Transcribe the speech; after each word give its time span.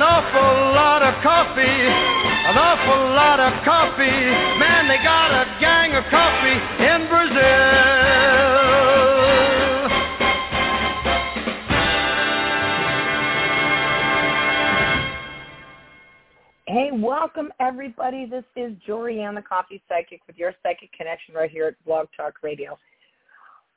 An 0.00 0.06
awful 0.06 0.72
lot 0.72 1.02
of 1.02 1.12
coffee, 1.22 1.60
an 1.60 2.56
awful 2.56 3.12
lot 3.12 3.38
of 3.38 3.52
coffee. 3.66 4.24
Man, 4.58 4.88
they 4.88 4.96
got 5.04 5.30
a 5.30 5.44
gang 5.60 5.92
of 5.92 6.04
coffee 6.08 6.56
in 6.88 7.06
Brazil. 7.06 7.36
Hey, 16.66 16.90
welcome 16.94 17.52
everybody. 17.60 18.24
This 18.24 18.44
is 18.56 18.72
Jorianne, 18.88 19.34
the 19.34 19.42
Coffee 19.42 19.82
Psychic, 19.86 20.22
with 20.26 20.38
your 20.38 20.54
psychic 20.62 20.90
connection 20.94 21.34
right 21.34 21.50
here 21.50 21.66
at 21.66 21.84
Blog 21.84 22.06
Talk 22.16 22.42
Radio. 22.42 22.78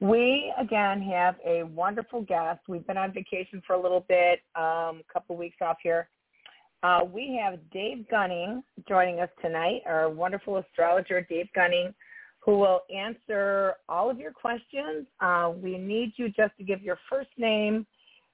We 0.03 0.53
again 0.59 1.01
have 1.03 1.35
a 1.45 1.63
wonderful 1.63 2.23
guest. 2.23 2.59
We've 2.67 2.85
been 2.85 2.97
on 2.97 3.13
vacation 3.13 3.63
for 3.65 3.71
a 3.71 3.81
little 3.81 4.05
bit, 4.09 4.41
um, 4.53 4.99
a 4.99 5.03
couple 5.13 5.37
weeks 5.37 5.55
off 5.61 5.77
here. 5.81 6.09
Uh, 6.83 7.05
we 7.09 7.39
have 7.41 7.57
Dave 7.71 8.05
Gunning 8.09 8.63
joining 8.85 9.21
us 9.21 9.29
tonight, 9.41 9.79
our 9.85 10.09
wonderful 10.09 10.57
astrologer, 10.57 11.21
Dave 11.21 11.47
Gunning, 11.55 11.93
who 12.39 12.57
will 12.59 12.81
answer 12.93 13.75
all 13.87 14.09
of 14.09 14.19
your 14.19 14.33
questions. 14.33 15.07
Uh, 15.21 15.53
we 15.55 15.77
need 15.77 16.11
you 16.17 16.27
just 16.27 16.51
to 16.57 16.65
give 16.65 16.81
your 16.81 16.99
first 17.09 17.29
name 17.37 17.87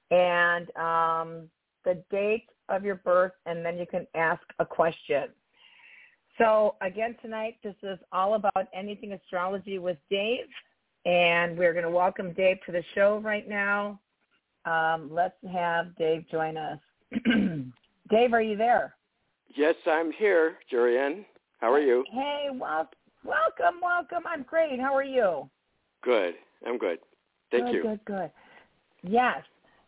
and 0.09 0.75
um, 0.75 1.50
the 1.86 2.03
date 2.09 2.47
of 2.69 2.84
your 2.84 2.96
birth, 2.96 3.34
and 3.46 3.63
then 3.63 3.78
you 3.78 3.86
can 3.86 4.07
ask 4.16 4.41
a 4.57 4.66
question. 4.66 5.25
So 6.40 6.78
again, 6.81 7.16
tonight, 7.22 7.57
this 7.63 7.75
is 7.84 8.00
all 8.12 8.34
about 8.34 8.66
anything 8.74 9.13
astrology 9.13 9.78
with 9.78 9.97
Dave, 10.09 10.47
and 11.05 11.57
we're 11.57 11.73
going 11.73 11.85
to 11.85 11.91
welcome 11.91 12.33
Dave 12.33 12.57
to 12.65 12.71
the 12.71 12.83
show 12.95 13.19
right 13.23 13.47
now. 13.47 13.99
Um, 14.65 15.09
let's 15.11 15.35
have 15.51 15.95
Dave 15.95 16.25
join 16.29 16.57
us. 16.57 16.79
Dave, 18.09 18.33
are 18.33 18.41
you 18.41 18.57
there? 18.57 18.95
Yes, 19.55 19.75
I'm 19.85 20.11
here, 20.11 20.57
Jorianne. 20.71 21.25
How 21.59 21.71
are 21.71 21.79
you? 21.79 22.03
Hey, 22.11 22.47
wel- 22.51 22.89
welcome, 23.23 23.79
welcome. 23.81 24.23
I'm 24.27 24.43
great. 24.43 24.79
How 24.79 24.95
are 24.95 25.03
you? 25.03 25.49
Good. 26.03 26.35
I'm 26.65 26.77
good. 26.77 26.99
Thank 27.51 27.65
good, 27.65 27.73
you. 27.73 27.81
Good, 27.83 28.05
good. 28.05 28.31
Yes. 29.03 29.43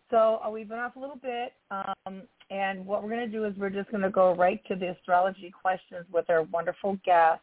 So 0.09 0.39
uh, 0.45 0.49
we've 0.49 0.67
been 0.67 0.79
off 0.79 0.95
a 0.95 0.99
little 0.99 1.17
bit, 1.17 1.53
um, 1.69 2.23
and 2.49 2.85
what 2.85 3.01
we're 3.01 3.09
going 3.09 3.25
to 3.25 3.31
do 3.31 3.45
is 3.45 3.53
we're 3.55 3.69
just 3.69 3.89
going 3.91 4.03
to 4.03 4.09
go 4.09 4.35
right 4.35 4.61
to 4.67 4.75
the 4.75 4.89
astrology 4.91 5.51
questions 5.51 6.05
with 6.11 6.29
our 6.29 6.43
wonderful 6.43 6.97
guest, 7.05 7.41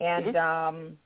and 0.00 0.36
um, 0.36 0.98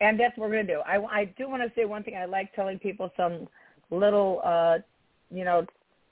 and 0.00 0.18
that's 0.18 0.36
what 0.36 0.48
we're 0.48 0.56
going 0.56 0.66
to 0.66 0.74
do. 0.74 0.80
I, 0.80 1.20
I 1.20 1.24
do 1.36 1.48
want 1.48 1.62
to 1.62 1.72
say 1.74 1.84
one 1.84 2.02
thing. 2.02 2.16
I 2.16 2.24
like 2.24 2.54
telling 2.54 2.78
people 2.78 3.10
some 3.16 3.48
little, 3.90 4.40
uh, 4.44 4.78
you 5.30 5.44
know, 5.44 5.66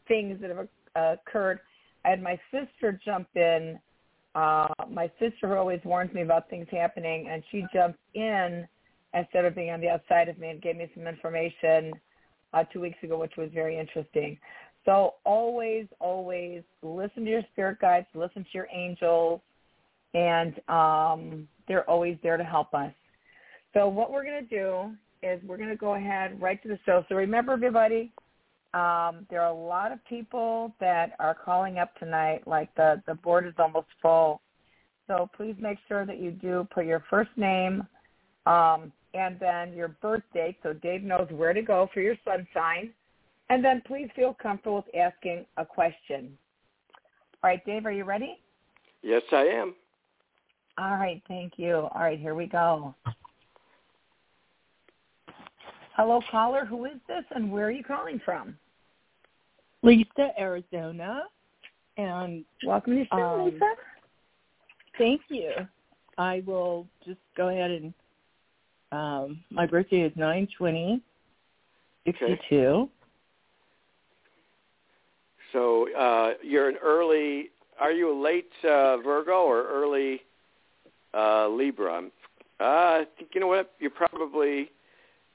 things 0.06 0.40
that 0.40 0.50
have 0.50 0.68
uh, 0.96 1.16
occurred. 1.20 1.60
I 2.04 2.10
had 2.10 2.22
my 2.22 2.38
sister 2.50 3.00
jump 3.04 3.28
in. 3.34 3.78
Uh, 4.34 4.68
my 4.90 5.10
sister 5.18 5.56
always 5.56 5.80
warns 5.84 6.12
me 6.12 6.22
about 6.22 6.48
things 6.50 6.66
happening, 6.70 7.28
and 7.30 7.42
she 7.50 7.64
jumped 7.72 7.98
in 8.14 8.68
instead 9.14 9.44
of 9.44 9.54
being 9.54 9.70
on 9.70 9.80
the 9.80 9.88
outside 9.88 10.28
of 10.28 10.38
me 10.38 10.50
and 10.50 10.60
gave 10.60 10.76
me 10.76 10.88
some 10.94 11.06
information 11.06 11.92
uh, 12.52 12.62
two 12.72 12.80
weeks 12.80 12.98
ago, 13.02 13.18
which 13.18 13.32
was 13.36 13.50
very 13.54 13.78
interesting. 13.78 14.38
So 14.84 15.14
always, 15.24 15.86
always 15.98 16.62
listen 16.82 17.24
to 17.24 17.30
your 17.30 17.42
spirit 17.52 17.80
guides, 17.80 18.06
listen 18.14 18.42
to 18.44 18.50
your 18.52 18.68
angels, 18.72 19.40
and 20.14 20.54
um, 20.68 21.48
they're 21.66 21.88
always 21.88 22.16
there 22.22 22.36
to 22.36 22.44
help 22.44 22.74
us. 22.74 22.92
So 23.78 23.86
what 23.86 24.10
we're 24.10 24.24
going 24.24 24.44
to 24.44 24.48
do 24.48 24.90
is 25.22 25.40
we're 25.46 25.56
going 25.56 25.68
to 25.68 25.76
go 25.76 25.94
ahead 25.94 26.42
right 26.42 26.60
to 26.64 26.68
the 26.68 26.80
show. 26.84 27.04
So 27.08 27.14
remember, 27.14 27.52
everybody, 27.52 28.10
um, 28.74 29.24
there 29.30 29.40
are 29.40 29.52
a 29.52 29.54
lot 29.54 29.92
of 29.92 30.04
people 30.04 30.74
that 30.80 31.12
are 31.20 31.32
calling 31.32 31.78
up 31.78 31.96
tonight. 31.96 32.42
Like 32.44 32.74
the 32.74 33.00
the 33.06 33.14
board 33.14 33.46
is 33.46 33.54
almost 33.56 33.86
full. 34.02 34.40
So 35.06 35.30
please 35.36 35.54
make 35.60 35.78
sure 35.86 36.04
that 36.06 36.18
you 36.18 36.32
do 36.32 36.66
put 36.74 36.86
your 36.86 37.04
first 37.08 37.30
name 37.36 37.86
um, 38.46 38.92
and 39.14 39.38
then 39.38 39.72
your 39.74 39.88
birth 40.02 40.24
date 40.34 40.56
so 40.64 40.72
Dave 40.72 41.04
knows 41.04 41.28
where 41.30 41.52
to 41.52 41.62
go 41.62 41.88
for 41.94 42.00
your 42.00 42.16
sun 42.24 42.48
sign. 42.52 42.90
And 43.48 43.64
then 43.64 43.80
please 43.86 44.08
feel 44.16 44.34
comfortable 44.42 44.84
with 44.84 44.94
asking 44.96 45.46
a 45.56 45.64
question. 45.64 46.36
All 47.44 47.50
right, 47.50 47.64
Dave, 47.64 47.86
are 47.86 47.92
you 47.92 48.02
ready? 48.02 48.40
Yes, 49.02 49.22
I 49.30 49.44
am. 49.44 49.76
All 50.78 50.96
right, 50.96 51.22
thank 51.28 51.52
you. 51.58 51.88
All 51.94 52.00
right, 52.00 52.18
here 52.18 52.34
we 52.34 52.46
go. 52.46 52.92
Hello, 55.98 56.20
caller. 56.30 56.64
Who 56.64 56.84
is 56.84 56.92
this, 57.08 57.24
and 57.34 57.50
where 57.50 57.66
are 57.66 57.72
you 57.72 57.82
calling 57.82 58.20
from? 58.24 58.56
Lisa, 59.82 60.30
Arizona, 60.38 61.22
and 61.96 62.44
welcome 62.64 62.94
to 62.94 63.00
the 63.00 63.06
show, 63.10 63.20
um, 63.20 63.46
Lisa. 63.46 63.74
Thank 64.96 65.22
you. 65.28 65.50
I 66.16 66.44
will 66.46 66.86
just 67.04 67.18
go 67.36 67.48
ahead 67.48 67.72
and 67.72 67.94
um, 68.92 69.40
my 69.50 69.66
birthday 69.66 70.02
is 70.02 70.12
nine 70.14 70.46
twenty 70.56 71.02
sixty 72.06 72.38
two. 72.48 72.88
So 75.52 75.92
uh, 75.96 76.34
you're 76.44 76.68
an 76.68 76.76
early. 76.80 77.50
Are 77.80 77.90
you 77.90 78.12
a 78.12 78.18
late 78.22 78.52
uh, 78.62 78.98
Virgo 78.98 79.42
or 79.42 79.66
early 79.66 80.20
uh, 81.12 81.48
Libra? 81.48 82.04
Uh, 82.60 82.62
I 82.62 83.06
think 83.18 83.30
you 83.34 83.40
know 83.40 83.48
what. 83.48 83.74
You're 83.80 83.90
probably 83.90 84.70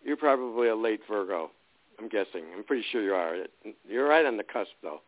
you're 0.04 0.18
probably 0.18 0.70
a 0.70 0.76
late 0.76 1.02
Virgo. 1.10 1.52
I'm 2.00 2.10
guessing. 2.10 2.44
I'm 2.56 2.64
pretty 2.64 2.84
sure 2.92 3.04
you 3.04 3.14
are. 3.14 3.36
You're 3.88 4.08
right 4.08 4.26
on 4.26 4.38
the 4.38 4.44
cusp, 4.44 4.72
though. 4.82 5.02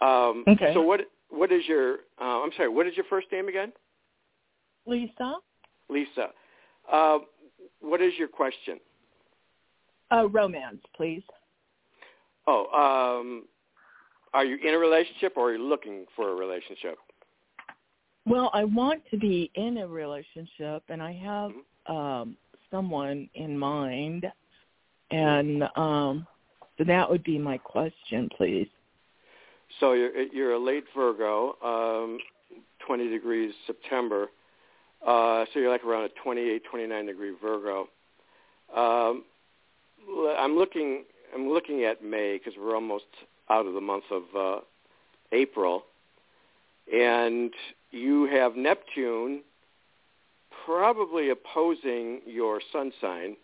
Um, 0.00 0.44
okay. 0.48 0.72
So 0.74 0.82
what 0.82 1.00
what 1.30 1.52
is 1.52 1.62
your? 1.66 1.98
Uh, 2.20 2.42
I'm 2.42 2.50
sorry. 2.56 2.68
What 2.68 2.86
is 2.86 2.96
your 2.96 3.06
first 3.08 3.28
name 3.32 3.48
again? 3.48 3.72
Lisa. 4.86 5.36
Lisa. 5.88 6.28
Uh, 6.90 7.18
what 7.80 8.00
is 8.00 8.12
your 8.18 8.28
question? 8.28 8.78
Uh, 10.10 10.28
romance, 10.28 10.80
please. 10.96 11.22
Oh, 12.46 12.66
um, 13.20 13.44
are 14.32 14.44
you 14.44 14.56
in 14.56 14.74
a 14.74 14.78
relationship 14.78 15.32
or 15.36 15.50
are 15.50 15.56
you 15.56 15.62
looking 15.62 16.06
for 16.14 16.30
a 16.30 16.34
relationship? 16.34 16.98
Well, 18.24 18.50
I 18.52 18.64
want 18.64 19.02
to 19.10 19.16
be 19.16 19.50
in 19.54 19.78
a 19.78 19.86
relationship, 19.86 20.82
and 20.88 21.00
I 21.00 21.12
have 21.12 21.52
mm-hmm. 21.52 21.96
um, 21.96 22.36
someone 22.70 23.28
in 23.34 23.58
mind, 23.58 24.26
and 25.10 25.64
um, 25.76 26.26
so 26.78 26.84
that 26.84 27.08
would 27.08 27.24
be 27.24 27.38
my 27.38 27.58
question, 27.58 28.28
please. 28.36 28.68
So 29.80 29.92
you're 29.92 30.22
you're 30.22 30.52
a 30.52 30.58
late 30.58 30.84
Virgo, 30.94 31.56
um, 31.62 32.18
20 32.86 33.08
degrees 33.08 33.52
September. 33.66 34.28
Uh, 35.06 35.44
so 35.52 35.60
you're 35.60 35.70
like 35.70 35.84
around 35.84 36.04
a 36.04 36.08
28, 36.22 36.62
29 36.68 37.06
degree 37.06 37.32
Virgo. 37.40 37.88
Um, 38.74 39.24
I'm 40.38 40.56
looking. 40.56 41.04
I'm 41.34 41.48
looking 41.48 41.84
at 41.84 42.02
May 42.02 42.38
because 42.38 42.54
we're 42.58 42.74
almost 42.74 43.04
out 43.50 43.66
of 43.66 43.74
the 43.74 43.80
month 43.80 44.04
of 44.10 44.22
uh, 44.36 44.60
April, 45.32 45.84
and 46.92 47.52
you 47.90 48.26
have 48.26 48.56
Neptune 48.56 49.42
probably 50.66 51.30
opposing 51.30 52.20
your 52.26 52.60
sun 52.72 52.92
sign 53.00 53.36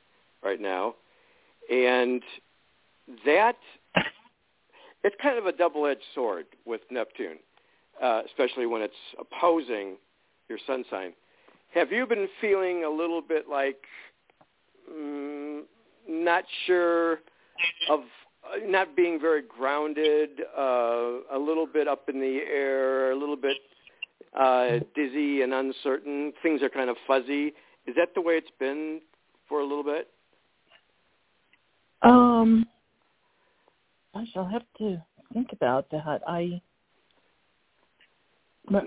right 0.42 0.60
now, 0.60 0.94
and 1.70 2.20
that 3.24 3.56
it's 5.04 5.16
kind 5.22 5.38
of 5.38 5.46
a 5.46 5.52
double-edged 5.52 6.02
sword 6.14 6.46
with 6.66 6.80
Neptune, 6.90 7.38
uh, 8.02 8.22
especially 8.26 8.66
when 8.66 8.82
it's 8.82 8.94
opposing 9.18 9.96
your 10.48 10.58
sun 10.66 10.84
sign. 10.90 11.12
Have 11.72 11.92
you 11.92 12.06
been 12.06 12.28
feeling 12.40 12.84
a 12.84 12.90
little 12.90 13.22
bit 13.22 13.48
like 13.48 13.84
mm, 14.92 15.62
not 16.08 16.44
sure 16.66 17.20
of 17.88 18.00
uh, 18.44 18.56
not 18.66 18.96
being 18.96 19.20
very 19.20 19.42
grounded, 19.42 20.42
uh, 20.58 21.20
a 21.32 21.38
little 21.38 21.66
bit 21.66 21.86
up 21.86 22.08
in 22.08 22.20
the 22.20 22.40
air, 22.52 23.12
a 23.12 23.16
little 23.16 23.36
bit 23.36 23.56
uh, 24.38 24.78
dizzy 24.94 25.42
and 25.42 25.52
uncertain? 25.52 26.32
Things 26.42 26.62
are 26.62 26.68
kind 26.68 26.90
of 26.90 26.96
fuzzy. 27.06 27.54
Is 27.86 27.94
that 27.96 28.14
the 28.14 28.20
way 28.20 28.34
it's 28.34 28.50
been 28.58 29.00
for 29.48 29.60
a 29.60 29.64
little 29.64 29.84
bit? 29.84 30.08
Um, 32.02 32.66
I 34.14 34.24
shall 34.32 34.44
have 34.44 34.64
to 34.78 35.00
think 35.32 35.52
about 35.52 35.90
that. 35.90 36.20
I 36.26 36.60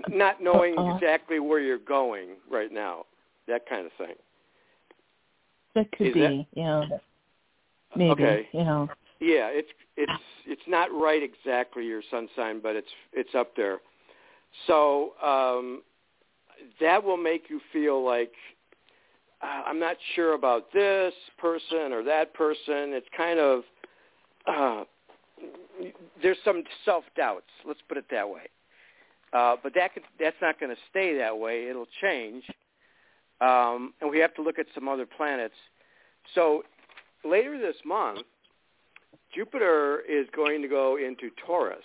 not 0.08 0.42
knowing 0.42 0.78
uh, 0.78 0.94
exactly 0.94 1.38
where 1.38 1.60
you're 1.60 1.78
going 1.78 2.30
right 2.50 2.72
now, 2.72 3.04
that 3.46 3.68
kind 3.68 3.86
of 3.86 3.92
thing. 3.98 4.14
That 5.74 5.92
could 5.92 6.08
Is 6.08 6.14
be, 6.14 6.20
that, 6.20 6.46
yeah. 6.54 6.82
Maybe, 7.94 8.10
okay. 8.10 8.48
you 8.52 8.64
know. 8.64 8.88
Yeah, 9.20 9.48
it's 9.48 9.68
it's 9.96 10.12
it's 10.46 10.62
not 10.66 10.92
right 10.92 11.22
exactly 11.22 11.84
your 11.84 12.02
sun 12.10 12.28
sign, 12.36 12.60
but 12.60 12.76
it's 12.76 12.88
it's 13.12 13.34
up 13.34 13.56
there. 13.56 13.78
So 14.66 15.12
um, 15.22 15.82
that 16.80 17.02
will 17.02 17.16
make 17.16 17.44
you 17.48 17.60
feel 17.72 18.04
like 18.04 18.32
uh, 19.42 19.62
I'm 19.66 19.78
not 19.78 19.96
sure 20.14 20.34
about 20.34 20.72
this 20.72 21.12
person 21.38 21.92
or 21.92 22.02
that 22.04 22.34
person. 22.34 22.92
It's 22.92 23.06
kind 23.16 23.38
of 23.38 23.62
uh, 24.46 24.84
there's 26.22 26.38
some 26.44 26.62
self 26.84 27.04
doubts. 27.16 27.46
Let's 27.66 27.80
put 27.88 27.98
it 27.98 28.06
that 28.10 28.28
way. 28.28 28.42
Uh, 29.32 29.56
but 29.62 29.72
that 29.74 29.92
could, 29.92 30.04
that's 30.18 30.36
not 30.40 30.58
going 30.58 30.74
to 30.74 30.80
stay 30.90 31.18
that 31.18 31.36
way. 31.36 31.68
It'll 31.68 31.88
change, 32.00 32.44
um, 33.40 33.92
and 34.00 34.08
we 34.10 34.18
have 34.20 34.32
to 34.34 34.42
look 34.42 34.58
at 34.58 34.66
some 34.74 34.88
other 34.88 35.04
planets. 35.04 35.54
So 36.34 36.62
later 37.24 37.58
this 37.58 37.76
month, 37.84 38.20
Jupiter 39.34 40.00
is 40.08 40.26
going 40.34 40.62
to 40.62 40.68
go 40.68 40.96
into 40.96 41.30
Taurus, 41.44 41.84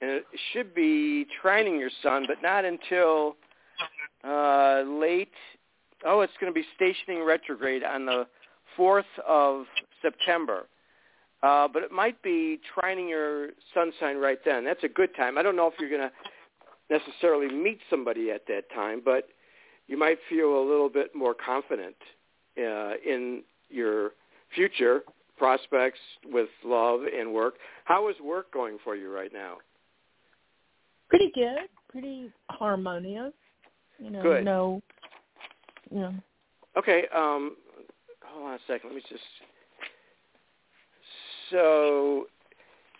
and 0.00 0.10
it 0.10 0.24
should 0.52 0.74
be 0.74 1.26
trining 1.42 1.78
your 1.78 1.90
sun, 2.02 2.24
but 2.26 2.42
not 2.42 2.64
until 2.64 3.36
uh, 4.24 4.82
late. 4.82 5.32
Oh, 6.04 6.20
it's 6.20 6.32
going 6.40 6.52
to 6.52 6.54
be 6.54 6.66
stationing 6.74 7.24
retrograde 7.24 7.82
on 7.82 8.06
the 8.06 8.26
4th 8.78 9.02
of 9.26 9.64
September. 10.02 10.66
Uh, 11.42 11.68
but 11.68 11.82
it 11.82 11.92
might 11.92 12.20
be 12.22 12.58
trining 12.74 13.08
your 13.08 13.50
sun 13.74 13.92
sign 14.00 14.16
right 14.16 14.38
then. 14.44 14.64
That's 14.64 14.82
a 14.82 14.88
good 14.88 15.14
time. 15.14 15.36
I 15.36 15.42
don't 15.42 15.56
know 15.56 15.66
if 15.66 15.74
you're 15.78 15.90
going 15.90 16.08
to 16.08 16.98
necessarily 16.98 17.54
meet 17.54 17.78
somebody 17.90 18.30
at 18.30 18.46
that 18.48 18.70
time, 18.74 19.02
but 19.04 19.28
you 19.86 19.98
might 19.98 20.18
feel 20.28 20.58
a 20.58 20.64
little 20.66 20.88
bit 20.88 21.14
more 21.14 21.34
confident 21.34 21.96
uh, 22.58 22.92
in 23.06 23.42
your 23.68 24.12
future 24.54 25.02
prospects 25.36 25.98
with 26.30 26.48
love 26.64 27.00
and 27.02 27.32
work. 27.32 27.54
How 27.84 28.08
is 28.08 28.16
work 28.22 28.52
going 28.52 28.78
for 28.84 28.96
you 28.96 29.12
right 29.12 29.32
now? 29.32 29.56
Pretty 31.08 31.30
good. 31.34 31.68
Pretty 31.88 32.30
harmonious. 32.50 33.32
You 33.98 34.10
know, 34.10 34.22
good. 34.22 34.44
no, 34.44 34.82
you 35.90 36.00
know. 36.00 36.14
Okay. 36.76 37.04
Um, 37.14 37.56
hold 38.24 38.48
on 38.48 38.54
a 38.54 38.58
second. 38.66 38.90
Let 38.90 38.96
me 38.96 39.02
just. 39.08 39.22
So, 41.50 42.26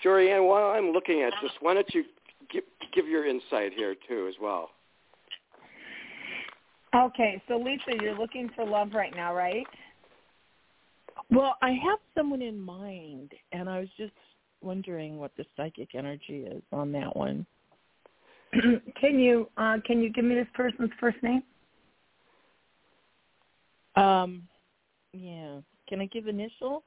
Jorianne, 0.04 0.47
while 0.47 0.70
I'm 0.70 0.92
looking 0.92 1.23
at 1.23 1.32
this, 1.42 1.50
why 1.61 1.75
don't 1.75 1.92
you 1.94 2.04
give, 2.52 2.64
give 2.94 3.09
your 3.09 3.26
insight 3.26 3.73
here 3.75 3.94
too 4.06 4.26
as 4.28 4.35
well? 4.40 4.70
Okay, 6.94 7.42
so 7.49 7.56
Lisa, 7.56 8.00
you're 8.00 8.16
looking 8.16 8.49
for 8.54 8.64
love 8.64 8.90
right 8.94 9.14
now, 9.16 9.35
right? 9.35 9.66
Well, 11.31 11.57
I 11.62 11.71
have 11.71 11.99
someone 12.16 12.43
in 12.43 12.59
mind, 12.61 13.33
and 13.52 13.69
I 13.69 13.81
was 13.81 13.88
just 13.97 14.12
wondering 14.61 15.19
what 15.19 15.33
the 15.37 15.45
psychic 15.57 15.95
energy 15.95 16.47
is 16.50 16.62
on 16.73 16.93
that 16.93 17.14
one. 17.16 17.47
can 19.00 19.19
you 19.19 19.49
uh, 19.57 19.78
can 19.87 20.00
you 20.00 20.12
give 20.12 20.25
me 20.25 20.35
this 20.35 20.47
person's 20.54 20.90
first 21.00 21.16
name? 21.23 21.43
Um, 23.97 24.47
yeah. 25.12 25.59
Can 25.88 26.00
I 26.00 26.07
give 26.07 26.28
initial? 26.28 26.83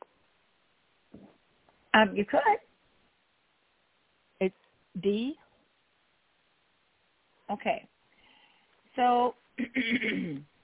Um, 1.94 2.14
you 2.16 2.26
could. 2.26 2.40
It's 4.40 4.56
D. 5.02 5.36
Okay. 7.52 7.88
So 8.96 9.36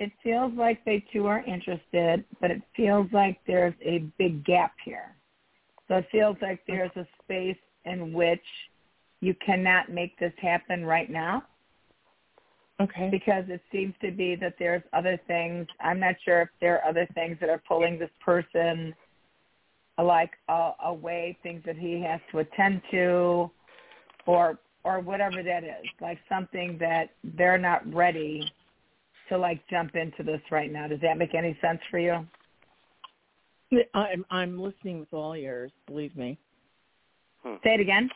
it 0.00 0.10
feels 0.24 0.52
like 0.56 0.82
they 0.86 1.04
too 1.12 1.26
are 1.26 1.44
interested, 1.44 2.24
but 2.40 2.50
it 2.50 2.62
feels 2.74 3.06
like 3.12 3.38
there's 3.46 3.74
a 3.82 3.98
big 4.18 4.44
gap 4.46 4.72
here. 4.82 5.14
So 5.86 5.96
it 5.96 6.06
feels 6.10 6.36
like 6.40 6.62
there's 6.66 6.90
a 6.96 7.06
space 7.22 7.58
in 7.84 8.14
which 8.14 8.40
you 9.20 9.34
cannot 9.44 9.90
make 9.90 10.18
this 10.18 10.32
happen 10.40 10.86
right 10.86 11.10
now. 11.10 11.44
Okay. 12.80 13.10
Because 13.10 13.44
it 13.48 13.60
seems 13.70 13.92
to 14.00 14.10
be 14.10 14.36
that 14.36 14.54
there's 14.58 14.82
other 14.94 15.20
things. 15.26 15.66
I'm 15.82 16.00
not 16.00 16.14
sure 16.24 16.42
if 16.42 16.48
there 16.62 16.80
are 16.80 16.88
other 16.88 17.06
things 17.14 17.36
that 17.40 17.50
are 17.50 17.62
pulling 17.68 17.98
this 17.98 18.10
person 18.24 18.94
like 20.02 20.30
uh, 20.48 20.72
away, 20.86 21.36
things 21.42 21.62
that 21.66 21.76
he 21.76 22.00
has 22.00 22.20
to 22.32 22.38
attend 22.38 22.80
to, 22.90 23.50
or 24.24 24.58
or 24.82 25.00
whatever 25.00 25.42
that 25.42 25.62
is, 25.62 25.84
like 26.00 26.18
something 26.26 26.78
that 26.78 27.10
they're 27.36 27.58
not 27.58 27.82
ready 27.92 28.50
to 29.30 29.38
like 29.38 29.66
jump 29.68 29.96
into 29.96 30.22
this 30.22 30.42
right 30.50 30.70
now. 30.70 30.86
Does 30.86 31.00
that 31.00 31.16
make 31.16 31.34
any 31.34 31.56
sense 31.60 31.80
for 31.90 31.98
you? 31.98 32.26
I'm 33.94 34.24
I'm 34.30 34.60
listening 34.60 35.00
with 35.00 35.12
all 35.12 35.34
ears. 35.34 35.70
Believe 35.86 36.16
me. 36.16 36.38
Hmm. 37.42 37.54
Say 37.64 37.74
it 37.74 37.80
again. 37.80 38.10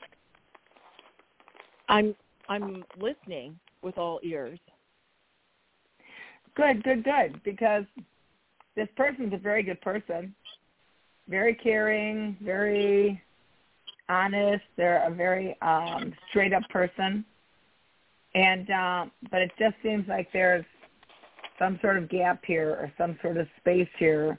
I'm 1.89 2.15
I'm 2.49 2.85
listening 2.99 3.59
with 3.83 3.97
all 3.97 4.21
ears. 4.23 4.59
Good, 6.57 6.83
good, 6.83 7.05
good. 7.05 7.41
Because 7.45 7.85
this 8.77 8.89
person's 8.97 9.33
a 9.33 9.39
very 9.39 9.63
good 9.63 9.81
person, 9.81 10.35
very 11.29 11.55
caring, 11.55 12.37
very 12.43 13.23
honest. 14.09 14.65
They're 14.77 15.07
a 15.07 15.15
very 15.15 15.57
um, 15.63 16.13
straight 16.31 16.53
up 16.53 16.69
person, 16.69 17.25
and 18.35 18.71
uh, 18.71 19.07
but 19.31 19.41
it 19.43 19.53
just 19.59 19.77
seems 19.83 20.07
like 20.09 20.29
there's 20.33 20.65
some 21.59 21.79
sort 21.81 21.97
of 21.97 22.09
gap 22.09 22.43
here 22.45 22.71
or 22.71 22.93
some 22.99 23.19
sort 23.23 23.37
of 23.37 23.47
space 23.59 23.89
here 23.99 24.39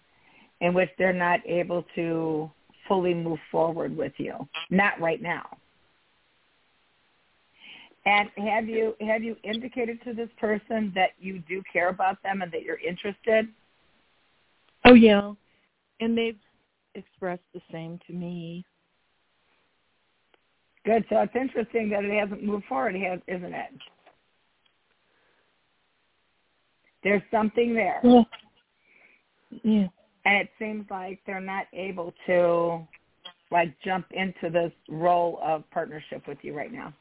in 0.62 0.74
which 0.74 0.90
they're 0.98 1.14
not 1.14 1.40
able 1.46 1.86
to 1.96 2.50
fully 2.88 3.14
move 3.14 3.40
forward 3.52 3.96
with 3.96 4.14
you. 4.18 4.48
Not 4.70 5.00
right 5.00 5.22
now. 5.22 5.58
And 8.06 8.30
have 8.38 8.70
you 8.70 8.96
have 9.02 9.24
you 9.24 9.36
indicated 9.44 10.00
to 10.04 10.14
this 10.14 10.30
person 10.40 10.92
that 10.94 11.12
you 11.20 11.40
do 11.50 11.64
care 11.72 11.90
about 11.90 12.22
them 12.22 12.44
and 12.44 12.52
that 12.52 12.62
you're 12.62 12.80
interested? 12.80 13.48
Oh 14.86 14.94
yeah, 14.94 15.34
and 16.00 16.16
they've 16.16 16.38
expressed 16.94 17.42
the 17.54 17.62
same 17.72 18.00
to 18.06 18.14
me. 18.14 18.64
Good. 20.86 21.04
So 21.10 21.20
it's 21.22 21.36
interesting 21.36 21.90
that 21.90 22.06
it 22.06 22.20
hasn't 22.20 22.44
moved 22.44 22.66
forward, 22.66 22.96
isn't 22.96 23.54
it? 23.54 23.72
There's 27.06 27.22
something 27.30 27.76
there. 27.76 28.02
Yeah. 28.04 28.24
Yeah. 29.64 29.88
And 30.26 30.38
it 30.38 30.50
seems 30.58 30.86
like 30.90 31.20
they're 31.28 31.40
not 31.40 31.68
able 31.72 32.14
to 32.26 32.86
like 33.52 33.74
jump 33.86 34.08
into 34.12 34.50
this 34.50 34.72
role 34.90 35.40
of 35.44 35.70
partnership 35.70 36.28
with 36.28 36.40
you 36.42 36.58
right 36.58 36.74
now. 36.74 36.92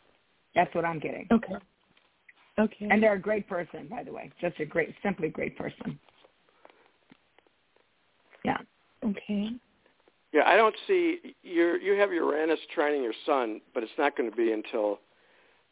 That's 0.55 0.73
what 0.75 0.85
I'm 0.85 0.99
getting. 0.99 1.27
Okay. 1.33 1.55
Okay. 2.59 2.89
And 2.91 3.03
they're 3.03 3.15
a 3.15 3.19
great 3.19 3.49
person, 3.49 3.89
by 3.89 4.03
the 4.03 4.13
way. 4.13 4.31
Just 4.43 4.61
a 4.61 4.67
great, 4.67 4.95
simply 5.03 5.31
great 5.31 5.57
person. 5.57 5.99
Yeah. 8.45 8.59
Okay. 9.03 9.49
Yeah, 10.35 10.43
I 10.45 10.57
don't 10.57 10.77
see 10.87 11.35
you. 11.43 11.79
You 11.83 11.95
have 11.95 12.13
Uranus 12.13 12.59
trining 12.77 13.03
your 13.03 13.15
Sun, 13.25 13.63
but 13.73 13.83
it's 13.83 13.93
not 13.97 14.17
going 14.19 14.31
to 14.31 14.37
be 14.37 14.53
until 14.53 15.01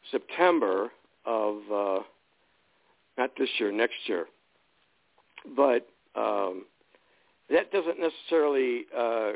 September 0.09 0.89
of 1.25 1.57
uh, 1.71 1.99
not 3.17 3.31
this 3.37 3.49
year, 3.59 3.71
next 3.71 3.95
year. 4.07 4.25
But 5.55 5.87
um, 6.15 6.65
that 7.49 7.71
doesn't 7.71 7.99
necessarily. 7.99 8.85
Uh, 8.95 9.33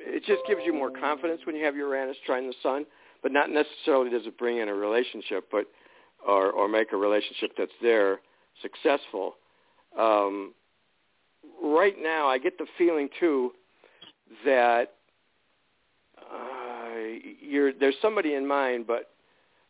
it 0.00 0.24
just 0.26 0.42
gives 0.48 0.60
you 0.64 0.74
more 0.74 0.90
confidence 0.90 1.42
when 1.44 1.54
you 1.54 1.64
have 1.64 1.76
Uranus 1.76 2.16
trining 2.28 2.48
the 2.48 2.54
Sun 2.62 2.84
but 3.24 3.32
not 3.32 3.50
necessarily 3.50 4.10
does 4.10 4.26
it 4.26 4.38
bring 4.38 4.58
in 4.58 4.68
a 4.68 4.74
relationship, 4.74 5.48
but 5.50 5.66
or 6.24 6.52
or 6.52 6.68
make 6.68 6.92
a 6.92 6.96
relationship 6.96 7.52
that's 7.58 7.72
there 7.82 8.20
successful. 8.62 9.36
Um, 9.98 10.52
right 11.62 11.94
now, 12.00 12.28
I 12.28 12.38
get 12.38 12.58
the 12.58 12.66
feeling 12.76 13.08
too 13.18 13.52
that 14.44 14.92
uh, 16.20 16.98
you're 17.40 17.72
there's 17.72 17.96
somebody 18.02 18.34
in 18.34 18.46
mind, 18.46 18.86
but 18.86 19.10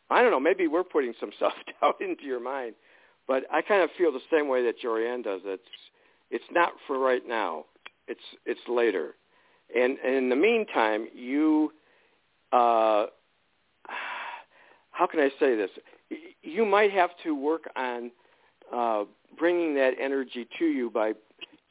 I 0.09 0.21
don't 0.21 0.31
know. 0.31 0.39
Maybe 0.39 0.67
we're 0.67 0.83
putting 0.83 1.13
some 1.17 1.31
self 1.39 1.53
doubt 1.81 2.01
into 2.01 2.25
your 2.25 2.41
mind, 2.41 2.75
but 3.27 3.43
I 3.51 3.61
kind 3.61 3.81
of 3.81 3.89
feel 3.97 4.11
the 4.11 4.19
same 4.31 4.47
way 4.47 4.63
that 4.63 4.75
Jorianne 4.81 5.23
does. 5.23 5.41
It's 5.45 5.63
it's 6.31 6.45
not 6.51 6.71
for 6.87 6.99
right 6.99 7.21
now. 7.27 7.65
It's 8.07 8.19
it's 8.45 8.61
later, 8.67 9.15
and, 9.75 9.97
and 9.99 10.15
in 10.15 10.29
the 10.29 10.35
meantime, 10.35 11.07
you 11.13 11.71
uh, 12.51 13.07
how 14.91 15.07
can 15.07 15.19
I 15.19 15.29
say 15.39 15.55
this? 15.55 15.69
You 16.41 16.65
might 16.65 16.91
have 16.91 17.09
to 17.23 17.35
work 17.35 17.63
on 17.75 18.11
uh, 18.73 19.03
bringing 19.37 19.75
that 19.75 19.93
energy 19.99 20.47
to 20.59 20.65
you 20.65 20.89
by 20.89 21.13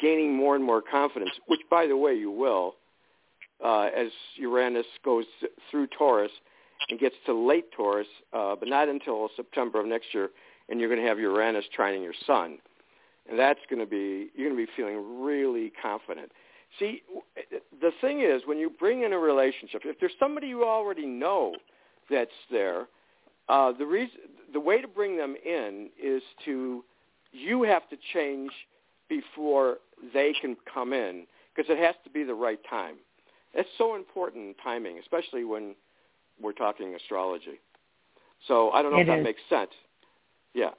gaining 0.00 0.34
more 0.34 0.56
and 0.56 0.64
more 0.64 0.82
confidence, 0.82 1.30
which, 1.46 1.61
by 1.70 1.87
the 1.87 1.96
way, 1.96 2.14
you 2.14 2.30
will 2.30 2.75
uh, 3.64 3.88
as 3.96 4.08
Uranus 4.37 4.87
goes 5.04 5.25
through 5.70 5.87
Taurus 5.96 6.32
and 6.90 7.00
gets 7.00 7.14
to 7.26 7.32
late 7.32 7.66
Taurus, 7.73 8.06
uh, 8.32 8.54
but 8.56 8.68
not 8.68 8.88
until 8.88 9.28
September 9.37 9.80
of 9.80 9.87
next 9.87 10.06
year, 10.12 10.30
and 10.68 10.80
you're 10.80 10.88
going 10.88 11.00
to 11.00 11.06
have 11.06 11.18
Uranus 11.18 11.64
trining 11.76 12.02
your 12.02 12.14
Sun. 12.26 12.59
And 13.28 13.38
that's 13.38 13.61
going 13.71 13.80
to 13.80 13.87
be, 13.87 14.28
you're 14.35 14.50
going 14.50 14.61
to 14.61 14.66
be 14.66 14.73
feeling 14.76 15.23
really 15.23 15.73
confident. 15.80 16.30
See, 16.78 17.02
the 17.80 17.92
thing 18.00 18.21
is, 18.21 18.42
when 18.47 18.59
you 18.59 18.71
bring 18.71 19.02
in 19.02 19.12
a 19.12 19.18
relationship, 19.18 19.83
if 19.85 19.99
there's 20.00 20.12
somebody 20.18 20.49
you 20.49 20.64
already 20.64 21.06
know 21.06 21.54
that's 22.11 22.30
there, 22.50 22.87
uh, 23.49 23.73
the 23.73 23.87
reason, 23.87 24.16
the 24.52 24.61
way 24.61 24.80
to 24.80 24.88
bring 24.88 25.16
them 25.16 25.37
in 25.44 25.90
is 26.02 26.23
to, 26.44 26.85
you 27.33 27.62
have 27.62 27.88
to 27.90 27.97
change 28.12 28.50
before 29.09 29.76
they 30.12 30.35
can 30.40 30.56
come 30.73 30.92
in 30.92 31.26
because 31.54 31.71
it 31.71 31.78
has 31.78 31.94
to 32.04 32.11
be 32.11 32.25
the 32.25 32.35
right 32.35 32.59
time. 32.68 32.97
It's 33.52 33.68
so 33.78 33.94
important 33.94 34.56
timing, 34.62 34.99
especially 34.99 35.44
when 35.44 35.75
we're 36.40 36.52
talking 36.52 36.94
astrology. 36.94 37.61
So 38.49 38.71
I 38.71 38.83
don't 38.83 38.92
know 38.92 38.99
it 38.99 39.02
if 39.02 39.06
that 39.06 39.18
is. 39.21 39.25
makes 39.25 39.40
sense. 39.49 39.71
Yeah. 40.54 40.70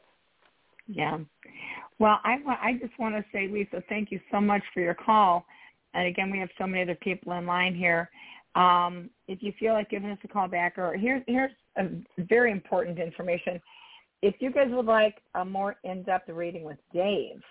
Yeah. 0.88 1.20
Well, 2.00 2.20
I 2.24 2.38
I 2.62 2.74
just 2.82 2.98
want 3.00 3.15
to 3.15 3.24
say, 3.32 3.48
Lisa, 3.48 3.84
thank 3.89 4.12
you 4.12 4.20
so 4.32 4.41
much 4.41 4.63
for 4.74 4.82
your 4.82 4.94
call. 4.94 5.46
And 5.94 6.08
again, 6.08 6.29
we 6.29 6.39
have 6.39 6.50
so 6.58 6.67
many 6.67 6.82
other 6.82 6.96
people 6.96 7.34
in 7.34 7.46
line 7.46 7.74
here. 7.74 8.10
Um, 8.55 9.10
if 9.27 9.41
you 9.41 9.53
feel 9.60 9.74
like 9.74 9.89
giving 9.89 10.10
us 10.10 10.17
a 10.24 10.27
call 10.27 10.48
back, 10.48 10.77
or 10.77 10.96
here's 10.96 11.24
here's 11.27 11.51
a 11.77 11.88
very 12.17 12.51
important 12.51 13.00
information. 13.00 13.62
If 14.22 14.36
you 14.39 14.50
guys 14.51 14.67
would 14.70 14.86
like 14.86 15.22
a 15.36 15.44
more 15.44 15.75
in-depth 15.84 16.29
reading 16.29 16.63
with 16.63 16.77
Dave, 16.94 17.41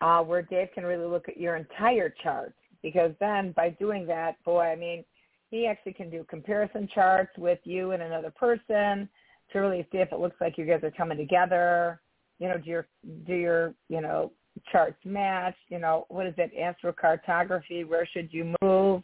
uh, 0.00 0.22
where 0.22 0.42
Dave 0.42 0.68
can 0.74 0.84
really 0.84 1.06
look 1.06 1.28
at 1.28 1.38
your 1.38 1.56
entire 1.56 2.14
chart, 2.22 2.54
because 2.82 3.12
then 3.18 3.52
by 3.52 3.70
doing 3.70 4.06
that, 4.06 4.42
boy, 4.44 4.60
I 4.60 4.76
mean, 4.76 5.04
he 5.50 5.66
actually 5.66 5.94
can 5.94 6.10
do 6.10 6.24
comparison 6.24 6.88
charts 6.94 7.36
with 7.38 7.58
you 7.64 7.92
and 7.92 8.02
another 8.02 8.30
person 8.30 9.08
to 9.52 9.60
really 9.60 9.86
see 9.92 9.98
if 9.98 10.12
it 10.12 10.20
looks 10.20 10.36
like 10.40 10.58
you 10.58 10.66
guys 10.66 10.82
are 10.82 10.90
coming 10.90 11.18
together. 11.18 12.00
You 12.38 12.48
know, 12.48 12.58
do 12.58 12.70
your 12.70 12.86
do 13.26 13.34
your 13.34 13.74
you 13.88 14.00
know 14.00 14.32
charts 14.70 14.98
match? 15.04 15.56
You 15.68 15.78
know, 15.78 16.06
what 16.08 16.26
is 16.26 16.34
it? 16.38 16.52
Astrocartography. 16.56 17.86
Where 17.86 18.06
should 18.06 18.32
you 18.32 18.54
move? 18.62 19.02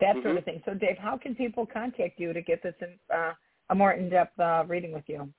That 0.00 0.14
sort 0.16 0.26
Mhm. 0.26 0.38
of 0.38 0.44
thing. 0.44 0.62
So, 0.64 0.74
Dave, 0.74 0.98
how 0.98 1.16
can 1.16 1.34
people 1.34 1.64
contact 1.64 2.18
you 2.18 2.32
to 2.32 2.42
get 2.42 2.62
this 2.62 2.74
in, 2.80 2.98
uh, 3.14 3.34
a 3.70 3.74
more 3.74 3.92
in-depth 3.92 4.38
uh, 4.40 4.64
reading 4.66 4.92
with 4.92 5.08
you? 5.08 5.32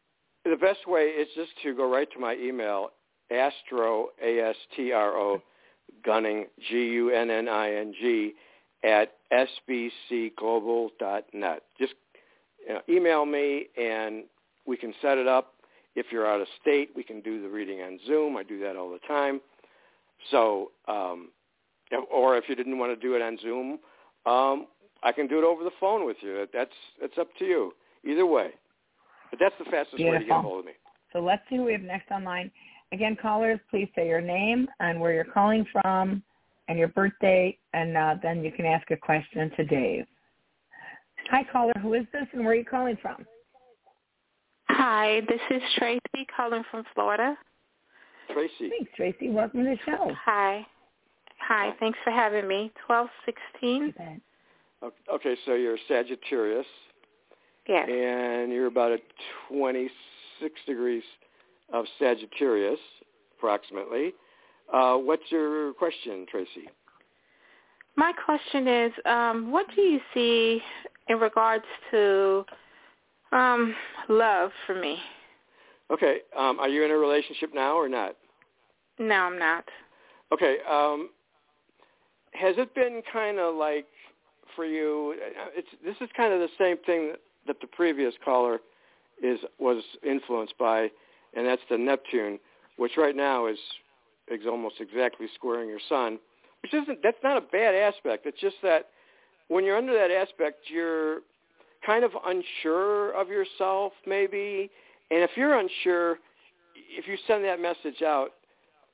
The 0.45 0.55
best 0.55 0.87
way 0.87 1.09
is 1.09 1.27
just 1.35 1.51
to 1.63 1.73
go 1.73 1.91
right 1.91 2.09
to 2.11 2.19
my 2.19 2.35
email, 2.35 2.93
astro, 3.29 4.11
A-S-T-R-O, 4.21 5.41
gunning, 6.03 6.47
G-U-N-N-I-N-G, 6.59 8.35
at 8.83 9.17
sbcglobal.net. 9.31 11.63
Just 11.77 11.95
know, 12.69 12.81
email 12.89 13.25
me 13.25 13.67
and 13.77 14.23
we 14.65 14.77
can 14.77 14.93
set 15.01 15.17
it 15.17 15.27
up. 15.27 15.53
If 15.95 16.07
you're 16.11 16.27
out 16.27 16.41
of 16.41 16.47
state, 16.61 16.89
we 16.95 17.03
can 17.03 17.21
do 17.21 17.41
the 17.41 17.49
reading 17.49 17.81
on 17.81 17.99
Zoom. 18.07 18.37
I 18.37 18.43
do 18.43 18.59
that 18.61 18.75
all 18.75 18.89
the 18.89 18.99
time. 19.07 19.41
So, 20.31 20.71
um, 20.87 21.29
or 22.11 22.37
if 22.37 22.45
you 22.47 22.55
didn't 22.55 22.79
want 22.79 22.99
to 22.99 23.07
do 23.07 23.15
it 23.15 23.21
on 23.21 23.37
Zoom, 23.41 23.79
um, 24.25 24.67
I 25.03 25.11
can 25.11 25.27
do 25.27 25.37
it 25.37 25.43
over 25.43 25.63
the 25.63 25.71
phone 25.79 26.05
with 26.05 26.17
you. 26.21 26.47
That's 26.53 26.71
it's 27.01 27.17
up 27.19 27.27
to 27.39 27.45
you. 27.45 27.73
Either 28.05 28.25
way, 28.25 28.51
but 29.29 29.39
that's 29.39 29.55
the 29.59 29.65
fastest 29.69 30.03
way 30.03 30.17
to 30.17 30.25
get 30.25 30.35
a 30.37 30.41
hold 30.41 30.59
of 30.59 30.65
me. 30.65 30.73
So 31.11 31.19
let's 31.19 31.41
see 31.49 31.57
who 31.57 31.65
we 31.65 31.73
have 31.73 31.81
next 31.81 32.11
online. 32.11 32.51
Again, 32.91 33.17
callers, 33.21 33.59
please 33.69 33.87
say 33.95 34.07
your 34.07 34.21
name 34.21 34.67
and 34.79 34.99
where 34.99 35.13
you're 35.13 35.23
calling 35.23 35.65
from 35.71 36.23
and 36.67 36.77
your 36.77 36.89
birthday, 36.89 37.57
and 37.73 37.97
uh, 37.97 38.15
then 38.21 38.43
you 38.43 38.51
can 38.51 38.65
ask 38.65 38.89
a 38.91 38.97
question 38.97 39.51
to 39.57 39.65
Dave. 39.65 40.05
Hi, 41.29 41.43
caller. 41.51 41.73
Who 41.81 41.93
is 41.93 42.05
this 42.13 42.25
and 42.33 42.41
where 42.43 42.51
are 42.53 42.55
you 42.55 42.65
calling 42.65 42.97
from? 43.01 43.25
Hi, 44.69 45.21
this 45.27 45.39
is 45.49 45.61
Tracy 45.77 46.27
calling 46.35 46.63
from 46.69 46.83
Florida. 46.93 47.37
Tracy. 48.31 48.69
Thanks, 48.69 48.91
Tracy. 48.95 49.29
Welcome 49.29 49.63
to 49.63 49.69
the 49.71 49.77
show. 49.85 50.11
Hi. 50.25 50.65
Hi, 51.39 51.73
thanks 51.79 51.99
for 52.03 52.11
having 52.11 52.47
me. 52.47 52.71
Twelve 52.85 53.09
sixteen. 53.25 53.93
Okay, 55.11 55.35
so 55.45 55.53
you're 55.55 55.77
Sagittarius, 55.87 56.65
Yes. 57.69 57.87
and 57.89 58.51
you're 58.51 58.65
about 58.67 58.91
at 58.91 58.99
26 59.47 60.59
degrees 60.67 61.03
of 61.71 61.85
Sagittarius, 61.99 62.79
approximately. 63.37 64.13
Uh, 64.73 64.97
what's 64.97 65.23
your 65.29 65.71
question, 65.75 66.25
Tracy? 66.29 66.67
My 67.95 68.11
question 68.11 68.67
is, 68.67 68.91
um, 69.05 69.51
what 69.51 69.67
do 69.73 69.81
you 69.81 70.01
see 70.13 70.61
in 71.13 71.19
regards 71.19 71.63
to 71.91 72.43
um, 73.31 73.75
love 74.09 74.51
for 74.65 74.75
me? 74.75 74.97
Okay, 75.91 76.17
um, 76.37 76.59
are 76.59 76.67
you 76.67 76.83
in 76.83 76.91
a 76.91 76.97
relationship 76.97 77.51
now 77.53 77.75
or 77.75 77.87
not? 77.87 78.15
No, 78.99 79.15
I'm 79.15 79.37
not. 79.39 79.65
Okay, 80.31 80.57
um, 80.69 81.09
has 82.33 82.55
it 82.57 82.73
been 82.73 83.01
kind 83.11 83.37
of 83.37 83.55
like 83.55 83.85
for 84.55 84.65
you? 84.65 85.15
uh, 85.39 85.49
It's 85.55 85.67
this 85.85 85.95
is 86.01 86.09
kind 86.17 86.33
of 86.33 86.39
the 86.39 86.49
same 86.57 86.77
thing 86.85 87.09
that, 87.09 87.19
that 87.47 87.61
the 87.61 87.67
previous 87.67 88.13
caller 88.25 88.59
is 89.21 89.39
was 89.59 89.83
influenced 90.03 90.57
by, 90.57 90.89
and 91.35 91.45
that's 91.45 91.61
the 91.69 91.77
Neptune, 91.77 92.39
which 92.77 92.93
right 92.97 93.15
now 93.15 93.45
is 93.45 93.59
is 94.29 94.41
almost 94.47 94.75
exactly 94.79 95.27
squaring 95.35 95.69
your 95.69 95.81
sun, 95.87 96.17
which 96.63 96.73
isn't 96.73 97.03
that's 97.03 97.17
not 97.23 97.37
a 97.37 97.41
bad 97.41 97.75
aspect. 97.75 98.25
It's 98.25 98.39
just 98.39 98.55
that 98.63 98.89
when 99.47 99.63
you're 99.63 99.77
under 99.77 99.93
that 99.93 100.11
aspect, 100.11 100.57
you're 100.67 101.19
kind 101.85 102.03
of 102.03 102.11
unsure 102.25 103.11
of 103.11 103.29
yourself, 103.29 103.93
maybe. 104.05 104.69
And 105.11 105.21
if 105.21 105.31
you're 105.35 105.57
unsure, 105.59 106.17
if 106.75 107.07
you 107.07 107.17
send 107.27 107.43
that 107.45 107.59
message 107.59 108.01
out, 108.01 108.29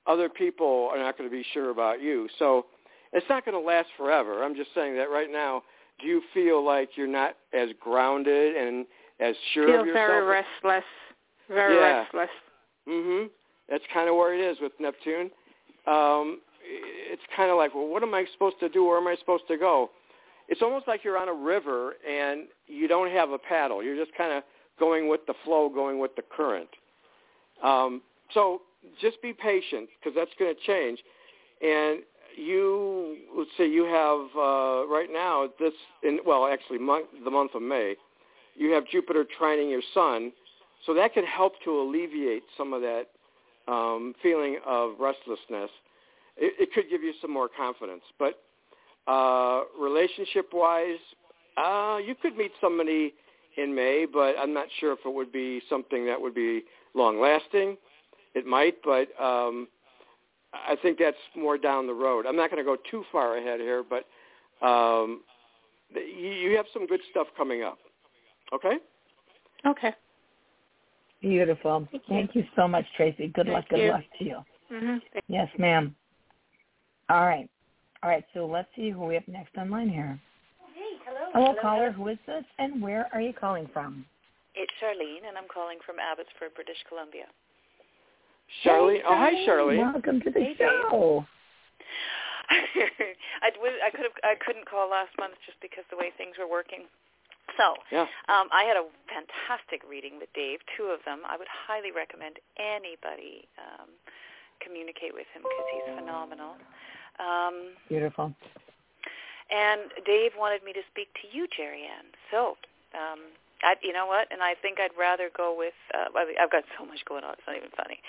other 0.07 0.29
people 0.29 0.89
are 0.91 0.97
not 0.97 1.17
going 1.17 1.29
to 1.29 1.35
be 1.35 1.45
sure 1.53 1.69
about 1.69 2.01
you. 2.01 2.27
So 2.39 2.65
it's 3.13 3.25
not 3.29 3.45
going 3.45 3.59
to 3.59 3.65
last 3.65 3.89
forever. 3.97 4.43
I'm 4.43 4.55
just 4.55 4.69
saying 4.73 4.95
that 4.95 5.09
right 5.09 5.31
now. 5.31 5.63
Do 6.01 6.07
you 6.07 6.21
feel 6.33 6.65
like 6.65 6.91
you're 6.95 7.07
not 7.07 7.35
as 7.53 7.69
grounded 7.79 8.55
and 8.55 8.85
as 9.19 9.35
sure 9.53 9.67
feel 9.67 9.81
of 9.81 9.87
yourself? 9.87 10.07
very 10.07 10.25
restless. 10.25 10.83
Very 11.49 11.75
Yeah. 11.75 11.99
restless. 12.03 12.29
Mhm. 12.87 13.29
That's 13.67 13.85
kind 13.87 14.09
of 14.09 14.15
where 14.15 14.33
it 14.33 14.39
is 14.39 14.59
with 14.61 14.77
Neptune. 14.79 15.29
Um, 15.85 16.41
it's 16.63 17.25
kind 17.35 17.51
of 17.51 17.57
like, 17.57 17.75
well, 17.75 17.87
what 17.87 18.01
am 18.03 18.13
I 18.13 18.25
supposed 18.25 18.59
to 18.59 18.69
do? 18.69 18.83
Where 18.85 18.97
am 18.97 19.07
I 19.07 19.15
supposed 19.17 19.47
to 19.47 19.57
go? 19.57 19.91
It's 20.49 20.61
almost 20.63 20.87
like 20.87 21.03
you're 21.03 21.17
on 21.17 21.29
a 21.29 21.33
river 21.33 21.93
and 22.07 22.47
you 22.67 22.87
don't 22.87 23.11
have 23.11 23.29
a 23.29 23.37
paddle. 23.37 23.83
You're 23.83 24.03
just 24.03 24.15
kind 24.17 24.33
of 24.33 24.43
going 24.79 25.07
with 25.07 25.21
the 25.27 25.35
flow, 25.45 25.69
going 25.69 25.99
with 25.99 26.15
the 26.15 26.23
current. 26.23 26.69
Um, 27.63 28.01
so 28.33 28.61
just 28.99 29.21
be 29.21 29.31
patient 29.31 29.89
because 29.99 30.15
that's 30.15 30.31
going 30.39 30.53
to 30.53 30.61
change. 30.65 30.99
And 31.61 31.99
you, 32.35 33.17
let's 33.37 33.49
see, 33.57 33.65
you 33.65 33.85
have 33.85 34.19
uh, 34.35 34.87
right 34.87 35.09
now 35.11 35.49
this, 35.59 35.73
in, 36.03 36.19
well, 36.25 36.47
actually 36.47 36.79
month, 36.79 37.07
the 37.23 37.31
month 37.31 37.51
of 37.53 37.61
May, 37.61 37.95
you 38.55 38.71
have 38.71 38.87
Jupiter 38.87 39.25
trining 39.39 39.69
your 39.69 39.81
Sun, 39.93 40.31
so 40.85 40.93
that 40.93 41.13
could 41.13 41.25
help 41.25 41.53
to 41.63 41.79
alleviate 41.79 42.43
some 42.57 42.73
of 42.73 42.81
that 42.81 43.03
um, 43.67 44.15
feeling 44.23 44.57
of 44.65 44.93
restlessness. 44.99 45.69
It, 46.37 46.53
it 46.59 46.73
could 46.73 46.85
give 46.89 47.03
you 47.03 47.13
some 47.21 47.31
more 47.31 47.49
confidence. 47.49 48.01
But 48.17 48.41
uh, 49.09 49.63
relationship-wise, 49.79 50.99
uh, 51.57 51.97
you 52.05 52.15
could 52.21 52.37
meet 52.37 52.51
somebody 52.61 53.13
in 53.57 53.73
May, 53.73 54.05
but 54.11 54.35
I'm 54.39 54.53
not 54.53 54.67
sure 54.79 54.93
if 54.93 54.99
it 55.05 55.13
would 55.13 55.31
be 55.31 55.61
something 55.69 56.05
that 56.05 56.21
would 56.21 56.35
be 56.35 56.63
long-lasting. 56.93 57.77
It 58.35 58.45
might, 58.45 58.75
but 58.83 59.07
um, 59.21 59.67
I 60.53 60.75
think 60.81 60.99
that's 60.99 61.17
more 61.35 61.57
down 61.57 61.87
the 61.87 61.93
road. 61.93 62.25
I'm 62.25 62.35
not 62.35 62.51
going 62.51 62.63
to 62.63 62.69
go 62.69 62.77
too 62.89 63.03
far 63.11 63.37
ahead 63.37 63.59
here, 63.59 63.83
but 63.83 64.05
um, 64.65 65.21
you, 65.93 66.29
you 66.29 66.57
have 66.57 66.67
some 66.71 66.85
good 66.85 67.01
stuff 67.09 67.27
coming 67.35 67.63
up. 67.63 67.79
Okay? 68.53 68.77
Okay. 69.65 69.93
Beautiful. 71.21 71.87
Thank 71.91 72.03
Thank 72.07 72.35
you. 72.35 72.41
you 72.41 72.47
so 72.55 72.67
much, 72.67 72.85
Tracy. 72.95 73.27
Good 73.27 73.47
luck. 73.47 73.65
Good 73.69 73.79
you. 73.79 73.91
luck 73.91 74.03
to 74.19 74.25
you. 74.25 74.37
Mhm. 74.71 75.01
Yes, 75.27 75.49
ma'am. 75.57 75.95
All 77.09 77.25
right. 77.25 77.49
All 78.03 78.09
right. 78.09 78.23
So 78.33 78.45
let's 78.45 78.67
see 78.75 78.89
who 78.91 79.05
we 79.05 79.13
have 79.15 79.27
next 79.27 79.55
online 79.57 79.89
here. 79.89 80.19
Hey, 80.73 80.97
hello. 81.05 81.31
Hello, 81.33 81.61
caller. 81.61 81.91
Who 81.91 82.07
is 82.07 82.17
this, 82.25 82.43
and 82.57 82.81
where 82.81 83.07
are 83.13 83.21
you 83.21 83.33
calling 83.33 83.67
from? 83.73 84.05
It's 84.55 84.71
Charlene, 84.81 85.27
and 85.27 85.37
I'm 85.37 85.47
calling 85.51 85.77
from 85.85 85.97
Abbotsford, 85.99 86.55
British 86.55 86.79
Columbia. 86.87 87.25
Charlene. 88.63 89.03
Hey, 89.03 89.03
Oh, 89.07 89.15
hi, 89.17 89.33
Charlene. 89.45 89.77
Charlene. 89.77 89.93
Welcome 89.93 90.21
to 90.21 90.31
the 90.31 90.39
Hey, 90.39 90.53
Dave. 90.57 90.69
show. 90.89 91.25
I, 93.45 93.53
w- 93.53 93.77
I 93.83 93.89
could 93.93 94.09
have 94.09 94.17
I 94.25 94.33
couldn't 94.41 94.65
call 94.65 94.89
last 94.89 95.13
month 95.21 95.37
just 95.45 95.59
because 95.61 95.85
the 95.93 95.97
way 95.97 96.09
things 96.17 96.33
were 96.39 96.49
working. 96.49 96.89
So 97.57 97.77
Yeah. 97.93 98.07
um, 98.31 98.49
I 98.49 98.63
had 98.65 98.77
a 98.77 98.85
fantastic 99.05 99.85
reading 99.85 100.17
with 100.17 100.31
Dave, 100.33 100.59
two 100.77 100.89
of 100.89 101.03
them. 101.05 101.21
I 101.29 101.37
would 101.37 101.49
highly 101.49 101.91
recommend 101.93 102.41
anybody 102.57 103.45
um, 103.61 103.89
communicate 104.65 105.13
with 105.13 105.29
him 105.35 105.45
because 105.45 105.67
he's 105.69 105.87
phenomenal. 105.93 106.57
Um, 107.19 107.75
Beautiful. 107.87 108.33
and 109.51 109.81
Dave 110.05 110.31
wanted 110.37 110.63
me 110.63 110.73
to 110.73 110.81
speak 110.91 111.09
to 111.21 111.27
you, 111.35 111.47
Jorianne. 111.47 112.15
So, 112.31 112.55
um, 112.95 113.19
I, 113.63 113.75
you 113.83 113.93
know 113.93 114.05
what? 114.07 114.31
And 114.31 114.41
I 114.41 114.55
think 114.61 114.79
I'd 114.79 114.97
rather 114.97 115.29
go 115.35 115.53
with. 115.57 115.73
Uh, 115.93 116.17
I 116.17 116.25
mean, 116.25 116.35
I've 116.41 116.51
got 116.51 116.63
so 116.77 116.85
much 116.85 116.99
going 117.07 117.23
on; 117.23 117.33
it's 117.33 117.41
not 117.45 117.57
even 117.57 117.69
funny. 117.75 117.99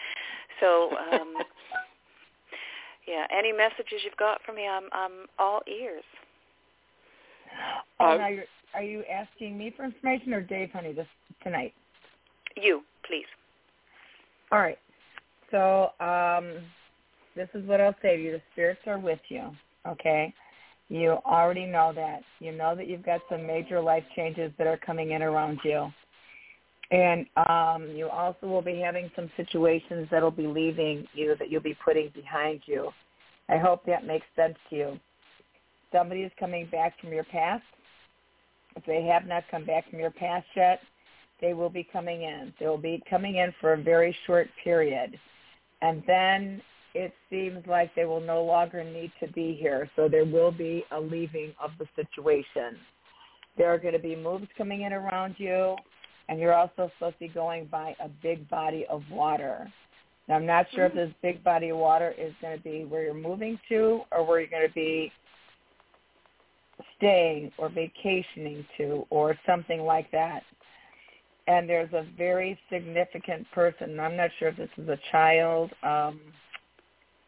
So, 0.61 0.91
um, 0.97 1.35
yeah. 3.09 3.27
Any 3.37 3.53
messages 3.53 4.01
you've 4.05 4.17
got 4.17 4.41
for 4.47 4.53
me? 4.53 4.69
I'm 4.69 4.85
I'm 4.93 5.27
all 5.39 5.63
ears. 5.67 6.05
Oh, 7.99 8.13
Uh, 8.13 8.17
now 8.17 8.29
you're, 8.29 8.45
are 8.75 8.83
you 8.83 9.03
asking 9.11 9.59
me 9.59 9.73
for 9.77 9.85
information 9.85 10.33
or 10.33 10.41
Dave, 10.41 10.71
honey, 10.73 10.93
this 10.93 11.07
tonight? 11.43 11.75
You, 12.57 12.83
please. 13.07 13.27
All 14.53 14.61
right. 14.61 14.79
So 15.51 15.91
um, 16.01 16.63
this 17.37 17.49
is 17.55 17.67
what 17.67 17.81
I'll 17.81 17.95
say 18.03 18.17
to 18.17 18.23
you. 18.23 18.33
The 18.33 18.43
spirits 18.53 18.81
are 18.87 18.99
with 18.99 19.21
you, 19.29 19.51
okay? 19.87 20.35
You 20.89 21.19
already 21.25 21.67
know 21.67 21.93
that. 21.95 22.23
You 22.41 22.53
know 22.53 22.75
that 22.75 22.89
you've 22.89 23.05
got 23.05 23.21
some 23.31 23.47
major 23.47 23.81
life 23.81 24.05
changes 24.17 24.53
that 24.59 24.67
are 24.67 24.77
coming 24.77 25.13
in 25.13 25.23
around 25.23 25.61
you. 25.65 25.91
And 26.91 27.27
um, 27.37 27.89
you 27.95 28.09
also 28.09 28.49
will 28.49 28.63
be 28.63 28.81
having 28.81 29.11
some 29.15 29.31
situations 29.37 30.09
that 30.11 30.23
will 30.23 30.33
be 30.33 30.49
leaving 30.49 31.07
you 31.15 31.37
that 31.39 31.51
you'll 31.51 31.63
be 31.63 31.77
putting 31.85 32.11
behind 32.15 32.63
you. 32.67 32.91
I 33.49 33.59
hope 33.59 33.87
that 33.87 34.05
makes 34.05 34.27
sense 34.35 34.57
to 34.71 34.77
you. 34.77 35.01
Somebody 35.93 36.23
is 36.23 36.33
coming 36.39 36.67
back 36.71 36.99
from 37.01 37.13
your 37.13 37.25
past. 37.25 37.63
If 38.75 38.85
they 38.87 39.05
have 39.05 39.27
not 39.27 39.45
come 39.51 39.65
back 39.65 39.89
from 39.89 40.01
your 40.01 40.11
past 40.11 40.47
yet, 40.57 40.81
they 41.41 41.55
will 41.55 41.71
be 41.71 41.87
coming 41.93 42.23
in. 42.23 42.53
They 42.59 42.67
will 42.67 42.79
be 42.79 43.03
coming 43.09 43.37
in 43.37 43.55
for 43.61 43.73
a 43.73 43.83
very 43.83 44.15
short 44.27 44.49
period. 44.63 45.19
And 45.83 46.03
then 46.07 46.61
it 46.95 47.13
seems 47.29 47.67
like 47.67 47.95
they 47.95 48.05
will 48.05 48.21
no 48.21 48.43
longer 48.43 48.83
need 48.85 49.13
to 49.21 49.31
be 49.33 49.57
here. 49.61 49.89
So 49.97 50.09
there 50.09 50.25
will 50.25 50.53
be 50.53 50.85
a 50.91 51.01
leaving 51.01 51.55
of 51.63 51.71
the 51.79 51.87
situation. 51.97 52.77
There 53.57 53.73
are 53.73 53.79
going 53.79 53.95
to 53.95 54.01
be 54.01 54.17
moves 54.17 54.49
coming 54.57 54.83
in 54.83 54.93
around 54.93 55.35
you, 55.39 55.77
and 56.29 56.39
you're 56.39 56.55
also 56.55 56.91
supposed 56.95 57.17
to 57.17 57.21
be 57.21 57.29
going 57.29 57.67
by 57.67 57.95
a 58.01 58.09
big 58.23 58.49
body 58.49 58.87
of 58.89 59.03
water. 59.11 59.71
Now, 60.29 60.37
I'm 60.37 60.47
not 60.47 60.67
sure 60.75 60.87
if 60.87 60.95
this 60.95 61.13
big 61.23 61.43
body 61.43 61.71
of 61.71 61.79
water 61.79 62.15
is 62.17 62.33
going 62.41 62.57
to 62.57 62.63
be 62.63 62.85
where 62.85 63.03
you're 63.03 63.15
moving 63.15 63.59
to 63.69 64.03
or 64.13 64.25
where 64.25 64.39
you're 64.41 64.49
going 64.49 64.69
to 64.69 64.75
be 64.75 65.13
staying 66.97 67.51
or 67.59 67.69
vacationing 67.69 68.65
to 68.79 69.07
or 69.11 69.37
something 69.45 69.81
like 69.81 70.11
that. 70.13 70.43
And 71.49 71.69
there's 71.69 71.93
a 71.93 72.07
very 72.17 72.59
significant 72.73 73.51
person. 73.53 73.99
I'm 73.99 74.17
not 74.17 74.31
sure 74.39 74.49
if 74.49 74.57
this 74.57 74.69
is 74.79 74.89
a 74.89 74.99
child, 75.11 75.73
um, 75.83 76.21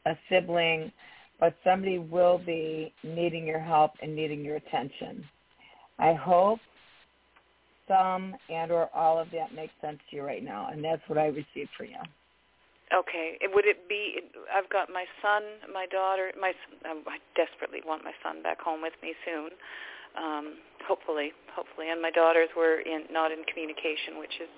a 0.06 0.16
sibling, 0.28 0.92
but 1.40 1.54
somebody 1.64 1.98
will 1.98 2.38
be 2.38 2.92
needing 3.02 3.46
your 3.46 3.60
help 3.60 3.92
and 4.02 4.14
needing 4.14 4.44
your 4.44 4.56
attention. 4.56 5.24
I 5.98 6.14
hope 6.14 6.60
some 7.88 8.36
and 8.48 8.70
or 8.70 8.88
all 8.94 9.18
of 9.18 9.28
that 9.32 9.54
makes 9.54 9.72
sense 9.80 9.98
to 10.10 10.16
you 10.16 10.22
right 10.22 10.42
now, 10.42 10.68
and 10.72 10.84
that's 10.84 11.02
what 11.08 11.18
I 11.18 11.26
received 11.26 11.70
for 11.76 11.84
you. 11.84 11.98
Okay. 12.92 13.38
Would 13.42 13.64
it 13.64 13.88
be? 13.88 14.20
I've 14.52 14.68
got 14.68 14.90
my 14.92 15.04
son, 15.22 15.42
my 15.72 15.86
daughter. 15.86 16.30
My 16.38 16.50
s- 16.50 16.78
I 16.84 17.18
desperately 17.34 17.80
want 17.84 18.04
my 18.04 18.12
son 18.22 18.42
back 18.42 18.60
home 18.60 18.82
with 18.82 18.92
me 19.02 19.14
soon. 19.24 19.50
Um, 20.16 20.58
hopefully, 20.86 21.32
hopefully. 21.56 21.88
And 21.88 22.02
my 22.02 22.10
daughters 22.10 22.50
were 22.54 22.80
in 22.80 23.04
not 23.10 23.32
in 23.32 23.44
communication, 23.44 24.18
which 24.18 24.36
is 24.40 24.48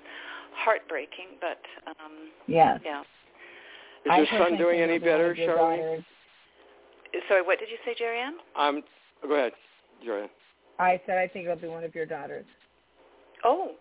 heartbreaking. 0.52 1.38
But 1.40 1.62
um, 1.86 2.30
Yes. 2.46 2.80
yeah. 2.84 3.02
Is 4.04 4.10
I 4.10 4.18
your 4.18 4.26
son 4.26 4.56
doing 4.58 4.80
any 4.80 4.96
it'll 4.96 5.04
be 5.04 5.10
one 5.10 5.18
better, 5.18 5.30
of 5.30 5.36
Charlene? 5.36 5.78
daughters. 5.78 6.04
Sorry, 7.28 7.42
what 7.42 7.58
did 7.58 7.68
you 7.70 7.78
say, 7.84 7.94
Jorianne? 7.94 8.36
I'm. 8.56 8.82
Go 9.22 9.34
ahead, 9.34 9.52
Joanne. 10.04 10.28
I 10.78 11.00
said 11.06 11.18
I 11.18 11.28
think 11.28 11.46
it'll 11.46 11.56
be 11.56 11.68
one 11.68 11.84
of 11.84 11.94
your 11.94 12.06
daughters. 12.06 12.44
Oh, 13.44 13.72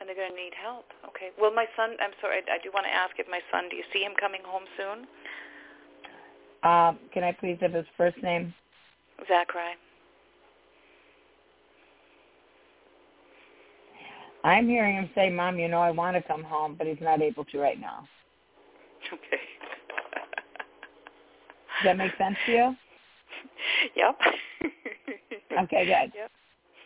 and 0.00 0.08
they're 0.08 0.16
going 0.16 0.30
to 0.30 0.36
need 0.36 0.52
help. 0.60 0.86
Okay. 1.08 1.30
Well, 1.40 1.52
my 1.54 1.66
son. 1.76 1.90
I'm 2.00 2.10
sorry. 2.20 2.38
I, 2.48 2.54
I 2.56 2.58
do 2.62 2.70
want 2.72 2.86
to 2.86 2.92
ask 2.92 3.12
if 3.18 3.26
my 3.30 3.40
son. 3.52 3.68
Do 3.70 3.76
you 3.76 3.84
see 3.92 4.00
him 4.00 4.12
coming 4.18 4.40
home 4.44 4.64
soon? 4.76 5.06
Um, 6.68 6.98
can 7.12 7.22
I 7.22 7.32
please 7.32 7.58
have 7.60 7.72
his 7.74 7.86
first 7.96 8.16
name? 8.22 8.54
Zachary. 9.28 9.76
I'm 14.42 14.68
hearing 14.68 14.96
him 14.96 15.10
say, 15.14 15.30
Mom, 15.30 15.58
you 15.58 15.68
know 15.68 15.80
I 15.80 15.90
want 15.90 16.16
to 16.16 16.22
come 16.22 16.42
home, 16.42 16.74
but 16.76 16.86
he's 16.86 16.98
not 17.00 17.22
able 17.22 17.44
to 17.46 17.58
right 17.58 17.80
now. 17.80 18.06
Okay. 19.12 19.40
Does 21.82 21.84
that 21.84 21.96
make 21.98 22.12
sense 22.16 22.36
to 22.46 22.52
you? 22.52 22.76
Yep. 23.96 24.18
Okay, 25.64 25.84
good. 25.84 26.12
Yep. 26.14 26.30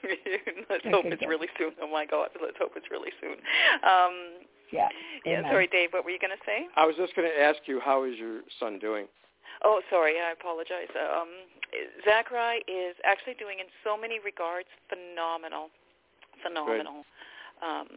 let's 0.71 0.85
Okay, 0.85 0.91
hope 0.91 1.05
it's 1.07 1.21
good. 1.21 1.29
really 1.29 1.49
soon. 1.59 1.73
Oh 1.83 1.89
my 1.91 2.07
God, 2.07 2.31
let's 2.41 2.57
hope 2.59 2.73
it's 2.77 2.91
really 2.91 3.11
soon. 3.21 3.37
Um, 3.85 4.43
Yeah. 4.73 4.89
yeah. 5.25 5.39
Amen. 5.41 5.51
Sorry, 5.53 5.67
Dave. 5.69 5.93
What 5.93 6.05
were 6.05 6.11
you 6.11 6.19
going 6.19 6.37
to 6.37 6.45
say? 6.47 6.67
I 6.77 6.87
was 6.87 6.97
just 6.97 7.15
going 7.15 7.29
to 7.29 7.41
ask 7.41 7.59
you, 7.67 7.81
how 7.81 8.05
is 8.05 8.17
your 8.19 8.41
son 8.59 8.79
doing? 8.79 9.07
Oh, 9.65 9.81
sorry. 9.91 10.15
I 10.21 10.33
apologize. 10.33 10.89
Um, 10.97 11.29
Zachary 12.05 12.65
is 12.67 12.97
actually 13.05 13.35
doing, 13.35 13.59
in 13.61 13.67
so 13.85 13.97
many 13.97 14.19
regards, 14.25 14.69
phenomenal, 14.89 15.69
phenomenal. 16.43 17.05
Um, 17.63 17.89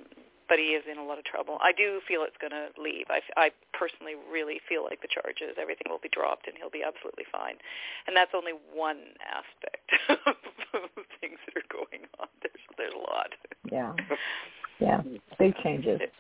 but 0.52 0.60
he 0.60 0.76
is 0.76 0.84
in 0.84 1.00
a 1.00 1.06
lot 1.08 1.16
of 1.16 1.24
trouble. 1.24 1.56
I 1.64 1.72
do 1.72 2.04
feel 2.04 2.28
it's 2.28 2.36
going 2.36 2.52
to 2.52 2.76
leave. 2.76 3.08
I, 3.08 3.24
I 3.40 3.56
personally 3.72 4.20
really 4.28 4.60
feel 4.68 4.84
like 4.84 5.00
the 5.00 5.08
charges, 5.08 5.56
everything 5.56 5.88
will 5.88 6.04
be 6.04 6.12
dropped, 6.12 6.44
and 6.44 6.60
he'll 6.60 6.70
be 6.70 6.84
absolutely 6.84 7.24
fine. 7.32 7.56
And 8.04 8.12
that's 8.12 8.36
only 8.36 8.52
one 8.76 9.16
aspect 9.24 9.88
of 10.28 10.92
things 11.24 11.40
that 11.48 11.56
are 11.56 11.72
going 11.72 12.04
on. 12.20 12.28
There's 12.44 12.64
there's 12.76 12.92
a 12.92 13.00
lot. 13.00 13.32
Yeah, 13.72 13.96
yeah, 14.84 15.00
big 15.40 15.56
changes. 15.64 16.04
It, 16.04 16.12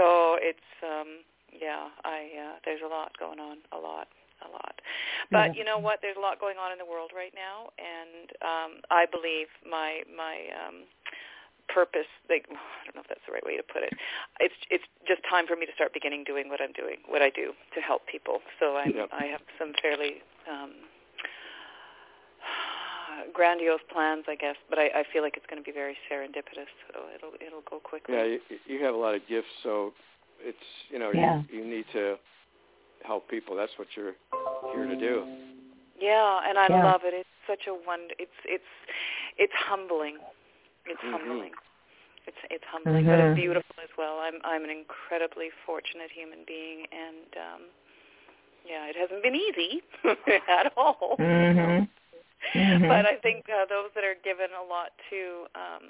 oh, 0.00 0.40
it's 0.40 0.72
um, 0.80 1.20
yeah. 1.52 1.92
I 2.08 2.24
uh, 2.40 2.54
there's 2.64 2.80
a 2.80 2.88
lot 2.88 3.12
going 3.20 3.38
on. 3.38 3.60
A 3.76 3.76
lot 3.76 4.08
a 4.40 4.48
lot. 4.48 4.80
But 5.28 5.56
you 5.60 5.64
know 5.64 5.76
what? 5.76 5.98
There's 6.00 6.16
a 6.16 6.24
lot 6.24 6.40
going 6.40 6.56
on 6.56 6.72
in 6.72 6.78
the 6.78 6.88
world 6.88 7.12
right 7.12 7.36
now, 7.36 7.68
and 7.76 8.32
um, 8.40 8.80
I 8.88 9.04
believe 9.04 9.52
my 9.68 10.08
my 10.08 10.48
um, 10.56 10.88
purpose 11.68 12.08
like 12.28 12.48
I 12.50 12.90
don't 12.90 12.97
know 13.44 13.54
if 13.54 13.60
that's 13.60 13.60
the 13.60 13.60
right 13.60 13.60
way 13.60 13.60
to 13.60 13.62
put 13.62 13.82
it. 13.82 13.92
It's 14.40 14.58
it's 14.70 14.84
just 15.06 15.22
time 15.28 15.46
for 15.46 15.56
me 15.56 15.66
to 15.66 15.74
start 15.74 15.92
beginning 15.94 16.24
doing 16.24 16.48
what 16.48 16.60
I'm 16.60 16.72
doing, 16.72 16.98
what 17.08 17.22
I 17.22 17.30
do 17.30 17.52
to 17.74 17.80
help 17.80 18.06
people. 18.06 18.40
So 18.58 18.76
I 18.76 18.90
yep. 18.90 19.08
I 19.12 19.26
have 19.26 19.42
some 19.58 19.72
fairly 19.82 20.22
um 20.50 20.72
grandiose 23.34 23.80
plans, 23.92 24.24
I 24.28 24.36
guess, 24.36 24.56
but 24.70 24.78
I, 24.78 25.02
I 25.02 25.04
feel 25.12 25.22
like 25.22 25.36
it's 25.36 25.46
going 25.46 25.62
to 25.62 25.66
be 25.66 25.72
very 25.72 25.96
serendipitous, 26.10 26.70
so 26.88 27.06
it'll 27.14 27.34
it'll 27.44 27.66
go 27.68 27.78
quickly. 27.78 28.14
Yeah, 28.14 28.24
you, 28.24 28.40
you 28.66 28.84
have 28.84 28.94
a 28.94 28.98
lot 28.98 29.14
of 29.14 29.22
gifts, 29.28 29.48
so 29.62 29.92
it's 30.40 30.56
you 30.90 30.98
know 30.98 31.10
yeah. 31.12 31.42
you, 31.50 31.60
you 31.60 31.64
need 31.66 31.84
to 31.92 32.16
help 33.04 33.28
people. 33.28 33.56
That's 33.56 33.72
what 33.76 33.88
you're 33.96 34.14
here 34.74 34.86
to 34.86 34.96
do. 34.96 35.26
Yeah, 36.00 36.40
and 36.48 36.58
I 36.58 36.66
yeah. 36.70 36.84
love 36.84 37.02
it. 37.04 37.14
It's 37.14 37.28
such 37.46 37.66
a 37.68 37.72
one. 37.72 38.08
It's 38.18 38.38
it's 38.44 38.70
it's 39.36 39.52
humbling. 39.56 40.18
It's 40.86 41.00
mm-hmm. 41.00 41.12
humbling. 41.12 41.52
It's 42.28 42.42
it's 42.50 42.64
humbling, 42.68 43.08
mm-hmm. 43.08 43.16
but 43.16 43.32
it's 43.32 43.40
beautiful 43.40 43.76
as 43.82 43.88
well. 43.96 44.20
I'm 44.20 44.36
I'm 44.44 44.62
an 44.64 44.70
incredibly 44.70 45.48
fortunate 45.64 46.12
human 46.12 46.44
being, 46.46 46.84
and 46.92 47.30
um 47.40 47.62
yeah, 48.68 48.84
it 48.92 48.96
hasn't 49.00 49.22
been 49.24 49.34
easy 49.34 49.80
at 50.60 50.72
all. 50.76 51.16
Mm-hmm. 51.18 51.84
Mm-hmm. 52.54 52.86
But 52.86 53.04
I 53.04 53.16
think 53.18 53.50
uh, 53.50 53.66
those 53.66 53.90
that 53.98 54.04
are 54.06 54.14
given 54.22 54.46
a 54.54 54.62
lot 54.62 54.94
to 55.10 55.20
um 55.58 55.84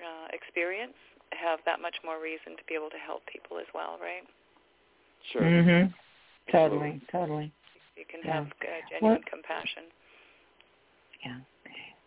uh 0.00 0.26
experience 0.32 0.96
have 1.36 1.60
that 1.68 1.82
much 1.84 1.96
more 2.02 2.16
reason 2.16 2.56
to 2.56 2.64
be 2.66 2.72
able 2.74 2.88
to 2.88 2.96
help 2.96 3.20
people 3.28 3.58
as 3.60 3.68
well, 3.76 4.00
right? 4.00 4.24
Sure. 5.30 5.42
Mhm. 5.42 5.92
Totally, 6.50 7.00
totally. 7.12 7.52
You 7.94 8.04
can 8.08 8.20
Yeah. 8.24 8.32
have 8.40 8.46
uh, 8.48 8.66
genuine 8.88 9.20
Well- 9.20 9.28
compassion. 9.30 9.84
Yeah. 11.24 11.38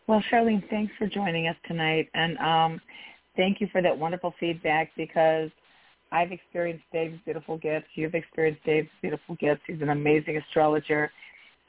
Well, 0.07 0.23
Charlene, 0.31 0.67
thanks 0.69 0.93
for 0.99 1.07
joining 1.07 1.47
us 1.47 1.55
tonight, 1.67 2.09
and 2.13 2.37
um, 2.37 2.81
thank 3.35 3.59
you 3.59 3.67
for 3.71 3.81
that 3.81 3.97
wonderful 3.97 4.35
feedback 4.39 4.91
because 4.95 5.49
I've 6.11 6.31
experienced 6.31 6.83
Dave's 6.93 7.19
beautiful 7.25 7.57
gifts. 7.57 7.87
You've 7.95 8.13
experienced 8.13 8.63
Dave's 8.65 8.89
beautiful 9.01 9.35
gifts. 9.35 9.61
He's 9.65 9.81
an 9.81 9.89
amazing 9.89 10.37
astrologer. 10.37 11.11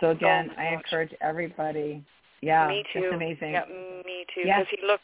So 0.01 0.11
again, 0.11 0.51
Oh, 0.53 0.61
I 0.61 0.75
encourage 0.75 1.14
everybody. 1.22 2.05
Yeah, 2.42 2.68
me 2.68 2.85
too. 2.92 3.01
It's 3.05 3.14
amazing. 3.14 3.53
Yeah, 3.53 3.64
me 4.05 4.27
too. 4.35 4.42
Because 4.44 4.66
he 4.68 4.87
looks 4.87 5.03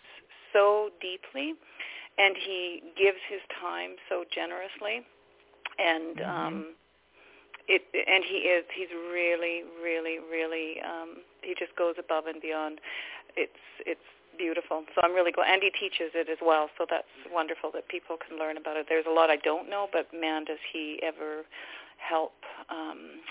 so 0.52 0.90
deeply, 1.00 1.54
and 2.18 2.36
he 2.36 2.82
gives 2.96 3.18
his 3.30 3.40
time 3.58 3.92
so 4.10 4.24
generously, 4.30 5.00
and 5.78 6.16
Mhm. 6.18 6.28
um, 6.28 6.76
it. 7.68 7.82
And 7.94 8.24
he 8.24 8.48
is. 8.48 8.64
He's 8.74 8.90
really, 8.92 9.64
really, 9.82 10.18
really. 10.18 10.80
Um, 10.82 11.22
he 11.42 11.54
just 11.54 11.74
goes 11.76 11.94
above 11.98 12.26
and 12.26 12.40
beyond. 12.40 12.80
It's 13.36 13.62
it's 13.86 14.00
beautiful. 14.36 14.84
So 14.94 15.00
I'm 15.02 15.12
really 15.14 15.32
glad. 15.32 15.52
And 15.52 15.62
he 15.62 15.70
teaches 15.70 16.12
it 16.14 16.28
as 16.28 16.38
well. 16.40 16.68
So 16.78 16.86
that's 16.88 17.06
wonderful 17.30 17.70
that 17.74 17.88
people 17.88 18.16
can 18.16 18.38
learn 18.38 18.56
about 18.56 18.76
it. 18.76 18.86
There's 18.88 19.06
a 19.08 19.12
lot 19.12 19.30
I 19.30 19.36
don't 19.36 19.68
know, 19.68 19.88
but 19.92 20.08
man, 20.12 20.44
does 20.44 20.62
he 20.72 20.98
ever 21.02 21.44
help. 21.98 22.34
Um, 22.70 23.22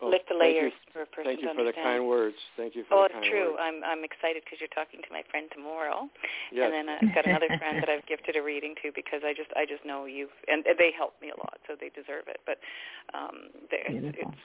Well, 0.00 0.10
lift 0.14 0.28
the 0.28 0.34
Oh, 0.34 0.38
thank 0.38 0.54
you- 0.54 0.60
layers 0.62 0.72
for 0.92 1.02
a 1.02 1.06
person 1.06 1.24
Thank 1.24 1.42
you 1.42 1.48
to 1.48 1.54
for 1.54 1.64
the 1.64 1.72
kind 1.72 2.06
words. 2.06 2.36
Thank 2.56 2.76
you 2.76 2.84
for 2.84 2.94
Oh, 2.94 2.98
the 3.00 3.04
it's 3.06 3.14
kind 3.14 3.24
true. 3.26 3.50
words. 3.50 3.60
I'm 3.60 3.82
I'm 3.82 4.04
excited 4.04 4.44
because 4.44 4.60
you're 4.60 4.68
talking 4.70 5.02
to 5.02 5.10
my 5.12 5.22
friend 5.30 5.50
tomorrow, 5.50 6.08
Yes. 6.52 6.66
and 6.66 6.72
then 6.74 6.86
I've 6.88 7.14
got 7.14 7.26
another 7.26 7.48
friend 7.58 7.82
that 7.82 7.88
I've 7.88 8.06
gifted 8.06 8.36
a 8.36 8.42
reading 8.42 8.76
to 8.82 8.92
because 8.92 9.22
I 9.24 9.34
just 9.34 9.50
I 9.56 9.66
just 9.66 9.84
know 9.84 10.04
you, 10.06 10.28
and 10.46 10.62
they 10.64 10.92
help 10.92 11.20
me 11.20 11.30
a 11.30 11.36
lot, 11.36 11.58
so 11.66 11.74
they 11.74 11.88
deserve 11.90 12.28
it. 12.28 12.40
But 12.46 12.58
um, 13.12 13.50
they, 13.70 13.82
Beautiful. 13.88 14.30
it's 14.30 14.40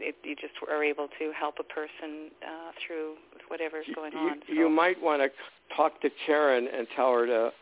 it, 0.00 0.16
you 0.24 0.34
just 0.34 0.54
are 0.68 0.82
able 0.82 1.06
to 1.20 1.30
help 1.38 1.60
a 1.60 1.62
person 1.62 2.30
uh, 2.42 2.72
through 2.84 3.14
whatever's 3.46 3.86
going 3.94 4.12
you, 4.12 4.18
on. 4.18 4.42
So. 4.48 4.52
you 4.52 4.68
might 4.68 5.00
want 5.00 5.22
to 5.22 5.30
talk 5.76 6.00
to 6.02 6.10
Karen 6.26 6.66
and 6.66 6.88
tell 6.96 7.12
her 7.12 7.26
to 7.26 7.52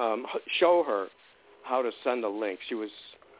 um, 0.00 0.24
show 0.60 0.84
her 0.86 1.08
how 1.64 1.82
to 1.82 1.90
send 2.04 2.22
a 2.24 2.28
link. 2.28 2.60
She 2.68 2.76
was 2.76 2.90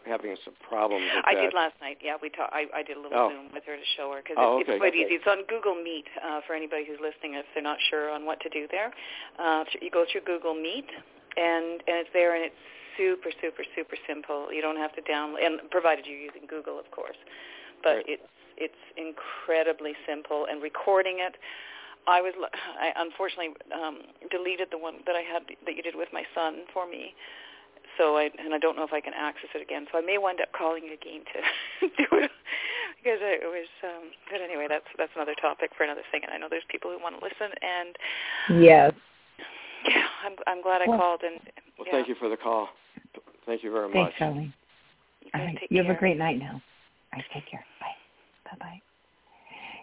having 0.09 0.35
some 0.45 0.55
problems 0.65 1.07
with 1.15 1.25
I 1.29 1.35
that. 1.35 1.41
did 1.43 1.55
last 1.55 1.75
night. 1.81 1.99
Yeah, 2.03 2.17
we 2.21 2.29
talked. 2.31 2.53
I, 2.53 2.67
I 2.75 2.83
did 2.83 2.97
a 2.97 3.01
little 3.01 3.19
Oh. 3.19 3.31
Zoom 3.31 3.53
with 3.53 3.65
her 3.69 3.77
to 3.77 3.89
show 3.97 4.11
her 4.17 4.21
because 4.25 4.37
Oh, 4.41 4.59
it's, 4.59 4.67
okay. 4.69 4.73
it's 4.75 4.81
quite 4.81 4.95
Okay. 4.97 5.05
easy. 5.05 5.15
It's 5.21 5.27
on 5.29 5.45
Google 5.47 5.77
Meet 5.77 6.09
uh, 6.25 6.41
for 6.47 6.55
anybody 6.57 6.85
who's 6.89 6.99
listening 7.01 7.35
if 7.37 7.47
they're 7.55 7.63
not 7.63 7.79
sure 7.91 8.11
on 8.11 8.25
what 8.25 8.41
to 8.41 8.49
do 8.49 8.67
there. 8.71 8.91
Uh, 9.39 9.65
you 9.81 9.91
go 9.91 10.05
through 10.11 10.23
Google 10.25 10.55
Meet 10.55 10.89
and 11.37 11.85
and 11.87 11.97
it's 12.03 12.11
there 12.13 12.35
and 12.35 12.43
it's 12.45 12.59
super 12.97 13.31
super 13.41 13.63
super 13.77 13.97
simple. 14.09 14.51
You 14.53 14.63
don't 14.63 14.81
have 14.81 14.95
to 14.97 15.03
download 15.03 15.45
and 15.45 15.61
provided 15.71 16.07
you're 16.07 16.19
using 16.19 16.49
Google, 16.49 16.79
of 16.81 16.91
course. 16.91 17.19
But 17.85 18.03
Right. 18.03 18.19
it's 18.19 18.29
it's 18.57 18.83
incredibly 18.97 19.95
simple 20.07 20.47
and 20.51 20.61
recording 20.63 21.21
it. 21.21 21.37
I 22.07 22.21
was 22.21 22.35
I 22.81 22.93
unfortunately 22.97 23.55
um, 23.73 24.03
deleted 24.31 24.69
the 24.71 24.79
one 24.79 25.05
that 25.07 25.15
I 25.15 25.23
had 25.23 25.43
that 25.67 25.77
you 25.77 25.83
did 25.83 25.95
with 25.95 26.09
my 26.13 26.25
son 26.35 26.65
for 26.73 26.89
me 26.89 27.15
so 27.99 28.17
I 28.17 28.31
and 28.39 28.55
I 28.55 28.59
don't 28.59 28.77
know 28.77 28.85
if 28.85 28.93
I 28.93 29.01
can 29.01 29.13
access 29.15 29.51
it 29.55 29.61
again. 29.63 29.87
So 29.93 29.99
I 29.99 30.03
may 30.03 30.17
wind 30.19 30.41
up 30.41 30.49
calling 30.57 30.85
you 30.85 30.95
again 30.95 31.23
to 31.35 31.39
do 31.99 32.07
it 32.23 32.31
because 33.03 33.19
it 33.21 33.43
was. 33.45 33.69
Um, 33.85 34.11
but 34.31 34.41
anyway, 34.41 34.67
that's 34.69 34.87
that's 34.97 35.13
another 35.17 35.35
topic 35.41 35.71
for 35.77 35.85
another 35.85 36.03
thing. 36.11 36.23
And 36.25 36.33
I 36.33 36.39
know 36.39 36.47
there's 36.49 36.67
people 36.71 36.91
who 36.91 36.99
want 37.03 37.19
to 37.19 37.23
listen. 37.25 37.51
And 37.61 38.63
Yes. 38.63 38.93
yeah, 39.89 40.07
I'm 40.25 40.35
I'm 40.47 40.63
glad 40.63 40.83
I 40.83 40.89
Well- 40.89 40.99
called. 40.99 41.23
And 41.23 41.41
Well, 41.77 41.87
yeah, 41.87 41.93
thank 41.93 42.09
you 42.09 42.15
for 42.17 42.29
the 42.29 42.37
call. 42.39 42.69
Thank 43.47 43.63
you 43.63 43.73
very 43.73 43.91
Thanks, 43.93 44.13
much. 44.21 44.29
Charlene. 44.29 44.53
You, 45.23 45.31
All 45.35 45.41
guys 45.41 45.47
right. 45.47 45.59
take 45.61 45.71
You 45.71 45.83
have 45.83 45.95
a 45.95 45.99
great 45.99 46.17
night 46.19 46.39
now. 46.39 46.53
All 47.13 47.19
right. 47.19 47.25
Take 47.35 47.47
care. 47.51 47.65
Bye. 47.81 47.97
Bye. 48.51 48.57
Bye. 48.61 48.81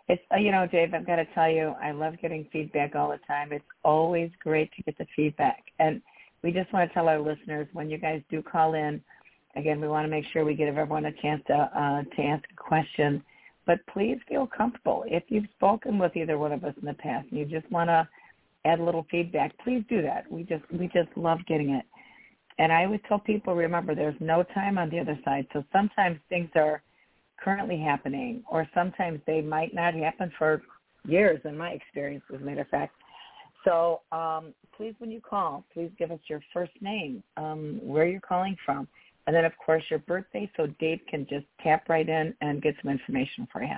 It's 0.08 0.22
uh, 0.32 0.38
you 0.38 0.52
know, 0.52 0.68
Dave. 0.68 0.94
I've 0.94 1.08
got 1.08 1.16
to 1.16 1.26
tell 1.34 1.50
you, 1.50 1.74
I 1.82 1.92
love 1.92 2.14
getting 2.22 2.46
feedback 2.54 2.94
all 2.96 3.10
the 3.10 3.20
time. 3.26 3.52
It's 3.52 3.66
always 3.84 4.30
great 4.44 4.72
to 4.74 4.84
get 4.84 4.98
the 5.00 5.08
feedback, 5.16 5.64
and 5.80 6.00
we 6.46 6.52
just 6.52 6.72
want 6.72 6.88
to 6.88 6.94
tell 6.94 7.10
our 7.10 7.20
listeners 7.20 7.68
when 7.74 7.90
you 7.90 7.98
guys 7.98 8.22
do 8.30 8.40
call 8.44 8.76
in. 8.76 9.02
Again, 9.56 9.82
we 9.82 9.88
want 9.88 10.06
to 10.06 10.10
make 10.10 10.26
sure 10.32 10.46
we 10.46 10.54
give 10.54 10.68
everyone 10.68 11.06
a 11.06 11.12
chance 11.14 11.42
to 11.48 11.54
uh, 11.54 12.04
to 12.16 12.22
ask 12.22 12.44
a 12.52 12.56
question. 12.56 13.24
But 13.66 13.80
please 13.92 14.20
feel 14.30 14.46
comfortable. 14.46 15.04
If 15.08 15.24
you've 15.30 15.48
spoken 15.56 15.98
with 15.98 16.16
either 16.16 16.38
one 16.38 16.52
of 16.52 16.64
us 16.64 16.76
in 16.80 16.86
the 16.86 16.94
past 16.94 17.26
and 17.32 17.40
you 17.40 17.46
just 17.46 17.70
want 17.72 17.90
to 17.90 18.08
add 18.64 18.80
a 18.80 18.84
little 18.84 19.08
feedback, 19.10 19.58
please 19.64 19.84
do 19.90 20.04
that. 20.04 20.32
We 20.32 20.44
just 20.44 20.64
we 20.72 20.86
just 20.88 21.10
love 21.16 21.40
getting 21.48 21.72
it. 21.72 21.86
And 22.60 22.72
I 22.72 22.86
always 22.86 23.02
tell 23.08 23.20
people, 23.20 23.56
remember, 23.56 23.96
there's 23.96 24.16
no 24.20 24.44
time 24.44 24.78
on 24.78 24.92
the 24.92 25.00
other 25.00 25.18
side. 25.26 25.48
So 25.52 25.64
sometimes 25.74 26.20
things 26.30 26.50
are 26.56 26.84
currently 27.44 27.80
happening, 27.80 28.44
or 28.50 28.70
sometimes 28.76 29.20
they 29.26 29.42
might 29.42 29.74
not 29.74 29.96
happen 29.96 30.32
for 30.38 30.62
years, 31.08 31.42
in 31.44 31.58
my 31.58 31.72
experience, 31.72 32.24
as 32.34 32.40
a 32.40 32.44
matter 32.44 32.62
of 32.62 32.70
fact. 32.70 32.94
So 33.66 34.02
um, 34.12 34.54
please, 34.78 34.94
when 35.00 35.12
you 35.12 35.20
call, 35.20 35.66
please 35.74 35.92
give 35.98 36.12
us 36.12 36.20
your 36.28 36.40
first 36.54 36.72
name, 36.82 37.24
um, 37.36 37.80
where 37.82 38.08
you're 38.08 38.22
calling 38.22 38.56
from, 38.66 38.88
and 39.28 39.36
then, 39.36 39.44
of 39.44 39.54
course, 39.58 39.84
your 39.90 40.00
birthday 40.00 40.50
so 40.56 40.68
Dave 40.80 41.00
can 41.10 41.26
just 41.28 41.46
tap 41.62 41.90
right 41.90 42.08
in 42.08 42.34
and 42.42 42.62
get 42.62 42.76
some 42.82 42.92
information 42.92 43.48
for 43.52 43.64
you. 43.64 43.76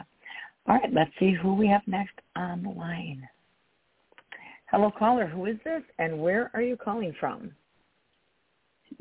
All 0.67 0.75
right, 0.75 0.93
let's 0.93 1.11
see 1.19 1.33
who 1.33 1.55
we 1.55 1.67
have 1.67 1.81
next 1.87 2.19
on 2.35 2.63
the 2.63 2.69
line. 2.69 3.27
Hello, 4.69 4.91
caller. 4.91 5.25
Who 5.25 5.45
is 5.45 5.55
this, 5.63 5.81
and 5.97 6.19
where 6.19 6.51
are 6.53 6.61
you 6.61 6.75
calling 6.75 7.15
from? 7.17 7.51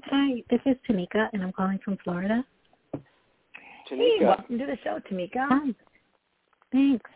Hi, 0.05 0.43
this 0.51 0.61
is 0.67 0.77
Tamika, 0.89 1.29
and 1.33 1.43
I'm 1.43 1.53
calling 1.53 1.81
from 1.85 1.99
Florida. 2.05 2.45
Hey, 3.89 4.19
welcome 4.21 4.59
to 4.59 4.67
the 4.67 4.79
show, 4.85 5.01
Tamika. 5.11 5.49
Hi. 5.49 5.75
Thanks. 6.71 7.11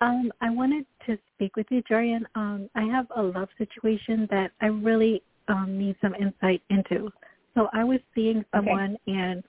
Um, 0.00 0.32
I 0.40 0.50
wanted 0.50 0.86
to 1.06 1.18
speak 1.34 1.56
with 1.56 1.66
you, 1.70 1.82
Jorianne. 1.82 2.24
Um, 2.34 2.68
I 2.74 2.82
have 2.84 3.06
a 3.16 3.22
love 3.22 3.48
situation 3.58 4.26
that 4.30 4.50
I 4.60 4.66
really 4.66 5.22
um, 5.48 5.78
need 5.78 5.96
some 6.00 6.14
insight 6.14 6.62
into. 6.70 7.10
So 7.54 7.68
I 7.72 7.84
was 7.84 8.00
seeing 8.14 8.44
someone, 8.54 8.96
and 9.06 9.44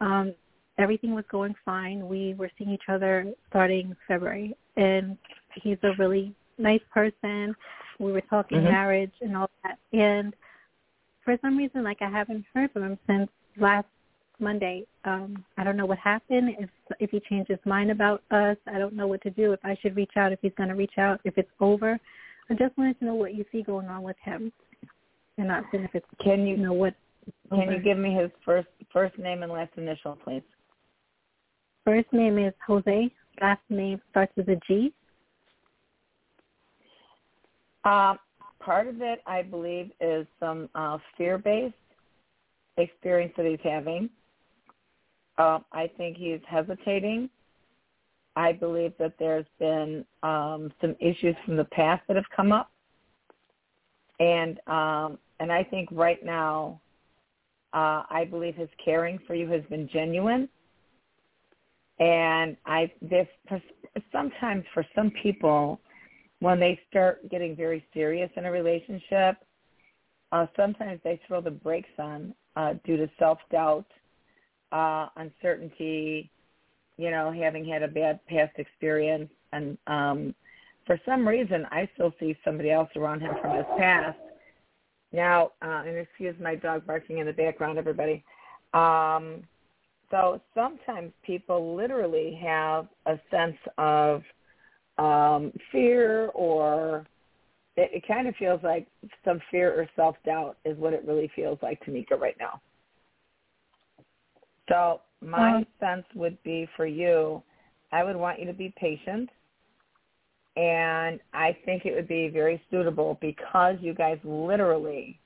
um, 0.00 0.34
everything 0.78 1.14
was 1.14 1.24
going 1.30 1.54
fine. 1.64 2.08
We 2.08 2.34
were 2.34 2.50
seeing 2.56 2.70
each 2.70 2.88
other 2.88 3.32
starting 3.48 3.96
February, 4.06 4.56
and 4.76 5.18
he's 5.62 5.78
a 5.82 5.92
really 5.98 6.34
nice 6.58 6.82
person. 6.92 7.54
We 7.98 8.12
were 8.12 8.20
talking 8.22 8.58
Mhm. 8.58 8.70
marriage 8.70 9.14
and 9.20 9.36
all 9.36 9.50
that, 9.64 9.78
and 9.92 10.34
for 11.24 11.36
some 11.42 11.56
reason, 11.56 11.82
like 11.82 12.00
I 12.00 12.08
haven't 12.08 12.46
heard 12.54 12.70
from 12.72 12.84
him 12.84 12.98
since 13.06 13.30
last 13.56 13.88
Monday. 14.40 14.86
Um, 15.04 15.44
I 15.56 15.64
don't 15.64 15.76
know 15.76 15.86
what 15.86 15.98
happened. 15.98 16.54
If 16.58 16.70
if 17.00 17.10
he 17.10 17.20
changed 17.28 17.50
his 17.50 17.58
mind 17.64 17.90
about 17.90 18.22
us, 18.30 18.56
I 18.66 18.78
don't 18.78 18.94
know 18.94 19.06
what 19.06 19.22
to 19.22 19.30
do. 19.30 19.52
If 19.52 19.60
I 19.64 19.76
should 19.80 19.96
reach 19.96 20.12
out, 20.16 20.32
if 20.32 20.38
he's 20.42 20.52
going 20.56 20.68
to 20.68 20.74
reach 20.74 20.98
out, 20.98 21.20
if 21.24 21.36
it's 21.38 21.50
over. 21.60 21.98
I 22.50 22.54
just 22.54 22.76
wanted 22.78 22.98
to 23.00 23.04
know 23.04 23.14
what 23.14 23.34
you 23.34 23.44
see 23.52 23.62
going 23.62 23.88
on 23.88 24.02
with 24.02 24.16
him, 24.24 24.50
and 25.36 25.48
not 25.48 25.64
if 25.72 25.94
it's 25.94 26.06
Can 26.22 26.46
you 26.46 26.56
you 26.56 26.62
know 26.62 26.72
what. 26.72 26.94
can 27.50 27.60
over. 27.60 27.72
you 27.72 27.78
give 27.78 27.98
me 27.98 28.14
his 28.14 28.30
first 28.44 28.68
first 28.92 29.18
name 29.18 29.42
and 29.42 29.52
last 29.52 29.72
initial, 29.76 30.16
please? 30.24 30.42
First 31.84 32.12
name 32.12 32.38
is 32.38 32.54
Jose. 32.66 33.10
Last 33.40 33.60
name 33.68 34.00
starts 34.10 34.32
with 34.36 34.48
a 34.48 34.60
G. 34.66 34.92
Uh, 37.84 38.14
part 38.60 38.86
of 38.88 39.00
it, 39.00 39.20
I 39.26 39.42
believe, 39.42 39.90
is 40.00 40.26
some 40.40 40.68
uh, 40.74 40.98
fear-based 41.16 41.74
experience 42.76 43.32
that 43.36 43.46
he's 43.46 43.58
having. 43.62 44.10
Uh, 45.38 45.60
I 45.72 45.90
think 45.96 46.16
he's 46.16 46.40
hesitating. 46.48 47.30
I 48.36 48.52
believe 48.52 48.92
that 48.98 49.14
there's 49.18 49.46
been 49.58 50.04
um, 50.22 50.72
some 50.80 50.94
issues 51.00 51.34
from 51.44 51.56
the 51.56 51.64
past 51.64 52.02
that 52.08 52.16
have 52.16 52.28
come 52.34 52.52
up, 52.52 52.70
and 54.20 54.60
um, 54.66 55.18
and 55.40 55.52
I 55.52 55.64
think 55.64 55.88
right 55.92 56.24
now, 56.24 56.80
uh, 57.72 58.02
I 58.10 58.26
believe 58.28 58.56
his 58.56 58.68
caring 58.84 59.18
for 59.26 59.34
you 59.34 59.48
has 59.48 59.62
been 59.70 59.88
genuine. 59.92 60.48
And 62.00 62.56
I 62.64 62.92
this 63.02 63.26
sometimes 64.12 64.64
for 64.72 64.86
some 64.94 65.10
people, 65.20 65.80
when 66.40 66.60
they 66.60 66.78
start 66.88 67.28
getting 67.28 67.56
very 67.56 67.84
serious 67.92 68.30
in 68.36 68.44
a 68.44 68.50
relationship, 68.50 69.36
uh, 70.30 70.46
sometimes 70.56 71.00
they 71.02 71.20
throw 71.26 71.40
the 71.40 71.50
brakes 71.50 71.88
on 71.98 72.34
uh, 72.54 72.74
due 72.84 72.96
to 72.96 73.10
self-doubt, 73.18 73.86
uh, 74.72 75.08
uncertainty, 75.16 76.30
you 76.96 77.10
know, 77.10 77.32
having 77.32 77.64
had 77.64 77.82
a 77.82 77.88
bad 77.88 78.20
past 78.26 78.52
experience. 78.58 79.30
And 79.52 79.78
um, 79.86 80.34
for 80.86 81.00
some 81.06 81.26
reason, 81.26 81.66
I 81.70 81.88
still 81.94 82.12
see 82.20 82.36
somebody 82.44 82.70
else 82.70 82.90
around 82.96 83.20
him 83.20 83.34
from 83.40 83.56
his 83.56 83.66
past. 83.78 84.18
Now, 85.12 85.52
uh, 85.62 85.82
and 85.86 85.96
excuse 85.96 86.34
my 86.40 86.54
dog 86.54 86.86
barking 86.86 87.18
in 87.18 87.26
the 87.26 87.32
background, 87.32 87.78
everybody. 87.78 88.24
Um, 88.74 89.42
so 90.10 90.40
sometimes 90.54 91.12
people 91.22 91.74
literally 91.74 92.38
have 92.42 92.88
a 93.06 93.18
sense 93.30 93.56
of 93.76 94.22
um, 94.98 95.52
fear 95.70 96.26
or 96.34 97.06
it, 97.76 97.90
it 97.94 98.08
kind 98.08 98.26
of 98.26 98.34
feels 98.36 98.60
like 98.62 98.86
some 99.24 99.40
fear 99.50 99.72
or 99.72 99.88
self-doubt 99.96 100.58
is 100.64 100.76
what 100.78 100.92
it 100.92 101.04
really 101.06 101.30
feels 101.34 101.58
like 101.62 101.80
Tamika 101.84 102.18
right 102.18 102.36
now. 102.38 102.60
So 104.68 105.00
my 105.20 105.66
sense 105.80 106.04
would 106.14 106.40
be 106.42 106.68
for 106.76 106.86
you, 106.86 107.42
I 107.92 108.04
would 108.04 108.16
want 108.16 108.38
you 108.38 108.46
to 108.46 108.52
be 108.52 108.72
patient. 108.76 109.30
And 110.56 111.20
I 111.32 111.56
think 111.64 111.86
it 111.86 111.94
would 111.94 112.08
be 112.08 112.28
very 112.28 112.60
suitable 112.70 113.18
because 113.20 113.76
you 113.80 113.94
guys 113.94 114.18
literally 114.24 115.20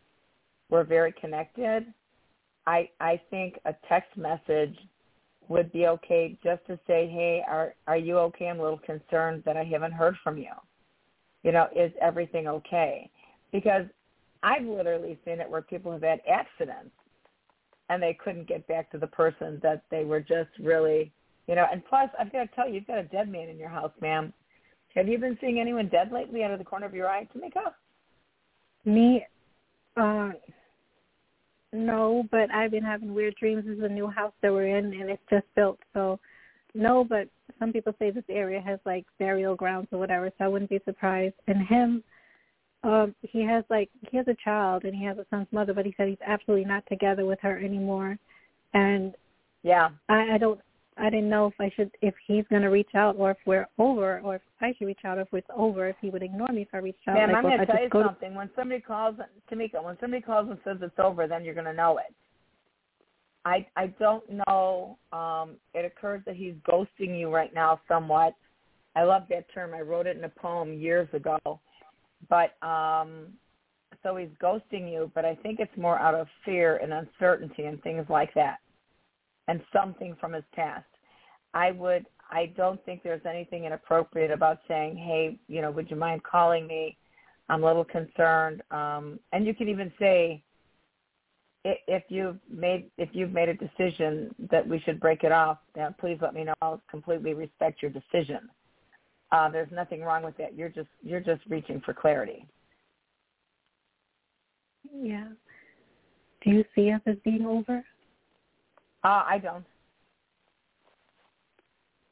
were 0.70 0.84
very 0.84 1.12
connected. 1.12 1.86
I 2.66 2.88
I 3.00 3.20
think 3.30 3.58
a 3.64 3.74
text 3.88 4.16
message 4.16 4.76
would 5.48 5.72
be 5.72 5.86
okay 5.86 6.38
just 6.44 6.64
to 6.66 6.78
say, 6.86 7.08
"Hey, 7.08 7.42
are 7.48 7.74
are 7.86 7.96
you 7.96 8.18
okay? 8.18 8.48
I'm 8.48 8.60
a 8.60 8.62
little 8.62 8.78
concerned 8.78 9.42
that 9.44 9.56
I 9.56 9.64
haven't 9.64 9.92
heard 9.92 10.16
from 10.22 10.36
you. 10.36 10.52
You 11.42 11.52
know, 11.52 11.68
is 11.74 11.92
everything 12.00 12.46
okay?" 12.46 13.10
Because 13.52 13.86
I've 14.42 14.64
literally 14.64 15.18
seen 15.24 15.40
it 15.40 15.48
where 15.48 15.62
people 15.62 15.92
have 15.92 16.02
had 16.02 16.20
accidents 16.28 16.94
and 17.92 18.02
they 18.02 18.14
couldn't 18.14 18.48
get 18.48 18.66
back 18.66 18.90
to 18.90 18.98
the 18.98 19.06
person 19.06 19.60
that 19.62 19.82
they 19.90 20.04
were 20.04 20.20
just 20.20 20.50
really, 20.58 21.12
you 21.46 21.54
know. 21.54 21.66
And 21.70 21.84
plus, 21.84 22.08
I've 22.18 22.32
got 22.32 22.42
to 22.42 22.54
tell 22.54 22.66
you, 22.66 22.74
you've 22.74 22.86
got 22.86 22.98
a 22.98 23.04
dead 23.04 23.30
man 23.30 23.48
in 23.48 23.58
your 23.58 23.68
house, 23.68 23.92
ma'am. 24.00 24.32
Have 24.94 25.08
you 25.08 25.18
been 25.18 25.36
seeing 25.40 25.60
anyone 25.60 25.88
dead 25.88 26.10
lately 26.10 26.42
out 26.42 26.52
of 26.52 26.58
the 26.58 26.64
corner 26.64 26.86
of 26.86 26.94
your 26.94 27.08
eye, 27.08 27.28
Tamika? 27.34 27.72
Me, 28.84 29.24
uh, 29.96 30.30
no, 31.72 32.24
but 32.30 32.50
I've 32.50 32.70
been 32.70 32.82
having 32.82 33.14
weird 33.14 33.34
dreams. 33.36 33.64
This 33.66 33.78
is 33.78 33.84
a 33.84 33.88
new 33.88 34.08
house 34.08 34.32
that 34.42 34.52
we're 34.52 34.76
in, 34.76 34.86
and 34.92 35.10
it's 35.10 35.22
just 35.30 35.46
built. 35.54 35.78
So, 35.94 36.18
no, 36.74 37.04
but 37.04 37.28
some 37.58 37.72
people 37.72 37.94
say 37.98 38.10
this 38.10 38.24
area 38.28 38.60
has 38.60 38.78
like 38.86 39.06
burial 39.18 39.54
grounds 39.54 39.88
or 39.92 39.98
whatever, 39.98 40.30
so 40.36 40.44
I 40.44 40.48
wouldn't 40.48 40.70
be 40.70 40.80
surprised. 40.84 41.34
And 41.46 41.66
him, 41.66 42.02
um, 42.84 43.14
he 43.22 43.42
has 43.44 43.64
like 43.70 43.88
he 44.10 44.16
has 44.16 44.26
a 44.28 44.36
child 44.42 44.84
and 44.84 44.94
he 44.94 45.04
has 45.04 45.18
a 45.18 45.26
son's 45.30 45.46
mother, 45.52 45.72
but 45.72 45.86
he 45.86 45.94
said 45.96 46.08
he's 46.08 46.18
absolutely 46.26 46.64
not 46.64 46.84
together 46.88 47.24
with 47.24 47.38
her 47.42 47.58
anymore. 47.58 48.18
And 48.74 49.14
Yeah. 49.62 49.90
I, 50.08 50.34
I 50.34 50.38
don't, 50.38 50.60
I 50.96 51.08
didn't 51.08 51.30
know 51.30 51.46
if 51.46 51.54
I 51.60 51.70
should, 51.74 51.90
if 52.02 52.14
he's 52.26 52.44
going 52.50 52.62
to 52.62 52.68
reach 52.68 52.94
out 52.94 53.16
or 53.16 53.30
if 53.30 53.38
we're 53.46 53.68
over, 53.78 54.20
or 54.20 54.36
if 54.36 54.42
I 54.60 54.74
should 54.76 54.86
reach 54.86 55.04
out 55.04 55.18
or 55.18 55.22
if 55.22 55.28
it's 55.32 55.46
over, 55.54 55.88
if 55.88 55.96
he 56.00 56.10
would 56.10 56.22
ignore 56.22 56.48
me 56.48 56.62
if 56.62 56.68
I 56.72 56.78
reached 56.78 57.06
out. 57.08 57.14
Ma'am, 57.14 57.28
like, 57.28 57.36
I'm 57.36 57.42
going 57.44 57.58
to 57.58 57.66
tell 57.66 57.82
you 57.82 57.88
go 57.88 58.02
to- 58.02 58.08
something. 58.08 58.34
When 58.34 58.50
somebody 58.56 58.80
calls, 58.80 59.16
Tamika, 59.50 59.82
when 59.82 59.96
somebody 60.00 60.22
calls 60.22 60.48
and 60.50 60.58
says 60.64 60.78
it's 60.82 60.98
over, 60.98 61.26
then 61.26 61.44
you're 61.44 61.54
going 61.54 61.66
to 61.66 61.72
know 61.72 61.98
it. 61.98 62.14
I 63.44 63.66
I 63.74 63.88
don't 63.98 64.24
know. 64.46 64.98
Um, 65.12 65.56
it 65.74 65.84
occurs 65.84 66.22
that 66.26 66.36
he's 66.36 66.54
ghosting 66.68 67.18
you 67.18 67.28
right 67.28 67.52
now 67.52 67.80
somewhat. 67.88 68.34
I 68.94 69.02
love 69.02 69.22
that 69.30 69.52
term. 69.52 69.74
I 69.74 69.80
wrote 69.80 70.06
it 70.06 70.16
in 70.16 70.22
a 70.24 70.28
poem 70.28 70.74
years 70.74 71.08
ago. 71.12 71.38
But 72.28 72.56
um, 72.66 73.28
so 74.02 74.16
he's 74.16 74.28
ghosting 74.42 74.90
you, 74.90 75.10
but 75.14 75.24
I 75.24 75.34
think 75.36 75.60
it's 75.60 75.76
more 75.76 75.98
out 75.98 76.14
of 76.14 76.26
fear 76.44 76.76
and 76.76 76.92
uncertainty 76.92 77.64
and 77.64 77.82
things 77.82 78.06
like 78.08 78.32
that, 78.34 78.58
and 79.48 79.60
something 79.72 80.16
from 80.20 80.32
his 80.32 80.44
past. 80.54 80.86
I 81.54 81.72
would. 81.72 82.06
I 82.30 82.46
don't 82.56 82.82
think 82.84 83.02
there's 83.02 83.26
anything 83.28 83.64
inappropriate 83.64 84.30
about 84.30 84.60
saying, 84.66 84.96
"Hey, 84.96 85.38
you 85.48 85.60
know, 85.60 85.70
would 85.70 85.90
you 85.90 85.96
mind 85.96 86.22
calling 86.22 86.66
me? 86.66 86.96
I'm 87.48 87.62
a 87.62 87.66
little 87.66 87.84
concerned." 87.84 88.62
Um, 88.70 89.20
and 89.32 89.46
you 89.46 89.54
can 89.54 89.68
even 89.68 89.92
say, 89.98 90.42
if 91.64 92.04
you've 92.08 92.38
made 92.50 92.90
if 92.98 93.10
you've 93.12 93.32
made 93.32 93.48
a 93.48 93.54
decision 93.54 94.34
that 94.50 94.66
we 94.66 94.80
should 94.80 94.98
break 94.98 95.22
it 95.24 95.32
off, 95.32 95.58
then 95.74 95.94
please 96.00 96.18
let 96.20 96.34
me 96.34 96.44
know. 96.44 96.54
I'll 96.60 96.82
completely 96.90 97.34
respect 97.34 97.82
your 97.82 97.90
decision. 97.90 98.48
Uh, 99.32 99.48
there's 99.48 99.72
nothing 99.72 100.02
wrong 100.02 100.22
with 100.22 100.36
that. 100.36 100.54
You're 100.54 100.68
just 100.68 100.88
you're 101.02 101.20
just 101.20 101.40
reaching 101.48 101.80
for 101.80 101.94
clarity. 101.94 102.46
Yeah. 104.94 105.28
Do 106.44 106.50
you 106.50 106.64
see 106.74 106.90
us 106.90 107.00
as 107.06 107.16
being 107.24 107.46
over? 107.46 107.78
Uh, 109.04 109.24
I 109.26 109.38
don't. 109.42 109.64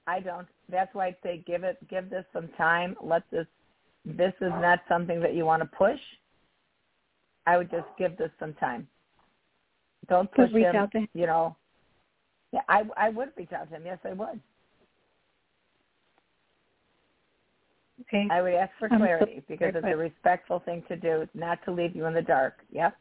I 0.06 0.20
don't. 0.20 0.48
That's 0.70 0.92
why 0.94 1.08
I 1.08 1.16
say 1.22 1.44
give 1.46 1.62
it 1.62 1.76
give 1.88 2.08
this 2.08 2.24
some 2.32 2.48
time. 2.56 2.96
Let 3.02 3.22
this 3.30 3.46
this 4.06 4.32
is 4.40 4.50
not 4.50 4.80
something 4.88 5.20
that 5.20 5.34
you 5.34 5.44
want 5.44 5.62
to 5.62 5.68
push. 5.76 6.00
I 7.46 7.58
would 7.58 7.70
just 7.70 7.86
give 7.98 8.16
this 8.16 8.30
some 8.40 8.54
time. 8.54 8.88
Don't 10.08 10.32
push 10.32 10.50
reach 10.52 10.64
him, 10.64 10.76
out 10.76 10.92
to 10.92 11.00
him. 11.00 11.08
you 11.12 11.26
know. 11.26 11.54
Yeah, 12.52 12.62
I 12.68 12.84
I 12.96 13.10
would 13.10 13.28
reach 13.36 13.52
out 13.52 13.68
to 13.68 13.76
him. 13.76 13.82
Yes, 13.84 13.98
I 14.04 14.14
would. 14.14 14.40
Okay. 18.10 18.26
I 18.30 18.42
would 18.42 18.54
ask 18.54 18.72
for 18.78 18.88
clarity 18.88 19.42
because 19.48 19.72
it's 19.74 19.86
a 19.86 19.96
respectful 19.96 20.60
thing 20.64 20.82
to 20.88 20.96
do, 20.96 21.28
not 21.34 21.64
to 21.64 21.70
leave 21.70 21.94
you 21.94 22.06
in 22.06 22.14
the 22.14 22.22
dark. 22.22 22.54
Yep. 22.72 22.96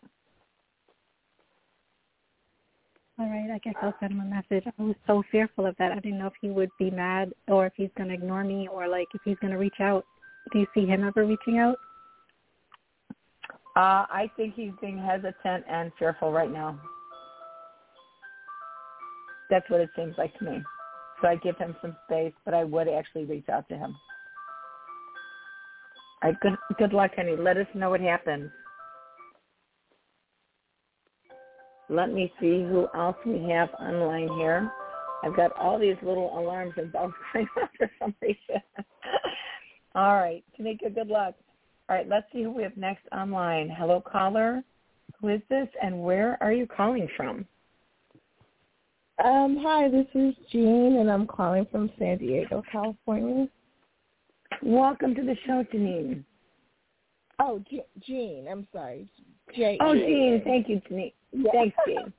All 3.18 3.28
right. 3.28 3.50
I 3.52 3.58
guess 3.58 3.74
I'll 3.82 3.96
send 4.00 4.14
him 4.14 4.22
a 4.22 4.24
message. 4.24 4.66
I 4.68 4.84
was 4.84 4.96
so 5.08 5.24
fearful 5.32 5.66
of 5.66 5.76
that. 5.80 5.92
I 5.92 5.96
didn't 5.96 6.20
know 6.20 6.28
if 6.28 6.34
he 6.42 6.50
would 6.50 6.70
be 6.78 6.92
mad 6.92 7.34
or 7.48 7.66
if 7.66 7.74
he's 7.76 7.90
going 7.98 8.10
to 8.10 8.14
ignore 8.16 8.44
me 8.44 8.68
or 8.72 8.88
like 8.88 9.08
if 9.16 9.22
he's 9.26 9.38
going 9.42 9.52
to 9.52 9.58
reach 9.58 9.80
out. 9.80 10.06
Do 10.54 10.60
you 10.60 10.68
see 10.76 10.86
him 10.86 11.04
ever 11.04 11.26
reaching 11.26 11.58
out? 11.58 11.78
Uh, 13.76 14.06
I 14.10 14.30
think 14.38 14.54
he's 14.56 14.72
being 14.80 14.98
hesitant 14.98 15.66
and 15.68 15.92
fearful 15.98 16.32
right 16.32 16.52
now. 16.52 16.80
That's 19.50 19.68
what 19.70 19.82
it 19.82 19.90
seems 19.96 20.16
like 20.18 20.38
to 20.38 20.46
me. 20.46 20.62
So 21.22 21.28
I 21.28 21.36
give 21.38 21.58
him 21.58 21.76
some 21.82 21.96
space, 22.06 22.34
but 22.46 22.54
I 22.54 22.64
would 22.64 22.88
actually 22.88 23.26
reach 23.26 23.50
out 23.50 23.68
to 23.70 23.78
him. 23.78 23.96
Good 26.22 26.56
good 26.78 26.94
luck, 26.94 27.12
honey. 27.16 27.36
Let 27.38 27.58
us 27.58 27.68
know 27.74 27.92
what 27.92 28.02
happens. 28.02 28.52
Let 31.90 32.14
me 32.14 32.32
see 32.40 32.62
who 32.62 32.88
else 32.94 33.16
we 33.26 33.50
have 33.50 33.70
online 33.80 34.28
here. 34.38 34.72
I've 35.24 35.36
got 35.36 35.52
all 35.58 35.80
these 35.80 35.96
little 36.04 36.38
alarms 36.38 36.74
and 36.78 36.92
bells 36.92 37.14
going 37.34 37.48
on 37.58 37.70
for 37.78 37.92
some 38.00 38.16
reason. 38.22 38.62
all 39.96 40.16
right, 40.16 40.44
Tamika, 40.58 40.94
good 40.94 41.08
luck. 41.08 41.36
All 41.90 41.96
right, 41.96 42.08
let's 42.08 42.28
see 42.32 42.44
who 42.44 42.52
we 42.52 42.64
have 42.64 42.78
next 42.78 43.06
online. 43.12 43.70
Hello, 43.70 44.02
caller. 44.02 44.64
Who 45.20 45.30
is 45.30 45.42
this, 45.50 45.68
and 45.82 46.04
where 46.04 46.38
are 46.42 46.54
you 46.54 46.68
calling 46.68 47.08
from? 47.18 47.46
Um, 49.24 49.58
hi, 49.62 49.90
this 49.90 50.06
is 50.14 50.36
Jean, 50.52 50.98
and 51.00 51.10
I'm 51.10 51.28
calling 51.28 51.66
from 51.72 51.90
San 51.98 52.20
Diego, 52.20 52.62
California. 52.72 53.48
Welcome 54.62 55.16
to 55.16 55.22
the 55.24 55.36
show, 55.46 55.64
Janine. 55.74 56.24
Oh, 57.40 57.64
Je- 57.70 57.86
Jean, 58.06 58.48
I'm 58.50 58.68
sorry. 58.74 59.08
J- 59.56 59.78
Oh, 59.80 59.94
Jean. 59.96 60.06
Jean, 60.06 60.42
thank 60.44 60.70
you, 60.70 60.82
Janine. 60.90 61.14
Yeah. 61.32 61.52
Thanks, 61.54 61.78
Jean. 61.88 62.14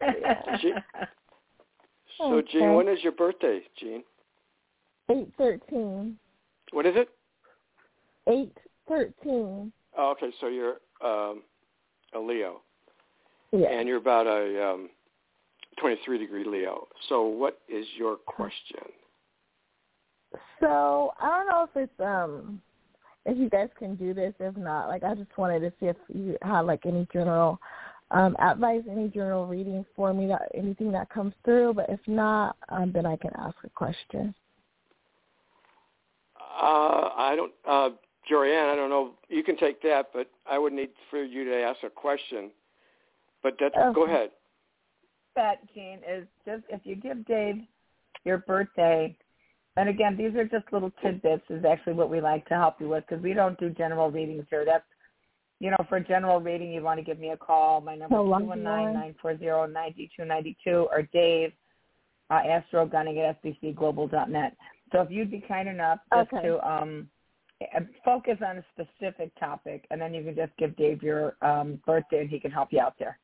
Jean. 0.60 0.74
So, 2.18 2.34
Okay. 2.34 2.48
Gene, 2.52 2.74
when 2.74 2.88
is 2.88 2.98
your 3.02 3.12
birthday, 3.12 3.60
Gene? 3.78 4.02
Eight 5.10 5.32
thirteen. 5.38 6.18
What 6.72 6.84
is 6.84 6.94
it? 6.96 7.08
Eight 8.28 8.52
thirteen. 8.86 9.72
Oh, 9.96 10.10
okay, 10.12 10.30
so 10.40 10.48
you're 10.48 10.76
um, 11.02 11.42
a 12.14 12.18
Leo, 12.18 12.60
Yeah. 13.52 13.68
and 13.68 13.88
you're 13.88 13.96
about 13.96 14.26
a 14.26 14.70
um, 14.70 14.90
23 15.80 16.18
degree 16.18 16.44
Leo. 16.44 16.86
So, 17.08 17.22
what 17.22 17.58
is 17.68 17.86
your 17.96 18.16
question? 18.16 18.82
So 20.60 21.12
I 21.20 21.28
don't 21.28 21.46
know 21.46 21.64
if 21.64 21.76
it's 21.76 22.00
um 22.00 22.60
if 23.26 23.36
you 23.36 23.48
guys 23.48 23.68
can 23.78 23.94
do 23.96 24.14
this. 24.14 24.34
If 24.40 24.56
not, 24.56 24.88
like 24.88 25.04
I 25.04 25.14
just 25.14 25.36
wanted 25.36 25.60
to 25.60 25.72
see 25.80 25.86
if 25.86 25.96
you 26.08 26.36
had 26.42 26.60
like 26.62 26.86
any 26.86 27.06
general 27.12 27.58
um 28.10 28.36
advice, 28.40 28.82
any 28.90 29.08
general 29.08 29.46
reading 29.46 29.84
for 29.94 30.12
me 30.12 30.26
that 30.28 30.50
anything 30.54 30.92
that 30.92 31.10
comes 31.10 31.34
through. 31.44 31.74
But 31.74 31.86
if 31.88 32.00
not, 32.06 32.56
um 32.68 32.92
then 32.92 33.06
I 33.06 33.16
can 33.16 33.30
ask 33.38 33.56
a 33.64 33.70
question. 33.70 34.34
Uh, 36.60 37.10
I 37.16 37.34
don't, 37.36 37.52
uh, 37.68 37.90
Jorianne, 38.28 38.72
I 38.72 38.74
don't 38.74 38.90
know. 38.90 39.12
You 39.28 39.44
can 39.44 39.56
take 39.56 39.80
that, 39.82 40.06
but 40.12 40.28
I 40.50 40.58
would 40.58 40.72
need 40.72 40.90
for 41.08 41.22
you 41.22 41.44
to 41.44 41.62
ask 41.62 41.84
a 41.84 41.90
question. 41.90 42.50
But 43.44 43.56
that, 43.60 43.72
go 43.94 44.06
ahead. 44.06 44.30
that, 45.36 45.58
Jean, 45.72 46.00
is 46.08 46.26
just 46.44 46.64
if 46.68 46.80
you 46.82 46.96
give 46.96 47.24
Dave 47.26 47.62
your 48.24 48.38
birthday, 48.38 49.16
and 49.78 49.88
again, 49.88 50.16
these 50.16 50.34
are 50.34 50.44
just 50.44 50.72
little 50.72 50.90
tidbits 51.02 51.44
is 51.50 51.64
actually 51.64 51.92
what 51.92 52.10
we 52.10 52.20
like 52.20 52.44
to 52.48 52.54
help 52.54 52.80
you 52.80 52.88
with 52.88 53.04
because 53.08 53.22
we 53.22 53.32
don't 53.32 53.58
do 53.60 53.70
general 53.70 54.10
readings 54.10 54.44
here. 54.50 54.64
That's, 54.64 54.84
you 55.60 55.70
know, 55.70 55.76
for 55.88 55.98
a 55.98 56.04
general 56.04 56.40
reading, 56.40 56.72
you 56.72 56.82
want 56.82 56.98
to 56.98 57.04
give 57.04 57.20
me 57.20 57.30
a 57.30 57.36
call. 57.36 57.80
My 57.80 57.94
number 57.94 58.16
is 58.20 58.26
long, 58.26 58.42
two 58.42 58.48
one 58.48 58.64
nine 58.64 58.92
nine 58.92 59.14
four 59.22 59.38
zero 59.38 59.66
ninety 59.66 60.10
two 60.16 60.24
ninety 60.24 60.56
two 60.64 60.88
or 60.90 61.02
Dave, 61.12 61.52
uh, 62.30 62.40
Astro 62.44 62.86
Gunning 62.86 63.20
at 63.20 63.40
sbcglobal.net. 63.42 64.56
So 64.90 65.02
if 65.02 65.10
you'd 65.12 65.30
be 65.30 65.44
kind 65.46 65.68
enough 65.68 66.00
just 66.12 66.32
Okay. 66.32 66.48
to 66.48 66.68
um, 66.68 67.08
eh, 67.60 67.80
focus 68.04 68.38
on 68.44 68.58
a 68.58 68.64
specific 68.72 69.30
topic, 69.38 69.86
and 69.92 70.00
then 70.00 70.12
you 70.12 70.24
can 70.24 70.34
just 70.34 70.56
give 70.58 70.76
Dave 70.76 71.04
your 71.04 71.36
um, 71.40 71.80
birthday, 71.86 72.20
and 72.20 72.30
he 72.30 72.40
can 72.40 72.50
help 72.50 72.72
you 72.72 72.80
out 72.80 72.94
there. 72.98 73.16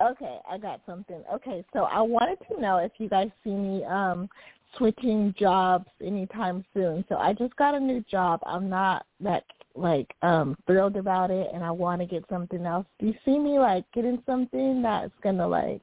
Okay, 0.00 0.38
I 0.50 0.58
got 0.58 0.80
something. 0.86 1.22
Okay, 1.32 1.64
so 1.72 1.84
I 1.84 2.00
wanted 2.00 2.38
to 2.50 2.60
know 2.60 2.78
if 2.78 2.92
you 2.98 3.08
guys 3.08 3.30
see 3.44 3.50
me 3.50 3.84
um 3.84 4.28
switching 4.76 5.34
jobs 5.38 5.88
anytime 6.02 6.64
soon. 6.74 7.04
So 7.08 7.16
I 7.16 7.32
just 7.32 7.54
got 7.56 7.74
a 7.74 7.80
new 7.80 8.02
job. 8.10 8.40
I'm 8.46 8.68
not 8.68 9.06
that 9.20 9.44
like 9.74 10.14
um 10.20 10.56
thrilled 10.66 10.96
about 10.96 11.30
it 11.30 11.48
and 11.54 11.64
I 11.64 11.70
want 11.70 12.00
to 12.02 12.06
get 12.06 12.24
something 12.28 12.66
else. 12.66 12.86
Do 12.98 13.06
you 13.06 13.14
see 13.24 13.38
me 13.38 13.58
like 13.58 13.84
getting 13.92 14.22
something 14.26 14.82
that's 14.82 15.12
going 15.22 15.38
to 15.38 15.46
like 15.46 15.82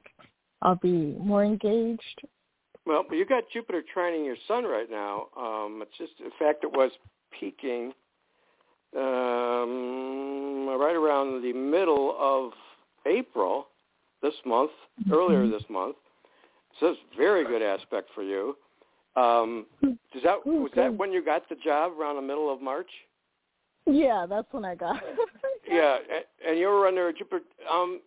I'll 0.62 0.76
be 0.76 1.16
more 1.18 1.44
engaged? 1.44 2.22
Well, 2.86 3.04
you 3.10 3.26
got 3.26 3.44
Jupiter 3.52 3.82
trining 3.94 4.24
your 4.24 4.36
sun 4.48 4.64
right 4.64 4.90
now. 4.90 5.26
Um, 5.36 5.82
it's 5.82 5.96
just 5.98 6.12
in 6.20 6.30
fact 6.38 6.64
it 6.64 6.72
was 6.72 6.90
peaking 7.38 7.92
um, 8.96 10.68
right 10.68 10.96
around 10.96 11.42
the 11.42 11.52
middle 11.52 12.16
of 12.18 12.52
April 13.06 13.68
this 14.22 14.34
month, 14.44 14.70
earlier 15.12 15.48
this 15.48 15.62
month. 15.70 15.96
So 16.78 16.86
it's 16.88 17.00
a 17.14 17.16
very 17.16 17.44
good 17.44 17.62
aspect 17.62 18.10
for 18.14 18.22
you. 18.22 18.56
Um, 19.20 19.66
does 20.12 20.22
that 20.22 20.38
Ooh, 20.46 20.62
was 20.62 20.72
that 20.76 20.94
when 20.94 21.12
you 21.12 21.24
got 21.24 21.48
the 21.48 21.56
job 21.56 21.92
around 21.98 22.16
the 22.16 22.22
middle 22.22 22.52
of 22.52 22.60
March? 22.60 22.90
Yeah, 23.86 24.26
that's 24.28 24.46
when 24.52 24.64
I 24.64 24.74
got. 24.74 25.02
Yeah, 25.70 25.98
and 26.44 26.58
you 26.58 26.66
were 26.66 26.88
under 26.88 27.08
a 27.08 27.12
Jupiter. 27.12 27.44
Um, 27.70 28.00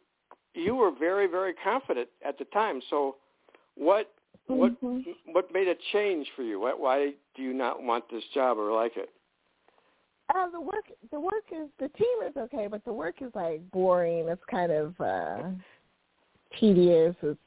you 0.54 0.76
were 0.76 0.91
very, 0.91 1.28
very 1.28 1.54
confident 1.63 2.10
at 2.26 2.38
the 2.38 2.43
time. 2.45 2.82
So, 2.89 3.15
what 3.76 4.12
what 4.47 4.73
Mhm. 4.82 5.15
what 5.28 5.54
made 5.54 5.69
a 5.69 5.76
change 5.93 6.30
for 6.36 6.43
you? 6.43 6.60
Why, 6.60 6.73
why 6.73 7.13
do 7.36 7.41
you 7.41 7.54
not 7.54 7.82
want 7.82 8.10
this 8.10 8.23
job 8.34 8.58
or 8.58 8.73
like 8.73 8.97
it? 8.97 9.10
Uh, 10.36 10.49
the 10.49 10.60
work, 10.60 10.91
the 11.12 11.19
work 11.19 11.45
is 11.52 11.69
the 11.80 11.89
team 11.89 12.23
is 12.28 12.36
okay, 12.36 12.67
but 12.67 12.84
the 12.84 12.91
work 12.91 13.21
is 13.21 13.34
like 13.34 13.62
boring. 13.71 14.28
It's 14.28 14.43
kind 14.49 14.71
of 14.71 14.99
uh 14.99 15.43
tedious. 16.60 17.15
It's 17.21 17.39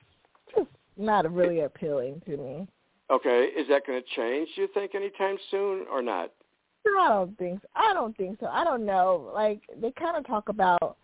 just 0.55 0.71
not 0.97 1.31
really 1.31 1.61
appealing 1.61 2.23
to 2.27 2.37
me. 2.39 2.69
Okay, 3.11 3.51
is 3.57 3.69
that 3.69 3.87
going 3.87 4.03
to 4.03 4.09
change? 4.17 4.49
Do 4.57 4.63
you 4.63 4.69
think 4.75 4.95
anytime 4.95 5.37
soon 5.51 5.87
or 5.91 6.03
not? 6.03 6.33
I 6.87 7.09
don't 7.09 7.37
think. 7.39 7.61
So. 7.63 7.69
I 7.75 7.93
don't 7.95 8.17
think 8.17 8.39
so. 8.41 8.47
I 8.47 8.65
don't 8.65 8.85
know. 8.85 9.31
Like 9.35 9.61
they 9.81 9.93
kind 9.93 10.17
of 10.17 10.27
talk 10.27 10.49
about, 10.49 10.97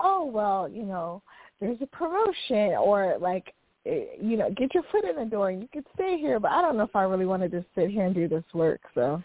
oh 0.00 0.24
well, 0.24 0.68
you 0.68 0.84
know, 0.84 1.22
there's 1.60 1.78
a 1.80 1.86
promotion 1.86 2.76
or 2.78 3.16
like, 3.20 3.52
eh, 3.86 4.04
you 4.20 4.36
know, 4.36 4.50
get 4.50 4.74
your 4.74 4.84
foot 4.92 5.04
in 5.04 5.16
the 5.16 5.24
door 5.24 5.50
and 5.50 5.60
you 5.62 5.68
could 5.72 5.86
stay 5.94 6.16
here. 6.18 6.38
But 6.38 6.52
I 6.52 6.62
don't 6.62 6.76
know 6.76 6.84
if 6.84 6.94
I 6.94 7.02
really 7.02 7.26
want 7.26 7.42
to 7.42 7.48
just 7.48 7.66
sit 7.74 7.90
here 7.90 8.04
and 8.04 8.14
do 8.14 8.28
this 8.28 8.44
work. 8.54 8.80
So. 8.94 9.22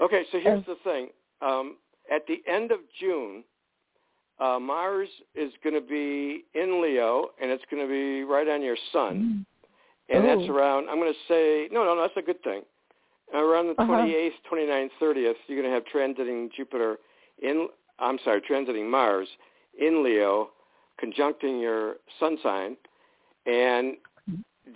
Okay, 0.00 0.22
so 0.32 0.38
here's 0.40 0.58
Um, 0.58 0.64
the 0.66 0.76
thing. 0.90 1.08
Um, 1.42 1.76
at 2.10 2.26
the 2.26 2.42
end 2.46 2.70
of 2.70 2.78
June, 2.98 3.44
uh, 4.38 4.58
Mars 4.58 5.08
is 5.34 5.52
going 5.62 5.74
to 5.74 5.80
be 5.80 6.44
in 6.54 6.82
Leo, 6.82 7.30
and 7.40 7.50
it's 7.50 7.64
going 7.70 7.82
to 7.82 7.88
be 7.88 8.24
right 8.24 8.48
on 8.48 8.62
your 8.62 8.76
Sun. 8.92 9.44
And 10.10 10.24
that's 10.24 10.48
around. 10.48 10.88
I'm 10.88 10.98
going 10.98 11.12
to 11.12 11.18
say 11.28 11.68
no, 11.72 11.84
no, 11.84 11.94
no. 11.94 12.02
That's 12.02 12.16
a 12.16 12.22
good 12.22 12.42
thing. 12.42 12.62
Around 13.32 13.68
the 13.68 13.82
Uh-huh. 13.82 13.92
28th, 13.92 14.32
29th, 14.50 14.90
30th, 15.00 15.34
you're 15.46 15.60
going 15.62 15.70
to 15.70 15.74
have 15.74 15.84
transiting 15.84 16.50
Jupiter 16.52 16.98
in. 17.42 17.68
I'm 17.98 18.18
sorry, 18.24 18.40
transiting 18.40 18.88
Mars 18.90 19.28
in 19.78 20.02
Leo, 20.02 20.50
conjuncting 21.00 21.60
your 21.60 21.96
Sun 22.18 22.38
sign, 22.42 22.76
and 23.46 23.96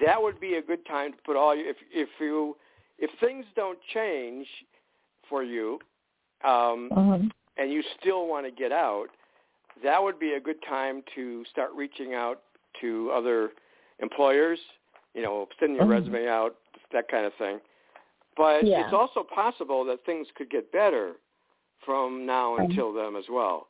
that 0.01 0.23
would 0.23 0.38
be 0.40 0.55
a 0.55 0.62
good 0.62 0.85
time 0.87 1.12
to 1.12 1.18
put 1.25 1.37
all 1.37 1.55
your. 1.55 1.68
If 1.68 1.77
if 1.90 2.09
you 2.20 2.57
if 2.99 3.11
things 3.18 3.44
don't 3.57 3.79
change 3.92 4.47
for 5.29 5.42
you, 5.42 5.81
um, 6.44 6.90
Um, 6.92 7.33
and 7.57 7.73
you 7.73 7.83
still 7.99 8.27
want 8.29 8.47
to 8.47 8.53
get 8.53 8.73
out, 8.73 9.09
that 9.83 10.01
would 10.03 10.18
be 10.18 10.35
a 10.35 10.40
good 10.40 10.62
time 10.68 11.03
to 11.14 11.44
start 11.47 11.70
reaching 11.75 12.14
out 12.14 12.42
to 12.81 13.11
other 13.12 13.53
employers, 14.01 14.61
you 15.14 15.22
know, 15.22 15.48
sending 15.59 15.77
your 15.77 15.87
Mhm. 15.87 15.90
resume 15.90 16.29
out, 16.29 16.57
that 16.92 17.09
kind 17.09 17.24
of 17.27 17.35
thing. 17.35 17.61
But 18.37 18.64
Yeah. 18.66 18.81
it's 18.81 18.92
also 18.92 19.22
possible 19.22 19.85
that 19.85 20.05
things 20.05 20.27
could 20.37 20.50
get 20.50 20.72
better 20.72 21.14
from 21.85 22.27
now 22.27 22.57
Right. 22.57 22.68
until 22.68 22.92
then 22.92 23.16
as 23.16 23.29
well. 23.29 23.68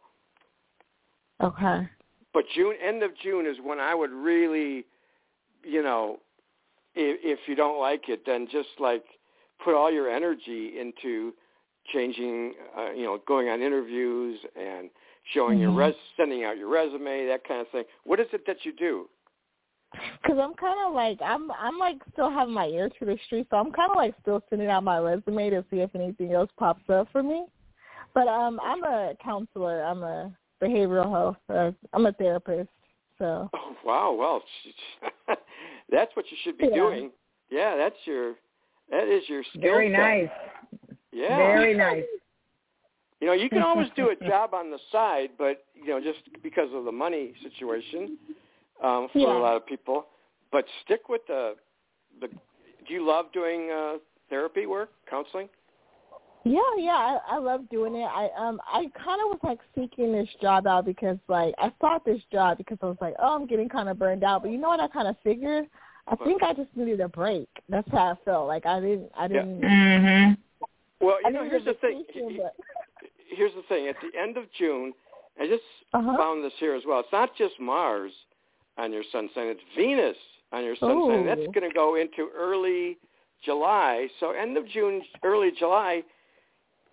okay. 1.40 1.88
But 2.32 2.44
June, 2.54 2.74
end 2.84 3.02
of 3.02 3.14
June 3.22 3.46
is 3.46 3.60
when 3.62 3.78
I 3.78 3.94
would 3.94 4.10
really, 4.10 4.84
you 5.62 5.82
know, 5.82 6.18
if, 6.94 7.20
if 7.22 7.48
you 7.48 7.54
don't 7.54 7.78
like 7.80 8.08
it, 8.08 8.24
then 8.26 8.48
just 8.50 8.68
like 8.80 9.04
put 9.62 9.74
all 9.74 9.90
your 9.90 10.10
energy 10.10 10.78
into 10.80 11.32
changing, 11.92 12.54
uh, 12.76 12.90
you 12.90 13.04
know, 13.04 13.18
going 13.26 13.48
on 13.48 13.62
interviews 13.62 14.40
and 14.56 14.90
showing 15.32 15.58
your 15.58 15.70
Mhm. 15.70 15.76
res, 15.76 15.94
sending 16.16 16.44
out 16.44 16.56
your 16.56 16.68
resume, 16.68 17.26
that 17.26 17.44
kind 17.46 17.60
of 17.60 17.68
thing. 17.70 17.84
What 18.04 18.18
is 18.20 18.26
it 18.32 18.46
that 18.46 18.64
you 18.64 18.72
do? 18.72 19.08
Cause 20.26 20.36
I'm 20.40 20.54
kind 20.54 20.78
of 20.86 20.94
like 20.94 21.18
I'm 21.22 21.50
I'm 21.52 21.78
like 21.78 21.96
still 22.12 22.30
having 22.30 22.54
my 22.54 22.66
ear 22.66 22.88
to 22.98 23.04
the 23.04 23.18
street, 23.26 23.46
so 23.50 23.56
I'm 23.56 23.72
kind 23.72 23.90
of 23.90 23.96
like 23.96 24.14
still 24.22 24.42
sending 24.48 24.68
out 24.68 24.84
my 24.84 24.98
resume 24.98 25.50
to 25.50 25.64
see 25.70 25.78
if 25.78 25.94
anything 25.94 26.32
else 26.32 26.50
pops 26.58 26.88
up 26.88 27.08
for 27.12 27.22
me. 27.22 27.44
But 28.14 28.28
um, 28.28 28.60
I'm 28.62 28.82
a 28.84 29.14
counselor. 29.22 29.82
I'm 29.82 30.02
a 30.02 30.32
behavioral 30.62 31.10
health. 31.10 31.36
Uh, 31.48 31.72
I'm 31.92 32.06
a 32.06 32.12
therapist. 32.12 32.68
So 33.18 33.50
Oh 33.54 33.76
wow, 33.84 34.12
well, 34.12 34.42
that's 35.90 36.14
what 36.16 36.24
you 36.30 36.36
should 36.42 36.58
be 36.58 36.68
Yeah. 36.68 36.74
doing. 36.74 37.10
Yeah, 37.50 37.76
that's 37.76 37.96
your, 38.04 38.34
that 38.90 39.06
is 39.08 39.22
your 39.28 39.42
skill 39.50 39.62
Very 39.62 39.90
set. 39.90 39.98
nice. 39.98 40.28
Yeah. 41.12 41.36
Very 41.36 41.74
nice. 41.76 42.04
You 43.20 43.28
know, 43.28 43.36
you 43.36 43.48
can 43.48 43.62
always 43.62 43.88
do 43.96 44.10
a 44.10 44.28
job 44.28 44.52
on 44.52 44.70
the 44.70 44.78
side, 44.92 45.30
but 45.38 45.64
you 45.74 45.88
know, 45.88 45.98
just 45.98 46.18
because 46.42 46.68
of 46.74 46.84
the 46.84 46.92
money 46.92 47.32
situation 47.42 48.18
um, 48.82 49.08
for 49.12 49.18
Yeah. 49.18 49.36
a 49.36 49.40
lot 49.40 49.56
of 49.56 49.66
people. 49.66 50.06
But 50.52 50.64
stick 50.84 51.08
with 51.08 51.22
the 51.26 51.56
the. 52.20 52.28
Do 52.28 52.92
you 52.92 53.04
love 53.06 53.32
doing 53.32 53.70
uh, 53.70 53.94
therapy 54.28 54.66
work, 54.66 54.90
counseling? 55.08 55.48
yeah, 56.44 56.60
yeah, 56.76 56.92
I, 56.92 57.36
I 57.36 57.38
love 57.38 57.68
doing 57.70 57.94
it. 57.96 58.04
I 58.04 58.28
um 58.36 58.60
I 58.66 58.90
kind 59.02 59.20
of 59.22 59.28
was 59.30 59.38
like 59.42 59.58
seeking 59.74 60.12
this 60.12 60.28
job 60.42 60.66
out 60.66 60.84
because 60.84 61.16
like 61.28 61.54
I 61.58 61.72
sought 61.80 62.04
this 62.04 62.20
job 62.30 62.58
because 62.58 62.78
I 62.82 62.86
was 62.86 62.98
like, 63.00 63.14
oh, 63.18 63.34
I'm 63.34 63.46
getting 63.46 63.68
kind 63.68 63.88
of 63.88 63.98
burned 63.98 64.22
out. 64.24 64.42
But 64.42 64.50
you 64.50 64.58
know 64.58 64.68
what? 64.68 64.80
I 64.80 64.88
kind 64.88 65.08
of 65.08 65.16
figured. 65.24 65.66
I 66.06 66.16
think 66.16 66.42
I 66.42 66.52
just 66.52 66.68
needed 66.76 67.00
a 67.00 67.08
break. 67.08 67.48
That's 67.70 67.90
how 67.90 68.12
I 68.12 68.14
felt. 68.26 68.46
Like 68.46 68.66
I 68.66 68.78
didn't, 68.78 69.10
I 69.16 69.26
didn't. 69.26 69.62
Mm-hmm. 69.62 70.32
Well, 71.00 71.16
you 71.22 71.26
I 71.26 71.30
know, 71.30 71.44
needed 71.44 71.62
here's 71.62 71.62
a 71.62 71.72
the 71.72 71.74
thing. 71.80 72.04
vacation, 72.06 72.38
but 72.42 72.54
Here's 73.34 73.52
the 73.54 73.62
thing. 73.70 73.88
At 73.88 73.96
the 74.02 74.18
end 74.20 74.36
of 74.36 74.44
June, 74.58 74.92
I 75.40 75.46
just 75.46 75.62
Uh-huh. 75.94 76.14
found 76.18 76.44
this 76.44 76.52
here 76.60 76.74
as 76.74 76.82
well. 76.86 77.00
It's 77.00 77.08
not 77.10 77.34
just 77.36 77.58
Mars 77.58 78.12
on 78.76 78.92
your 78.92 79.04
sun 79.12 79.28
sign; 79.34 79.46
it's 79.46 79.60
Venus 79.76 80.16
on 80.52 80.64
your 80.64 80.76
sun 80.76 81.02
sign. 81.08 81.26
That's 81.26 81.40
going 81.52 81.68
to 81.68 81.74
go 81.74 81.96
into 81.96 82.30
early 82.36 82.98
July. 83.44 84.08
So 84.20 84.30
end 84.30 84.56
of 84.56 84.66
June, 84.68 85.02
early 85.22 85.50
July, 85.58 86.02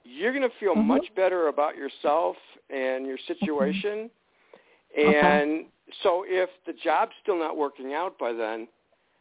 you're 0.03 0.33
going 0.33 0.49
to 0.49 0.55
feel 0.57 0.75
Mhm. 0.75 0.85
much 0.85 1.13
better 1.15 1.47
about 1.47 1.75
yourself 1.75 2.37
and 2.69 3.05
your 3.05 3.17
situation. 3.19 4.09
Okay. 4.97 5.19
And 5.19 5.71
so, 6.03 6.23
if 6.27 6.49
the 6.65 6.73
job's 6.73 7.15
still 7.21 7.37
not 7.37 7.55
working 7.57 7.93
out 7.93 8.17
by 8.17 8.33
then, 8.33 8.67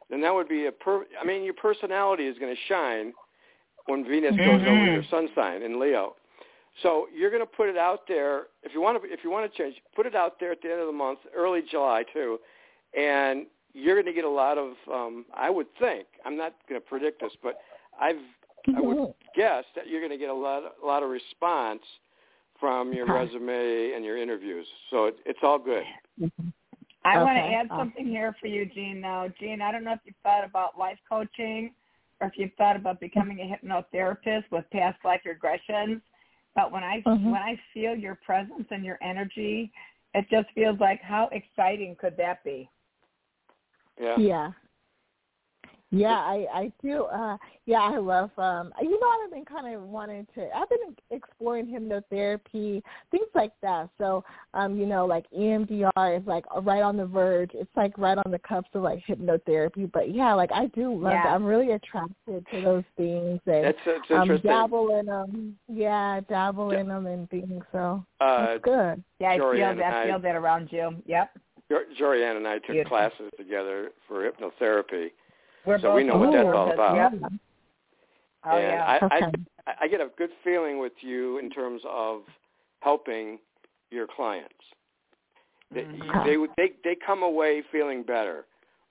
then 0.08 0.20
that 0.20 0.34
would 0.34 0.48
be 0.48 0.66
a 0.66 0.72
per. 0.72 1.06
I 1.20 1.24
mean, 1.24 1.44
your 1.44 1.54
personality 1.54 2.26
is 2.26 2.38
going 2.38 2.54
to 2.54 2.62
shine 2.62 3.12
when 3.86 4.04
Venus 4.04 4.36
goes 4.36 4.62
over 4.62 4.86
Mhm. 4.86 4.92
your 4.92 5.04
sun 5.04 5.28
sign 5.34 5.62
in 5.62 5.78
Leo. 5.78 6.16
So 6.83 7.07
you're 7.14 7.31
going 7.31 7.43
to 7.43 7.47
put 7.47 7.68
it 7.68 7.76
out 7.76 8.09
there 8.09 8.45
if 8.62 8.72
you 8.74 8.81
want 8.81 9.03
to. 9.03 9.12
If 9.12 9.20
you 9.24 9.31
want 9.31 9.51
to 9.51 9.59
change, 9.59 9.76
put 9.95 10.07
it 10.07 10.14
out 10.14 10.41
there 10.41 10.53
at 10.53 10.62
the 10.62 10.70
end 10.70 10.81
of 10.81 10.87
the 10.87 10.93
month, 10.93 11.20
early 11.37 11.62
July 11.70 12.05
too, 12.12 12.39
and 12.97 13.47
you're 13.72 13.95
going 13.95 14.07
to 14.07 14.12
get 14.12 14.24
a 14.24 14.31
lot 14.31 14.59
of. 14.59 14.72
Um, 14.93 15.26
I 15.35 15.51
would 15.51 15.66
think. 15.78 16.07
I'm 16.24 16.37
not 16.37 16.55
going 16.68 16.81
to 16.81 16.87
predict 16.87 17.20
this, 17.20 17.33
but 17.43 17.59
I've. 18.01 18.16
I 18.76 18.81
would 18.81 19.14
guess 19.35 19.64
that 19.74 19.89
you're 19.89 20.01
going 20.01 20.12
to 20.12 20.18
get 20.18 20.28
a 20.28 20.35
lot, 20.35 20.62
a 20.83 20.87
lot 20.87 21.03
of 21.03 21.09
response 21.09 21.81
from 22.61 22.93
your 22.93 23.07
resume 23.07 23.93
and 23.97 24.05
your 24.05 24.18
interviews. 24.18 24.66
So 24.91 25.07
it, 25.07 25.16
it's 25.24 25.39
all 25.43 25.59
good. 25.59 25.83
I 27.03 27.16
Okay, 27.16 27.24
want 27.24 27.37
to 27.37 27.43
add 27.43 27.68
something 27.74 28.07
here 28.07 28.37
for 28.39 28.49
you, 28.49 28.66
Jean. 28.66 29.01
Now, 29.01 29.28
Jean, 29.41 29.62
I 29.62 29.72
don't 29.72 29.83
know 29.83 29.95
if 29.95 30.01
you've 30.05 30.14
thought 30.22 30.45
about 30.45 30.78
life 30.78 30.99
coaching 31.09 31.72
or 32.20 32.26
if 32.26 32.35
you've 32.37 32.53
thought 32.59 32.76
about 32.76 33.01
becoming 33.01 33.41
a 33.41 33.66
hypnotherapist 33.66 34.45
with 34.51 34.66
past 34.70 34.99
life 35.05 35.22
regressions. 35.26 36.03
But 36.61 36.72
when 36.72 36.84
I 36.84 37.00
Mhm. 37.00 37.24
when 37.32 37.42
I 37.42 37.56
feel 37.72 37.96
your 37.96 38.16
presence 38.16 38.66
and 38.70 38.84
your 38.84 38.98
energy, 39.00 39.72
it 40.12 40.28
just 40.28 40.50
feels 40.50 40.78
like 40.78 41.00
how 41.00 41.28
exciting 41.28 41.96
could 41.96 42.18
that 42.18 42.44
be? 42.44 42.68
Yeah. 43.98 44.18
Yeah. 44.18 44.52
Yeah, 45.93 46.14
I 46.18 46.47
I 46.55 46.72
do. 46.82 47.05
Uh 47.05 47.36
yeah, 47.66 47.80
I 47.80 47.99
love 47.99 48.30
um 48.38 48.72
you 48.80 48.99
know 49.01 49.09
I've 49.24 49.30
been 49.32 49.45
kind 49.45 49.74
of 49.74 49.82
wanting 49.82 50.26
to 50.36 50.49
I've 50.57 50.68
been 50.68 50.95
exploring 51.11 51.66
hypnotherapy, 51.66 52.80
things 53.11 53.26
like 53.34 53.53
that. 53.62 53.88
So, 53.99 54.22
um 54.55 54.76
you 54.78 54.86
know, 54.86 55.05
like 55.07 55.26
EMDR 55.36 56.20
is 56.20 56.26
like 56.26 56.45
right 56.62 56.82
on 56.82 56.97
the 56.97 57.07
verge. 57.07 57.51
It's 57.55 57.70
like 57.76 57.99
right 57.99 58.18
on 58.24 58.30
the 58.30 58.38
cusp 58.38 58.74
of 58.74 58.82
like 58.82 59.03
hypnotherapy, 59.05 59.91
but 59.93 60.14
yeah, 60.14 60.32
like 60.34 60.51
I 60.53 60.66
do 60.66 60.95
love 60.95 61.12
Yeah. 61.12 61.24
that. 61.24 61.34
I'm 61.34 61.45
really 61.45 61.72
attracted 61.72 62.47
to 62.53 62.61
those 62.61 62.84
things 62.97 63.41
and 63.47 63.64
That's, 63.64 63.78
that's 63.84 64.11
um 64.12 64.38
dabble 64.45 64.97
in 64.99 65.07
them. 65.07 65.59
Yeah, 65.68 66.20
dabble 66.28 66.70
in 66.70 66.86
them 66.86 67.07
and 67.07 67.28
things. 67.30 67.64
So, 67.72 68.05
uh, 68.20 68.47
that's 68.47 68.62
good. 68.62 69.03
Yeah, 69.18 69.30
I 69.30 69.38
Jorianne 69.38 69.74
feel 69.74 69.76
that. 69.76 69.93
I- 69.95 70.03
I 70.03 70.07
feel 70.07 70.18
that 70.20 70.36
around 70.36 70.68
you. 70.72 71.03
Yep. 71.07 71.30
Jor- 71.68 71.84
Jorianne 72.01 72.36
and 72.36 72.47
I 72.49 72.55
took 72.59 72.68
Beautiful. 72.68 72.97
classes 72.97 73.32
together 73.36 73.91
for 74.09 74.28
hypnotherapy, 74.30 75.11
We're 75.64 75.80
So 75.80 75.94
we 75.94 76.04
know 76.04 76.16
what 76.16 76.32
that's 76.32 76.48
all 76.54 76.70
about. 76.72 77.12
Yep. 77.12 77.32
Oh 78.44 78.56
and 78.56 78.62
yeah. 78.62 78.98
I, 79.02 79.04
Okay. 79.04 79.26
I 79.66 79.74
I 79.82 79.88
get 79.88 80.00
a 80.00 80.08
good 80.16 80.30
feeling 80.42 80.78
with 80.78 80.92
you 81.00 81.38
in 81.38 81.50
terms 81.50 81.82
of 81.86 82.22
helping 82.80 83.38
your 83.90 84.06
clients. 84.06 84.54
They, 85.72 85.84
Mhm. 85.84 86.24
they 86.24 86.36
they 86.56 86.72
they 86.82 86.96
come 86.96 87.22
away 87.22 87.62
feeling 87.70 88.02
better 88.02 88.46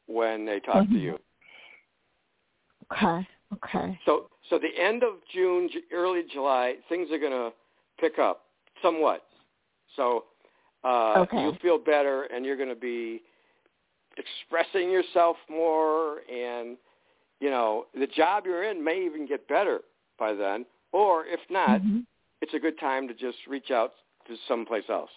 when 0.08 0.46
they 0.46 0.60
talk 0.60 0.86
to 0.88 0.90
Mhm. 0.94 1.02
you. 1.02 1.20
Okay. 2.92 3.28
Okay. 3.54 4.00
So 4.06 4.30
so 4.50 4.60
the 4.60 4.76
end 4.78 5.04
of 5.04 5.16
June, 5.34 5.70
Ju- 5.70 5.84
early 5.92 6.24
July, 6.24 6.78
things 6.88 7.12
are 7.12 7.18
going 7.18 7.32
to 7.32 7.54
pick 7.98 8.20
up 8.20 8.46
somewhat. 8.82 9.26
So 9.96 10.26
uh, 10.84 11.20
Okay. 11.28 11.42
you'll 11.42 11.56
feel 11.56 11.78
better, 11.78 12.24
and 12.24 12.46
you're 12.46 12.56
going 12.56 12.70
to 12.70 12.76
be 12.76 13.22
expressing 14.18 14.90
yourself 14.90 15.38
more, 15.50 16.20
and 16.32 16.78
you 17.40 17.50
know 17.50 17.86
the 17.94 18.08
job 18.08 18.46
you're 18.46 18.64
in 18.64 18.84
may 18.84 19.06
even 19.06 19.28
get 19.28 19.48
better 19.48 19.82
by 20.18 20.34
then. 20.34 20.66
Or 20.92 21.26
if 21.26 21.40
not, 21.50 21.82
Mhm. 21.82 22.06
it's 22.42 22.54
a 22.54 22.60
good 22.60 22.80
time 22.80 23.08
to 23.08 23.14
just 23.14 23.38
reach 23.48 23.72
out 23.72 23.94
to 24.26 24.36
someplace 24.48 24.90
else. 24.90 25.12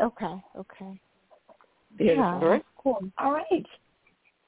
Okay. 0.00 0.42
Okay. 0.56 1.00
Beautiful. 1.96 2.24
Yeah. 2.24 2.34
All 2.34 2.46
right. 2.48 2.64
Cool. 2.76 3.12
All 3.18 3.32
right. 3.32 3.66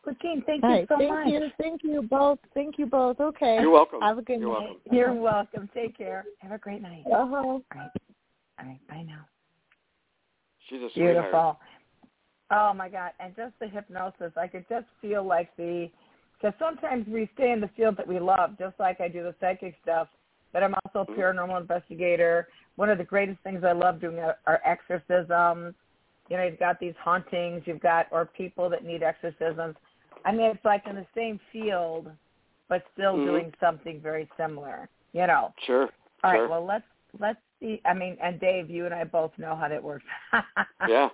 Christine, 0.03 0.43
thank 0.43 0.63
All 0.63 0.71
you 0.71 0.77
right. 0.77 0.89
so 0.89 0.99
thank 0.99 1.11
much. 1.11 1.29
you. 1.29 1.51
Thank 1.59 1.83
you 1.83 2.03
both. 2.03 2.39
Thank 2.53 2.79
you 2.79 2.85
both. 2.87 3.21
Okay. 3.21 3.61
You're 3.61 3.71
welcome. 3.71 4.03
Have 4.03 4.19
a 4.19 4.23
good 4.23 4.39
You're 4.41 4.53
night. 4.53 4.69
welcome. 4.69 4.95
You're 4.95 5.15
welcome. 5.15 5.69
Take 5.75 5.97
care. 5.97 6.27
Have 6.41 6.53
a 6.53 6.59
great 6.59 6.83
night. 6.83 7.05
Uh-huh. 7.07 7.37
All 7.37 7.63
right. 7.75 7.91
All 8.59 8.67
right. 8.67 8.87
Bye 8.89 9.03
now. 9.07 9.27
She's 10.69 10.83
a 10.83 10.91
sweetheart. 10.91 11.15
Beautiful. 11.17 11.61
Oh 12.51 12.73
my 12.75 12.89
God! 12.89 13.13
And 13.21 13.35
just 13.37 13.53
the 13.61 13.69
hypnosis, 13.69 14.33
I 14.37 14.47
could 14.47 14.67
just 14.69 14.87
feel 15.01 15.25
like 15.25 15.55
the 15.57 15.91
because 16.41 16.59
sometimes 16.59 17.07
we 17.09 17.29
stay 17.35 17.53
in 17.53 17.61
the 17.61 17.71
field 17.77 17.97
that 17.97 18.07
we 18.07 18.19
love, 18.19 18.59
just 18.59 18.79
like 18.79 19.01
I 19.01 19.09
do 19.09 19.23
the 19.23 19.35
psychic 19.41 19.77
stuff. 19.83 20.09
But 20.53 20.63
I'm 20.63 20.75
also 20.85 21.01
a 21.01 21.07
Mhm. 21.07 21.17
paranormal 21.17 21.61
investigator. 21.61 22.49
One 22.77 22.91
of 22.91 22.99
the 22.99 23.05
greatest 23.05 23.41
things 23.41 23.65
I 23.65 23.73
love 23.73 24.01
doing 24.01 24.19
are, 24.19 24.39
are 24.47 24.61
exorcisms. 24.65 25.75
You 26.29 26.37
know, 26.37 26.45
you've 26.45 26.59
got 26.59 26.79
these 26.79 26.95
hauntings, 26.97 27.67
you've 27.67 27.81
got 27.81 28.09
or 28.11 28.27
people 28.27 28.69
that 28.71 28.85
need 28.85 29.03
exorcisms. 29.03 29.77
I 30.25 30.33
mean, 30.33 30.51
it's 30.51 30.65
like 30.65 30.87
in 30.87 30.97
the 30.97 31.07
same 31.15 31.39
field, 31.51 32.11
but 32.69 32.85
still 32.93 33.17
Mhm. 33.17 33.25
doing 33.25 33.55
something 33.59 34.01
very 34.01 34.29
similar. 34.37 34.89
You 35.13 35.27
know. 35.27 35.55
Sure. 35.61 35.89
All 36.23 36.31
right. 36.31 36.39
sure. 36.39 36.49
Well, 36.49 36.65
let's 36.65 36.87
let's 37.19 37.41
see. 37.61 37.81
I 37.85 37.95
mean, 37.95 38.17
and 38.21 38.39
Dave, 38.41 38.69
you 38.69 38.87
and 38.87 38.95
I 38.95 39.05
both 39.05 39.37
know 39.39 39.55
how 39.55 39.69
that 39.69 39.83
works. 39.83 40.05
yeah. 40.89 41.11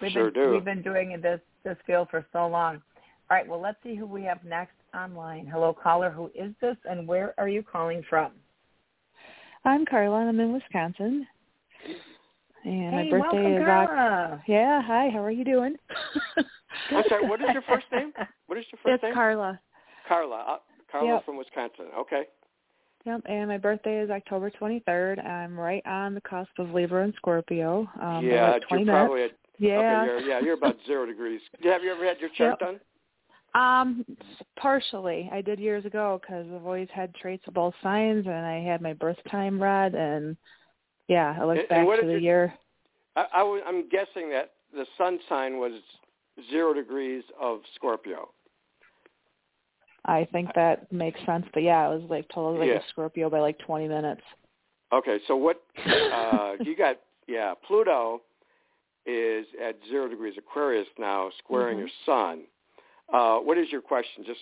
We've 0.00 0.10
sure 0.12 0.30
been, 0.30 0.44
do. 0.44 0.50
We've 0.52 0.64
been 0.64 0.82
doing 0.82 1.18
this 1.20 1.40
this 1.64 1.76
field 1.86 2.08
for 2.10 2.24
so 2.32 2.46
long. 2.46 2.82
All 3.30 3.36
right. 3.36 3.46
Well, 3.48 3.60
let's 3.60 3.78
see 3.82 3.94
who 3.96 4.06
we 4.06 4.22
have 4.22 4.42
next 4.44 4.74
online. 4.94 5.46
Hello, 5.46 5.74
caller. 5.74 6.10
Who 6.10 6.30
is 6.34 6.52
this, 6.60 6.76
and 6.88 7.08
where 7.08 7.34
are 7.38 7.48
you 7.48 7.62
calling 7.62 8.02
from? 8.08 8.32
I'm 9.64 9.84
Carla, 9.84 10.16
I'm 10.18 10.38
in 10.38 10.52
Wisconsin. 10.52 11.26
And 12.64 12.96
my 12.96 13.02
birthday 13.10 13.18
welcome, 13.42 13.52
is 13.56 13.64
Carla. 13.64 14.34
Oc- 14.34 14.40
Yeah, 14.46 14.82
hi. 14.82 15.08
How 15.12 15.20
are 15.22 15.30
you 15.30 15.44
doing? 15.44 15.76
I'm 16.90 17.04
sorry. 17.08 17.26
What 17.26 17.40
is 17.40 17.48
your 17.52 17.62
first 17.62 17.86
name? 17.92 18.12
What 18.46 18.58
is 18.58 18.64
your 18.72 18.78
first 18.82 18.94
it's 18.94 19.02
name? 19.02 19.14
Carla. 19.14 19.60
Carla. 20.08 20.44
Uh, 20.48 20.56
Carla 20.90 21.14
Yep. 21.14 21.24
from 21.24 21.36
Wisconsin. 21.36 21.86
Okay. 21.98 22.22
Yep, 23.06 23.22
and 23.26 23.48
my 23.48 23.56
birthday 23.56 24.00
is 24.00 24.10
October 24.10 24.50
23rd. 24.50 25.24
I'm 25.24 25.58
right 25.58 25.82
on 25.86 26.12
the 26.14 26.20
cusp 26.22 26.50
of 26.58 26.70
Libra 26.70 27.04
and 27.04 27.14
Scorpio. 27.16 27.88
Um, 28.02 28.26
yeah, 28.26 28.50
like 28.50 28.62
20 28.68 28.84
you're 28.84 28.92
minutes. 28.92 29.06
probably 29.06 29.22
at, 29.22 29.30
yeah. 29.58 30.18
yeah, 30.26 30.40
you're 30.40 30.54
about 30.54 30.76
zero 30.86 31.06
degrees. 31.12 31.40
Have 31.62 31.84
you 31.84 31.92
ever 31.92 32.04
had 32.04 32.18
your 32.18 32.30
chart 32.30 32.58
Yep. 32.60 32.68
done? 32.68 32.80
Um, 33.54 34.04
partially. 34.58 35.30
I 35.32 35.40
did 35.40 35.60
years 35.60 35.84
ago 35.86 36.20
because 36.20 36.46
I've 36.52 36.66
always 36.66 36.88
had 36.92 37.14
traits 37.14 37.44
of 37.46 37.54
both 37.54 37.74
signs, 37.80 38.26
and 38.26 38.34
I 38.34 38.60
had 38.60 38.82
my 38.82 38.92
birth 38.92 39.16
time 39.30 39.62
read, 39.62 39.94
and 39.94 40.36
yeah, 41.06 41.36
I 41.40 41.44
looked 41.44 41.60
And- 41.60 41.60
and 41.60 41.68
back 41.68 41.86
what 41.86 42.00
to 42.00 42.06
the 42.06 42.14
you- 42.14 42.18
year. 42.18 42.54
I, 43.14 43.26
I 43.32 43.38
w- 43.38 43.62
I'm 43.64 43.88
guessing 43.88 44.28
that 44.30 44.50
the 44.74 44.84
sun 44.98 45.20
sign 45.28 45.58
was 45.58 45.72
zero 46.50 46.74
degrees 46.74 47.22
of 47.40 47.60
Scorpio. 47.76 48.30
I 50.06 50.26
think 50.32 50.50
that 50.54 50.90
makes 50.92 51.18
sense, 51.26 51.46
but 51.52 51.62
yeah, 51.62 51.88
it 51.88 52.00
was 52.00 52.08
like 52.08 52.28
totally 52.28 52.58
like 52.58 52.68
Yeah. 52.68 52.78
a 52.78 52.88
Scorpio 52.90 53.28
by 53.28 53.40
like 53.40 53.58
20 53.58 53.88
minutes. 53.88 54.22
Okay, 54.92 55.18
so 55.26 55.36
what 55.36 55.62
uh, 56.12 56.56
you 56.62 56.76
got? 56.76 57.00
Yeah, 57.26 57.54
Pluto 57.66 58.22
is 59.04 59.46
at 59.62 59.76
zero 59.88 60.08
degrees 60.08 60.34
Aquarius 60.38 60.86
now, 60.98 61.30
squaring 61.38 61.76
Mhm. 61.76 61.80
your 61.80 61.90
sun. 62.04 62.46
Uh, 63.12 63.38
what 63.38 63.58
is 63.58 63.70
your 63.70 63.80
question? 63.82 64.24
Just 64.24 64.40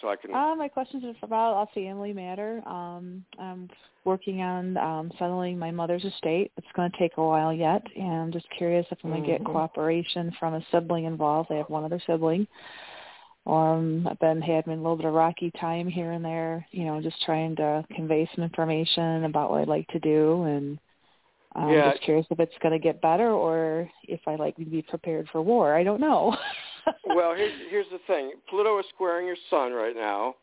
so 0.00 0.08
I 0.08 0.16
can. 0.16 0.34
Uh, 0.34 0.54
my 0.54 0.68
question 0.68 1.02
is 1.04 1.16
about 1.22 1.62
a 1.62 1.66
family 1.72 2.12
matter. 2.12 2.62
Um, 2.66 3.24
I'm 3.38 3.70
working 4.04 4.42
on 4.42 4.76
um, 4.76 5.10
settling 5.18 5.58
my 5.58 5.70
mother's 5.70 6.04
estate. 6.04 6.52
It's 6.56 6.70
going 6.74 6.90
to 6.90 6.98
take 6.98 7.16
a 7.16 7.22
while 7.22 7.52
yet, 7.52 7.82
and 7.96 8.12
I'm 8.14 8.32
just 8.32 8.48
curious 8.50 8.86
if 8.90 8.98
I'm 9.02 9.10
going 9.10 9.22
to 9.22 9.26
get 9.26 9.42
Mhm. 9.42 9.52
cooperation 9.52 10.30
from 10.32 10.54
a 10.54 10.62
sibling 10.70 11.04
involved. 11.04 11.50
I 11.50 11.56
have 11.56 11.70
one 11.70 11.84
other 11.84 12.00
sibling. 12.00 12.46
Um, 13.46 14.08
I've 14.10 14.18
been 14.18 14.42
having 14.42 14.72
a 14.72 14.76
little 14.76 14.96
bit 14.96 15.06
of 15.06 15.14
rocky 15.14 15.52
time 15.52 15.86
here 15.86 16.12
and 16.12 16.24
there, 16.24 16.66
you 16.72 16.84
know, 16.84 17.00
just 17.00 17.22
trying 17.24 17.54
to 17.56 17.84
convey 17.94 18.28
some 18.34 18.42
information 18.42 19.24
about 19.24 19.50
what 19.50 19.60
I'd 19.60 19.68
like 19.68 19.86
to 19.88 20.00
do, 20.00 20.42
and 20.42 20.78
I'm 21.54 21.72
Yeah. 21.72 21.90
just 21.92 22.02
curious 22.02 22.26
if 22.30 22.40
it's 22.40 22.58
going 22.60 22.72
to 22.72 22.78
get 22.78 23.00
better 23.00 23.30
or 23.30 23.88
if 24.04 24.20
I 24.26 24.34
like 24.34 24.56
to 24.56 24.64
be 24.64 24.82
prepared 24.82 25.28
for 25.30 25.42
war. 25.42 25.74
I 25.76 25.84
don't 25.84 26.00
know. 26.00 26.36
well, 27.04 27.34
here's 27.34 27.52
here's 27.70 27.86
the 27.92 28.00
thing. 28.06 28.32
Pluto 28.50 28.78
is 28.80 28.86
squaring 28.94 29.26
your 29.26 29.36
sun 29.48 29.72
right 29.72 29.94
now, 29.94 30.34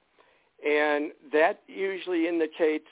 and 0.65 1.11
that 1.33 1.59
usually 1.67 2.27
indicates 2.27 2.87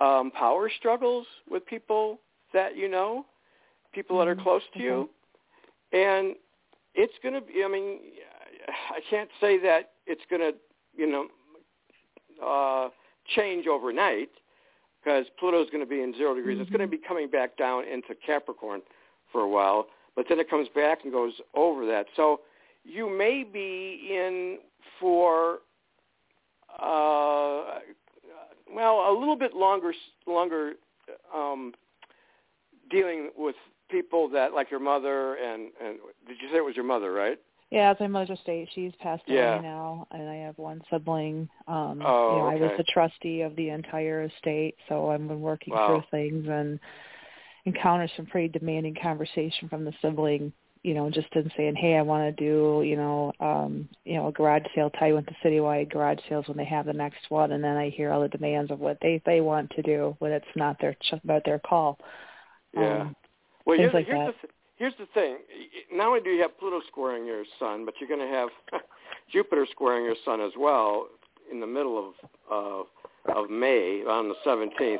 um, 0.00 0.30
power 0.30 0.70
struggles 0.78 1.26
with 1.48 1.64
people 1.66 2.20
that 2.54 2.74
you 2.74 2.88
know, 2.88 3.26
people 3.92 4.18
that 4.18 4.28
are 4.28 4.34
Mhm. 4.34 4.42
close 4.42 4.62
to 4.74 4.80
you, 4.82 5.10
and 5.92 6.36
it's 6.94 7.14
going 7.22 7.34
to 7.34 7.42
be. 7.42 7.62
I 7.62 7.68
mean, 7.68 7.98
I 8.68 9.00
can't 9.08 9.30
say 9.40 9.58
that 9.60 9.92
it's 10.06 10.22
going 10.30 10.40
to, 10.40 10.52
you 10.96 11.06
know, 11.06 11.26
uh, 12.44 12.88
change 13.34 13.66
overnight 13.66 14.30
because 15.02 15.26
Pluto 15.38 15.62
is 15.62 15.70
going 15.70 15.84
to 15.84 15.88
be 15.88 16.02
in 16.02 16.14
zero 16.16 16.34
degrees. 16.34 16.58
It's 16.60 16.70
going 16.70 16.80
to 16.80 16.88
be 16.88 16.98
coming 16.98 17.28
back 17.30 17.56
down 17.56 17.84
into 17.84 18.14
Capricorn 18.26 18.82
for 19.30 19.42
a 19.42 19.48
while, 19.48 19.86
but 20.14 20.26
then 20.28 20.38
it 20.38 20.50
comes 20.50 20.68
back 20.74 21.00
and 21.04 21.12
goes 21.12 21.34
over 21.54 21.86
that. 21.86 22.06
So 22.16 22.40
you 22.84 23.08
may 23.08 23.44
be 23.44 24.08
in 24.10 24.58
for 25.00 25.58
uh, 26.80 27.78
well 28.72 29.06
a 29.08 29.14
little 29.18 29.36
bit 29.36 29.54
longer 29.54 29.92
longer 30.26 30.72
um, 31.34 31.72
dealing 32.90 33.30
with 33.36 33.56
people 33.90 34.28
that 34.30 34.52
like 34.52 34.70
your 34.70 34.80
mother 34.80 35.34
and 35.34 35.70
and 35.82 35.98
did 36.26 36.36
you 36.40 36.48
say 36.50 36.58
it 36.58 36.64
was 36.64 36.76
your 36.76 36.84
mother 36.84 37.12
right? 37.12 37.38
Yeah, 37.70 37.90
it's 37.90 38.00
my 38.00 38.06
mother's 38.06 38.38
estate. 38.38 38.68
She's 38.74 38.94
passed 38.96 39.24
Yeah. 39.26 39.56
away 39.56 39.62
now, 39.62 40.06
and 40.12 40.28
I 40.28 40.36
have 40.36 40.56
one 40.56 40.82
sibling. 40.88 41.48
Um, 41.66 42.00
Oh, 42.00 42.30
you 42.30 42.36
know, 42.38 42.48
I 42.48 42.54
was 42.56 42.70
okay. 42.70 42.76
the 42.76 42.84
trustee 42.84 43.40
of 43.42 43.56
the 43.56 43.70
entire 43.70 44.22
estate, 44.22 44.76
so 44.88 45.10
I've 45.10 45.26
been 45.26 45.40
working 45.40 45.74
Wow. 45.74 45.86
through 45.86 46.02
things 46.10 46.46
and 46.48 46.78
encountered 47.64 48.10
some 48.16 48.26
pretty 48.26 48.48
demanding 48.48 48.94
conversation 48.94 49.68
from 49.68 49.84
the 49.84 49.92
sibling. 50.00 50.52
You 50.84 50.94
know, 50.94 51.10
just 51.10 51.34
in 51.34 51.50
saying, 51.56 51.74
"Hey, 51.74 51.96
I 51.96 52.02
want 52.02 52.36
to 52.36 52.44
do, 52.44 52.82
you 52.86 52.94
know, 52.94 53.32
um, 53.40 53.88
you 54.04 54.14
know, 54.14 54.28
a 54.28 54.32
garage 54.32 54.62
sale. 54.72 54.88
Tie 54.90 55.12
with 55.12 55.26
the 55.26 55.34
citywide 55.42 55.88
garage 55.90 56.20
sales 56.28 56.46
when 56.46 56.56
they 56.56 56.64
have 56.66 56.86
the 56.86 56.92
next 56.92 57.28
one." 57.28 57.50
And 57.50 57.64
then 57.64 57.76
I 57.76 57.88
hear 57.88 58.12
all 58.12 58.20
the 58.20 58.28
demands 58.28 58.70
of 58.70 58.78
what 58.78 59.00
they 59.00 59.18
they 59.26 59.40
want 59.40 59.70
to 59.70 59.82
do 59.82 60.14
when 60.20 60.30
it's 60.30 60.46
not 60.54 60.78
their 60.78 60.94
ch- 60.94 61.14
about 61.14 61.44
their 61.44 61.58
call. 61.58 61.98
Yeah. 62.72 63.00
Um, 63.00 63.16
well, 63.64 63.76
things 63.76 63.90
here's, 63.90 63.94
like 63.94 64.06
here's 64.06 64.18
that. 64.18 64.26
the 64.40 64.46
th- 64.46 64.52
here's 64.76 64.94
the 64.98 65.06
thing. 65.14 65.38
Not 65.92 66.08
only 66.08 66.20
do 66.20 66.30
you 66.30 66.42
have 66.42 66.58
Pluto 66.58 66.80
squaring 66.86 67.26
your 67.26 67.44
sun, 67.58 67.84
but 67.84 67.94
you're 68.00 68.08
going 68.08 68.20
to 68.20 68.34
have 68.34 68.48
Jupiter 69.32 69.66
squaring 69.70 70.04
your 70.04 70.16
sun 70.24 70.40
as 70.40 70.52
well 70.58 71.08
in 71.50 71.60
the 71.60 71.66
middle 71.66 71.98
of 71.98 72.30
uh, 72.50 72.82
of 73.34 73.50
May 73.50 74.04
on 74.08 74.28
the 74.28 74.36
17th, 74.46 74.98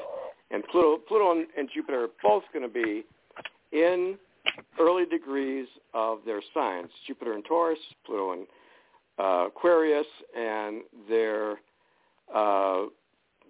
and 0.51 0.65
Pluto 0.71 0.99
Pluto 1.07 1.33
and, 1.33 1.47
and 1.57 1.69
Jupiter 1.73 2.05
are 2.05 2.09
both 2.23 2.43
going 2.53 2.65
to 2.65 2.73
be 2.73 3.05
in 3.73 4.17
early 4.81 5.05
degrees 5.07 5.67
of 5.95 6.19
their 6.27 6.41
signs. 6.55 6.89
Jupiter 7.07 7.35
in 7.35 7.43
Taurus, 7.43 7.79
Pluto 8.05 8.33
in 8.33 8.47
uh, 9.19 9.47
Aquarius, 9.47 10.07
and 10.37 10.83
they're 11.09 11.57
uh, 12.35 12.85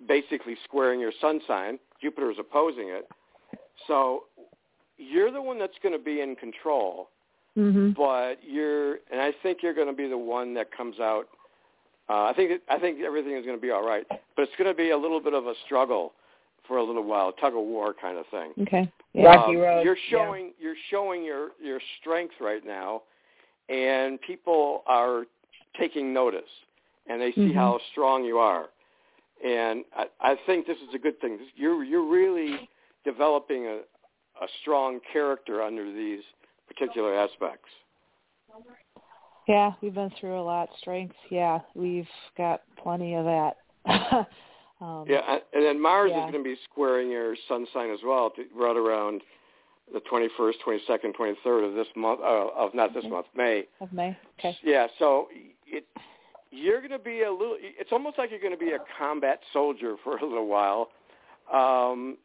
basically 0.06 0.56
squaring 0.64 1.00
your 1.00 1.12
sun 1.20 1.40
sign. 1.46 1.78
Jupiter 2.00 2.30
is 2.30 2.36
opposing 2.38 2.88
it. 2.88 3.08
So 3.86 4.24
you're 4.98 5.30
the 5.30 5.42
one 5.42 5.58
that's 5.58 5.76
going 5.82 5.96
to 5.96 6.02
be 6.02 6.20
in 6.20 6.36
control, 6.36 7.08
hmm 7.54 7.90
but 7.96 8.36
you're, 8.46 8.96
and 9.10 9.20
I 9.20 9.32
think 9.42 9.58
you're 9.62 9.74
going 9.74 9.86
to 9.86 9.92
be 9.94 10.08
the 10.08 10.18
one 10.18 10.52
that 10.54 10.70
comes 10.76 11.00
out. 11.00 11.28
Uh, 12.08 12.24
I 12.24 12.32
think 12.36 12.60
I 12.68 12.78
think 12.78 13.00
everything 13.04 13.32
is 13.32 13.44
going 13.44 13.56
to 13.56 13.60
be 13.62 13.70
all 13.70 13.84
right, 13.84 14.06
but 14.08 14.42
it's 14.42 14.52
going 14.58 14.70
to 14.70 14.76
be 14.76 14.90
a 14.90 14.96
little 14.96 15.20
bit 15.20 15.34
of 15.34 15.46
a 15.46 15.54
struggle 15.64 16.12
for 16.68 16.76
a 16.78 16.84
little 16.84 17.02
while, 17.04 17.32
tug 17.32 17.54
of 17.54 17.60
war 17.60 17.94
kind 17.94 18.18
of 18.18 18.26
thing. 18.28 18.52
Okay. 18.62 18.90
Rocky 19.14 19.56
Um, 19.56 19.62
road, 19.62 19.84
You're 19.84 19.96
yeah. 19.96 20.10
showing 20.10 20.52
you're 20.60 20.76
showing 20.90 21.24
your 21.24 21.50
your 21.62 21.80
strength 22.00 22.34
right 22.40 22.64
now, 22.64 23.02
and 23.68 24.20
people 24.20 24.82
are 24.86 25.24
taking 25.78 26.12
notice, 26.12 26.50
and 27.08 27.20
they 27.20 27.32
see 27.32 27.52
Mhm. 27.52 27.54
how 27.54 27.78
strong 27.92 28.24
you 28.24 28.38
are, 28.38 28.68
and 29.44 29.84
I, 29.96 30.08
I 30.20 30.34
think 30.46 30.66
this 30.66 30.78
is 30.78 30.94
a 30.94 30.98
good 30.98 31.18
thing. 31.20 31.38
You're 31.56 31.82
you're 31.82 32.04
really 32.04 32.68
developing 33.04 33.66
a 33.66 33.80
a 34.42 34.46
strong 34.60 35.00
character 35.12 35.62
under 35.62 35.92
these 35.92 36.20
particular 36.68 37.14
aspects. 37.14 37.68
Yeah, 39.48 39.72
we've 39.80 39.94
been 39.94 40.10
through 40.18 40.40
a 40.40 40.42
lot. 40.42 40.68
Strengths, 40.80 41.16
yeah, 41.30 41.60
we've 41.74 42.08
got 42.36 42.62
plenty 42.82 43.14
of 43.14 43.24
that. 43.24 43.56
um, 44.80 45.06
Yeah, 45.08 45.38
and- 45.52 45.64
then 45.64 45.80
Mars 45.80 46.10
Yeah. 46.12 46.26
is 46.26 46.32
going 46.32 46.44
to 46.44 46.48
be 46.50 46.56
squaring 46.64 47.10
your 47.10 47.36
sun 47.48 47.66
sign 47.72 47.90
as 47.90 48.00
well, 48.04 48.30
to, 48.30 48.44
right 48.54 48.76
around 48.76 49.22
the 49.92 50.00
21st, 50.00 50.54
22nd, 50.66 51.14
23rd 51.14 51.68
of 51.68 51.74
this 51.74 51.86
month, 51.94 52.20
uh, 52.20 52.48
of 52.48 52.74
not 52.74 52.92
this 52.92 53.04
month, 53.04 53.26
May. 53.36 53.68
Of 53.80 53.92
May. 53.92 54.16
Okay. 54.38 54.56
Yeah, 54.64 54.88
so 54.98 55.28
it 55.66 55.84
you're 56.50 56.78
going 56.78 56.92
to 56.92 56.98
be 56.98 57.22
a 57.22 57.30
little. 57.30 57.56
It's 57.60 57.92
almost 57.92 58.18
like 58.18 58.30
you're 58.30 58.40
going 58.40 58.52
to 58.52 58.58
be 58.58 58.72
a 58.72 58.78
combat 58.98 59.40
soldier 59.52 59.96
for 60.04 60.16
a 60.16 60.24
little 60.24 60.46
while, 60.46 60.88
um, 61.52 62.16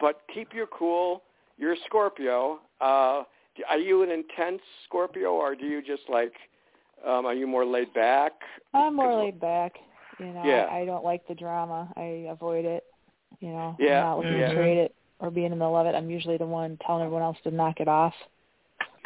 but 0.00 0.22
keep 0.32 0.52
your 0.52 0.66
cool. 0.66 1.22
You're 1.58 1.72
a 1.72 1.76
Scorpio. 1.86 2.60
Uh, 2.80 3.24
are 3.68 3.78
you 3.78 4.02
an 4.02 4.10
intense 4.10 4.60
Scorpio, 4.86 5.32
or 5.32 5.54
do 5.54 5.66
you 5.66 5.82
just 5.82 6.02
like? 6.08 6.32
Um, 7.06 7.26
are 7.26 7.34
you 7.34 7.46
more 7.46 7.64
laid 7.64 7.92
back? 7.94 8.32
I'm 8.74 8.96
more 8.96 9.14
laid 9.14 9.40
back. 9.40 9.74
You 10.18 10.32
know, 10.32 10.42
Yeah. 10.44 10.66
I, 10.70 10.80
I 10.80 10.84
don't 10.84 11.04
like 11.04 11.26
the 11.28 11.34
drama. 11.34 11.92
I 11.96 12.26
avoid 12.30 12.64
it. 12.64 12.84
You 13.40 13.50
know, 13.50 13.76
Yeah. 13.78 13.98
I'm 13.98 14.04
not 14.04 14.16
looking 14.18 14.32
Mhm. 14.32 14.48
to 14.48 14.54
create 14.54 14.78
it 14.78 14.94
or 15.20 15.30
be 15.30 15.44
in 15.44 15.50
the 15.50 15.56
middle 15.56 15.76
of 15.76 15.86
it. 15.86 15.94
I'm 15.94 16.10
usually 16.10 16.36
the 16.38 16.46
one 16.46 16.76
telling 16.84 17.02
everyone 17.02 17.22
else 17.22 17.38
to 17.44 17.50
knock 17.50 17.80
it 17.80 17.88
off. 17.88 18.14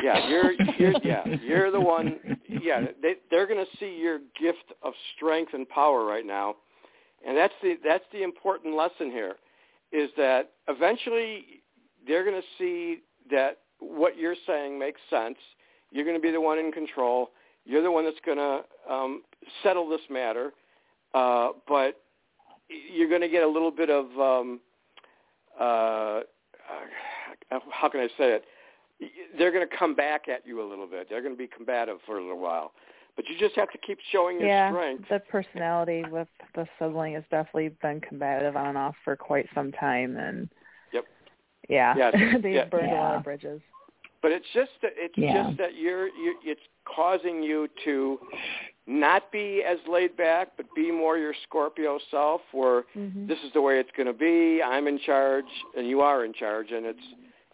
Yeah, 0.03 0.29
you're 0.29 0.53
you're 0.53 0.93
yeah, 1.05 1.27
you're 1.43 1.71
the 1.71 1.81
one. 1.81 2.19
Yeah, 2.49 2.87
they 3.01 3.17
they're 3.31 3.47
going 3.47 3.65
to 3.65 3.77
see 3.79 3.97
your 3.97 4.19
gift 4.41 4.73
of 4.83 4.95
strength 5.17 5.55
and 5.55 5.69
power 5.69 6.05
right 6.05 6.27
now, 6.27 6.57
and 7.27 7.37
that's 7.37 7.55
the 7.63 7.79
that's 7.85 8.05
the 8.13 8.23
important 8.23 8.75
lesson 8.75 9.11
here, 9.11 9.37
is 9.93 10.11
that 10.17 10.53
eventually 10.69 11.62
they're 12.07 12.25
going 12.25 12.41
to 12.41 12.47
see 12.59 13.01
that 13.31 13.59
what 13.79 14.17
you're 14.17 14.37
saying 14.47 14.79
makes 14.79 15.01
sense. 15.11 15.37
You're 15.91 16.05
going 16.05 16.17
to 16.17 16.23
be 16.23 16.31
the 16.31 16.41
one 16.41 16.59
in 16.59 16.73
control. 16.73 17.31
You're 17.65 17.83
the 17.83 17.91
one 17.91 18.05
that's 18.05 18.17
going 18.25 18.39
to 18.39 18.93
um, 18.93 19.23
settle 19.63 19.89
this 19.89 20.01
matter, 20.11 20.53
uh, 21.15 21.51
but 21.69 22.01
you're 22.93 23.09
going 23.09 23.21
to 23.21 23.29
get 23.29 23.43
a 23.43 23.49
little 23.49 23.71
bit 23.71 23.91
of 23.91 24.07
um, 24.19 24.61
uh, 25.61 26.21
uh, 27.51 27.59
how 27.71 27.89
can 27.89 28.01
I 28.01 28.09
say 28.19 28.35
it? 28.35 28.45
they're 29.37 29.51
going 29.51 29.67
to 29.67 29.77
come 29.77 29.95
back 29.95 30.29
at 30.29 30.47
you 30.47 30.63
a 30.63 30.67
little 30.69 30.87
bit. 30.87 31.09
They're 31.09 31.23
going 31.23 31.35
to 31.35 31.39
be 31.39 31.49
combative 31.49 31.99
for 32.07 32.19
a 32.19 32.23
little 32.23 32.39
while, 32.39 32.73
but 33.17 33.25
you 33.29 33.37
just 33.39 33.57
have 33.57 33.71
to 33.73 33.79
keep 33.79 33.99
showing 34.11 34.39
your 34.39 34.49
yeah, 34.49 34.71
strength. 34.71 35.09
the 35.09 35.19
personality 35.19 36.05
with 36.11 36.29
the 36.55 36.67
sibling 36.79 37.15
has 37.15 37.25
definitely 37.31 37.71
been 37.83 38.01
combative 38.01 38.57
on 38.57 38.69
and 38.69 38.79
off 38.79 38.95
for 39.05 39.17
quite 39.17 39.47
some 39.55 39.73
time, 39.73 40.17
and. 40.17 40.49
Yeah, 41.69 41.95
Yeah, 41.97 42.11
they've 42.43 42.55
yeah. 42.55 42.65
burned 42.67 42.93
a 42.93 42.95
lot 42.97 43.15
of 43.17 43.25
bridges. 43.25 43.61
But 44.21 44.31
it's 44.33 44.47
just 44.55 44.71
that 44.83 44.93
it's 44.97 45.17
Yeah. 45.17 45.45
just 45.49 45.59
that 45.59 45.75
you're 45.77 46.07
you, 46.09 46.37
it's 46.45 46.61
causing 46.85 47.43
you 47.43 47.69
to 47.85 48.19
not 48.87 49.31
be 49.33 49.63
as 49.67 49.79
laid 49.89 50.17
back, 50.17 50.49
but 50.57 50.67
be 50.75 50.91
more 50.91 51.19
your 51.19 51.35
Scorpio 51.45 51.99
self. 52.11 52.41
Where 52.53 52.83
Mm-hmm. 52.97 53.27
this 53.27 53.39
is 53.45 53.53
the 53.53 53.61
way 53.61 53.79
it's 53.81 53.91
going 53.97 54.07
to 54.07 54.13
be. 54.13 54.63
I'm 54.63 54.87
in 54.87 54.99
charge, 54.99 55.45
and 55.77 55.87
you 55.89 56.01
are 56.03 56.25
in 56.25 56.33
charge, 56.33 56.71
and 56.71 56.87
it's 56.87 56.99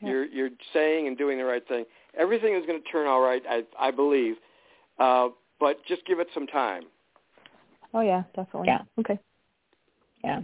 Yeah. 0.00 0.08
you're 0.10 0.24
you're 0.26 0.50
saying 0.72 1.06
and 1.06 1.16
doing 1.16 1.38
the 1.38 1.44
right 1.44 1.66
thing. 1.66 1.84
Everything 2.16 2.54
is 2.54 2.64
going 2.66 2.82
to 2.82 2.88
turn 2.90 3.06
all 3.06 3.20
right, 3.20 3.42
I 3.48 3.64
I 3.78 3.90
believe. 3.90 4.36
Uh, 4.98 5.28
but 5.60 5.84
just 5.86 6.04
give 6.06 6.18
it 6.20 6.28
some 6.34 6.46
time. 6.46 6.84
Oh 7.94 8.00
yeah, 8.00 8.24
definitely. 8.36 8.68
Yeah. 8.68 8.82
Okay. 8.98 9.18
Yeah. 10.22 10.40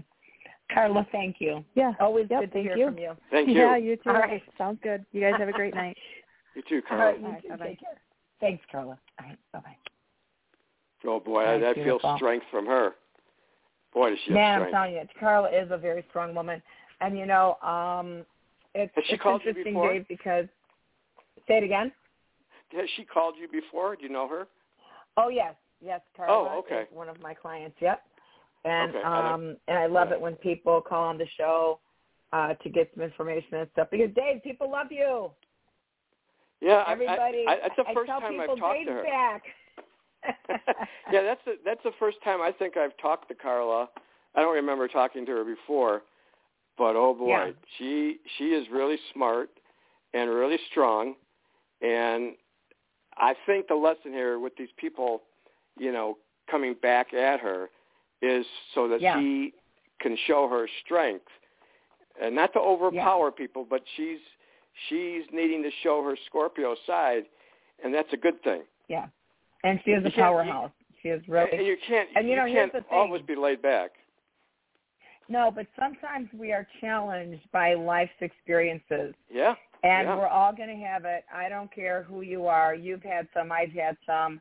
Carla, 0.72 1.06
thank 1.12 1.36
you. 1.38 1.64
Yeah. 1.74 1.92
Always 2.00 2.26
Yep, 2.30 2.40
good 2.40 2.46
to 2.46 2.52
thank 2.54 2.66
hear 2.66 2.76
you. 2.76 2.86
from 2.86 2.98
you. 2.98 3.16
Thank 3.30 3.48
you. 3.48 3.54
Yeah, 3.54 3.76
you 3.76 3.96
too. 3.96 4.10
All 4.10 4.16
right. 4.16 4.42
Sounds 4.58 4.78
good. 4.82 5.04
You 5.12 5.20
guys 5.20 5.34
have 5.38 5.48
a 5.48 5.52
great 5.52 5.74
night. 5.74 5.96
You 6.54 6.62
too, 6.68 6.82
All 6.88 6.96
Carl. 6.98 7.08
right, 7.08 7.18
you 7.18 7.26
All 7.26 7.32
right, 7.32 7.42
too. 7.42 7.48
bye-bye. 7.48 7.66
Take 7.66 7.80
care. 7.80 8.00
Thanks, 8.38 8.64
Carla. 8.70 8.96
All 9.20 9.26
right, 9.26 9.38
bye-bye. 9.52 9.76
Oh 11.04 11.18
boy, 11.18 11.42
I, 11.42 11.70
I 11.70 11.74
feel 11.74 11.98
strength 12.14 12.46
from 12.50 12.66
her. 12.66 12.92
Boy, 13.92 14.10
does 14.10 14.18
she 14.24 14.30
have 14.30 14.36
Man, 14.36 14.62
I'm 14.62 14.70
telling 14.70 14.92
you, 14.94 15.02
Carla 15.18 15.48
is 15.50 15.68
a 15.72 15.76
very 15.76 16.04
strong 16.10 16.32
woman. 16.32 16.62
And, 17.00 17.18
you 17.18 17.26
know, 17.26 17.54
um, 17.60 18.24
it's, 18.74 18.92
Has 18.94 19.04
she 19.06 19.14
it's 19.14 19.22
called 19.22 19.42
you 19.44 19.50
interesting, 19.50 19.74
before? 19.74 19.92
Dave, 19.92 20.06
because, 20.08 20.46
say 21.48 21.58
it 21.58 21.64
again? 21.64 21.90
Has 22.70 22.88
she 22.96 23.04
called 23.04 23.34
you 23.40 23.48
before? 23.48 23.96
Do 23.96 24.04
you 24.04 24.10
know 24.10 24.28
her? 24.28 24.46
Oh, 25.16 25.28
yes. 25.28 25.54
Yes, 25.84 26.00
Carla 26.16 26.50
Oh, 26.52 26.58
okay. 26.60 26.82
is 26.82 26.88
one 26.90 27.08
of 27.08 27.20
my 27.20 27.34
clients. 27.34 27.76
Yep. 27.80 28.00
And 28.64 28.90
Okay, 28.94 29.04
I 29.04 29.32
um 29.32 29.56
and 29.68 29.78
I 29.78 29.86
love 29.86 30.08
yeah. 30.08 30.14
it 30.14 30.20
when 30.20 30.34
people 30.36 30.80
call 30.80 31.04
on 31.04 31.18
the 31.18 31.26
show 31.36 31.80
uh 32.32 32.54
to 32.54 32.68
get 32.70 32.90
some 32.94 33.02
information 33.02 33.58
and 33.58 33.68
stuff 33.72 33.88
because 33.90 34.10
Dave, 34.14 34.42
people 34.42 34.70
love 34.70 34.88
you. 34.90 35.30
Yeah, 36.60 36.84
Everybody 36.88 37.44
I, 37.46 37.52
I, 37.52 37.58
that's 37.62 37.76
the 37.76 37.84
I 37.88 37.94
first 37.94 38.08
tell 38.08 38.20
time 38.20 38.32
people 38.32 38.54
I've 38.54 38.58
talked 38.58 38.78
Dave's 38.78 38.88
to 38.88 38.94
her. 38.94 39.02
back. 39.04 39.42
yeah, 41.12 41.22
that's 41.22 41.40
the, 41.44 41.54
that's 41.64 41.82
the 41.84 41.90
first 41.98 42.16
time 42.24 42.40
I 42.40 42.50
think 42.50 42.76
I've 42.78 42.96
talked 42.96 43.28
to 43.28 43.34
Carla. 43.34 43.88
I 44.34 44.40
don't 44.40 44.54
remember 44.54 44.88
talking 44.88 45.26
to 45.26 45.32
her 45.32 45.44
before, 45.44 46.02
but 46.78 46.96
oh 46.96 47.12
boy, 47.14 47.28
Yeah. 47.28 47.50
she 47.78 48.18
she 48.38 48.44
is 48.54 48.66
really 48.72 48.96
smart 49.12 49.50
and 50.14 50.30
really 50.30 50.58
strong, 50.70 51.14
and 51.82 52.34
I 53.18 53.34
think 53.46 53.68
the 53.68 53.74
lesson 53.74 54.12
here 54.12 54.38
with 54.38 54.56
these 54.56 54.70
people, 54.78 55.22
you 55.78 55.92
know, 55.92 56.16
coming 56.50 56.74
back 56.80 57.12
at 57.12 57.40
her, 57.40 57.68
is 58.22 58.46
so 58.74 58.88
that 58.88 59.00
Yeah. 59.00 59.18
she 59.18 59.52
can 60.00 60.16
show 60.26 60.48
her 60.48 60.68
strength, 60.84 61.26
and 62.20 62.34
not 62.34 62.52
to 62.52 62.60
overpower 62.60 63.30
people, 63.30 63.64
but 63.68 63.82
she's 63.96 64.20
she's 64.88 65.24
needing 65.32 65.62
to 65.62 65.70
show 65.82 66.02
her 66.02 66.16
Scorpio 66.26 66.74
side, 66.86 67.24
and 67.82 67.94
that's 67.94 68.12
a 68.12 68.16
good 68.16 68.42
thing. 68.42 68.62
Yeah. 68.88 69.06
And 69.62 69.80
she 69.84 69.92
is 69.92 70.04
a 70.04 70.10
powerhouse. 70.10 70.70
She 71.02 71.08
is 71.08 71.26
really 71.28 71.50
And 71.52 71.66
you 71.66 71.76
can't 71.86 72.08
And, 72.16 72.28
you 72.28 72.36
know, 72.36 72.46
here's 72.46 72.70
can't 72.72 72.84
always 72.90 73.22
be 73.22 73.34
laid 73.34 73.62
back. 73.62 73.92
No, 75.28 75.50
but 75.50 75.66
sometimes 75.78 76.28
we 76.38 76.52
are 76.52 76.66
challenged 76.80 77.50
by 77.50 77.74
life's 77.74 78.12
experiences. 78.20 79.14
Yeah. 79.30 79.54
And 79.82 80.08
yeah. 80.08 80.16
we're 80.16 80.28
all 80.28 80.54
going 80.54 80.68
to 80.68 80.84
have 80.84 81.04
it. 81.04 81.24
I 81.34 81.48
don't 81.48 81.72
care 81.74 82.02
who 82.02 82.20
you 82.22 82.46
are. 82.46 82.74
You've 82.74 83.02
had 83.02 83.28
some. 83.34 83.50
I've 83.52 83.72
had 83.72 83.96
some. 84.06 84.40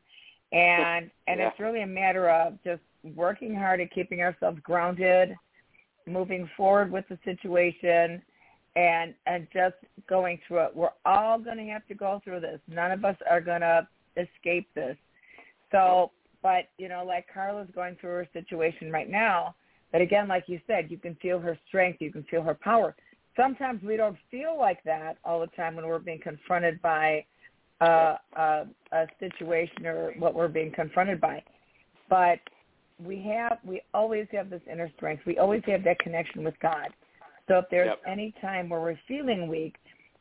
And 0.52 1.10
and 1.26 1.40
Yeah. 1.40 1.48
it's 1.48 1.60
really 1.60 1.82
a 1.82 1.86
matter 1.86 2.28
of 2.28 2.62
just 2.64 2.82
working 3.14 3.54
hard 3.54 3.80
at 3.80 3.92
keeping 3.92 4.20
ourselves 4.20 4.58
grounded, 4.62 5.34
moving 6.06 6.48
forward 6.56 6.90
with 6.90 7.04
the 7.08 7.18
situation, 7.24 8.22
and 8.76 9.14
and 9.26 9.46
just 9.52 9.76
going 10.08 10.38
through 10.46 10.64
it. 10.64 10.76
We're 10.76 10.88
all 11.04 11.38
going 11.38 11.58
to 11.58 11.64
have 11.66 11.86
to 11.88 11.94
go 11.94 12.20
through 12.24 12.40
this. 12.40 12.60
None 12.68 12.90
of 12.90 13.04
us 13.04 13.16
are 13.30 13.40
going 13.40 13.60
to 13.60 13.86
escape 14.16 14.68
this. 14.74 14.96
So, 15.70 16.10
but 16.42 16.68
you 16.78 16.88
know, 16.88 17.04
like 17.04 17.26
Carla's 17.32 17.68
going 17.74 17.96
through 18.00 18.10
her 18.10 18.28
situation 18.32 18.90
right 18.90 19.10
now. 19.10 19.54
But 19.92 20.00
again, 20.00 20.26
like 20.26 20.44
you 20.48 20.60
said, 20.66 20.90
you 20.90 20.98
can 20.98 21.14
feel 21.16 21.38
her 21.38 21.56
strength, 21.68 22.00
you 22.00 22.10
can 22.10 22.24
feel 22.24 22.42
her 22.42 22.54
power. 22.54 22.96
Sometimes 23.36 23.82
we 23.82 23.96
don't 23.96 24.16
feel 24.30 24.56
like 24.58 24.82
that 24.84 25.18
all 25.24 25.40
the 25.40 25.46
time 25.48 25.76
when 25.76 25.86
we're 25.86 25.98
being 25.98 26.20
confronted 26.20 26.82
by 26.82 27.24
uh, 27.80 28.16
a, 28.36 28.66
a 28.92 29.06
situation 29.20 29.86
or 29.86 30.12
what 30.18 30.34
we're 30.34 30.48
being 30.48 30.72
confronted 30.72 31.20
by. 31.20 31.42
But 32.08 32.38
we 33.04 33.20
have, 33.22 33.58
we 33.64 33.82
always 33.92 34.26
have 34.32 34.50
this 34.50 34.62
inner 34.70 34.90
strength. 34.96 35.24
We 35.26 35.38
always 35.38 35.62
have 35.66 35.84
that 35.84 35.98
connection 35.98 36.44
with 36.44 36.58
God. 36.60 36.88
So 37.48 37.58
if 37.58 37.66
there's 37.70 37.88
Yep. 37.88 38.02
any 38.06 38.32
time 38.40 38.68
where 38.68 38.80
we're 38.80 38.98
feeling 39.06 39.48
weak, 39.48 39.76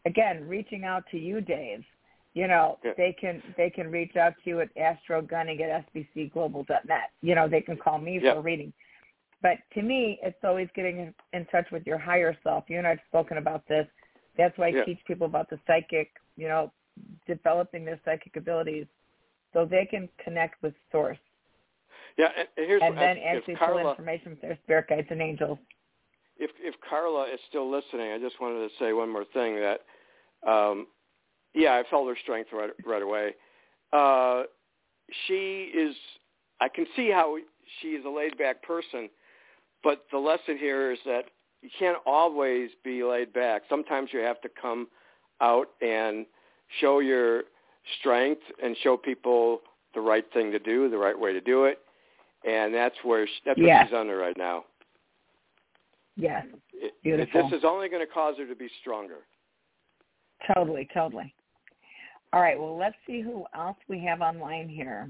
again, 0.06 0.48
reaching 0.48 0.84
out 0.84 1.06
to 1.12 1.18
you, 1.18 1.42
Dave, 1.42 1.86
you 2.34 2.48
know, 2.48 2.80
Yeah. 2.84 2.94
they 2.94 3.14
can 3.14 3.42
they 3.56 3.70
can 3.70 3.92
reach 3.92 4.16
out 4.16 4.36
to 4.44 4.50
you 4.50 4.62
at 4.62 4.74
astrogunning 4.76 5.62
at 5.62 5.86
sbcglobal.net. 5.94 7.12
You 7.22 7.36
know, 7.36 7.48
they 7.48 7.62
can 7.62 7.78
call 7.78 8.00
me 8.00 8.20
Yeah. 8.20 8.34
for 8.34 8.40
a 8.40 8.42
reading. 8.42 8.74
But 9.42 9.60
to 9.72 9.82
me, 9.82 10.20
it's 10.24 10.44
always 10.44 10.70
getting 10.72 11.00
in, 11.00 11.16
in 11.34 11.46
touch 11.46 11.70
with 11.72 11.86
your 11.86 11.98
higher 11.98 12.36
self. 12.44 12.70
You 12.70 12.78
and 12.78 12.88
I've 12.88 13.02
spoken 13.08 13.38
about 13.38 13.66
this. 13.68 13.88
That's 14.36 14.58
why 14.58 14.68
I 14.70 14.84
teach 14.84 15.04
people 15.06 15.28
about 15.28 15.50
the 15.50 15.60
psychic, 15.68 16.14
you 16.38 16.48
know, 16.48 16.72
developing 17.28 17.86
their 17.86 18.00
psychic 18.04 18.36
abilities 18.36 18.88
so 19.52 19.66
they 19.66 19.86
can 19.86 20.10
connect 20.18 20.62
with 20.64 20.74
source 20.92 21.20
Yeah, 22.18 22.28
and, 22.38 22.48
and 22.58 22.68
here's 22.68 22.82
and 22.84 22.96
what, 22.96 23.02
then 23.02 23.42
pull 23.46 23.56
Carla, 23.56 23.90
information 23.92 24.38
from 24.38 24.50
their 24.50 24.60
spirit 24.64 24.88
guides 24.88 25.08
and 25.10 25.22
angels. 25.22 25.58
if 26.38 26.52
if 26.60 26.76
Carla 26.88 27.24
is 27.26 27.40
still 27.50 27.70
listening, 27.70 28.12
I 28.12 28.20
just 28.20 28.40
wanted 28.40 28.68
to 28.68 28.76
say 28.80 28.94
one 28.94 29.12
more 29.12 29.26
thing 29.34 29.56
that, 29.56 29.82
um, 30.50 30.88
yeah, 31.54 31.74
I 31.74 31.84
felt 31.90 32.08
her 32.08 32.18
strength 32.22 32.50
right 32.54 32.70
right 32.86 33.02
away. 33.02 33.36
Uh, 33.92 34.44
she 35.28 35.72
is. 35.76 35.96
I 36.62 36.70
can 36.70 36.86
see 36.96 37.10
how 37.10 37.38
she 37.82 37.90
is 37.90 38.06
a 38.06 38.10
laid 38.10 38.38
back 38.38 38.62
person, 38.64 39.10
but 39.84 40.06
the 40.12 40.20
lesson 40.20 40.58
here 40.58 40.92
is 40.92 41.00
that 41.06 41.26
you 41.62 41.70
can't 41.80 41.98
always 42.06 42.70
be 42.84 43.04
laid 43.04 43.34
back. 43.34 43.64
Sometimes 43.70 44.10
you 44.14 44.20
have 44.20 44.40
to 44.42 44.50
come 44.62 44.88
out 45.42 45.70
and 45.82 46.26
show 46.80 47.00
your 47.00 47.44
strength 48.00 48.42
and 48.62 48.76
show 48.84 48.98
people 48.98 49.62
the 49.94 50.02
right 50.02 50.26
thing 50.34 50.52
to 50.52 50.60
do, 50.60 50.90
the 50.90 50.98
right 50.98 51.18
way 51.18 51.34
to 51.34 51.42
do 51.42 51.66
it, 51.66 51.80
and 52.48 52.74
that's 52.74 52.96
where 53.04 53.26
she, 53.28 53.34
that's 53.46 53.60
Yes. 53.60 53.82
what 53.84 53.88
she's 53.90 53.96
under 53.96 54.18
right 54.18 54.38
now. 54.38 54.66
Yes, 56.16 56.46
It- 56.74 56.94
Beautiful. 57.04 57.50
This 57.50 57.60
is 57.60 57.66
only 57.66 57.90
going 57.90 58.06
to 58.06 58.12
cause 58.12 58.38
her 58.38 58.46
to 58.46 58.56
be 58.56 58.70
stronger. 58.82 59.26
totally, 60.54 60.88
totally. 60.94 61.34
All 62.34 62.42
right, 62.42 62.60
well, 62.60 62.76
let's 62.78 62.96
see 63.08 63.22
who 63.22 63.46
else 63.56 63.78
we 63.88 64.00
have 64.06 64.22
online 64.22 64.68
here. 64.68 65.10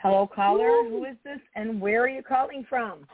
Hello, 0.00 0.26
caller. 0.26 0.84
Who 0.88 1.04
is 1.04 1.16
this, 1.24 1.40
and 1.56 1.80
where 1.80 2.02
are 2.04 2.08
you 2.08 2.22
calling 2.22 2.64
from? 2.68 3.06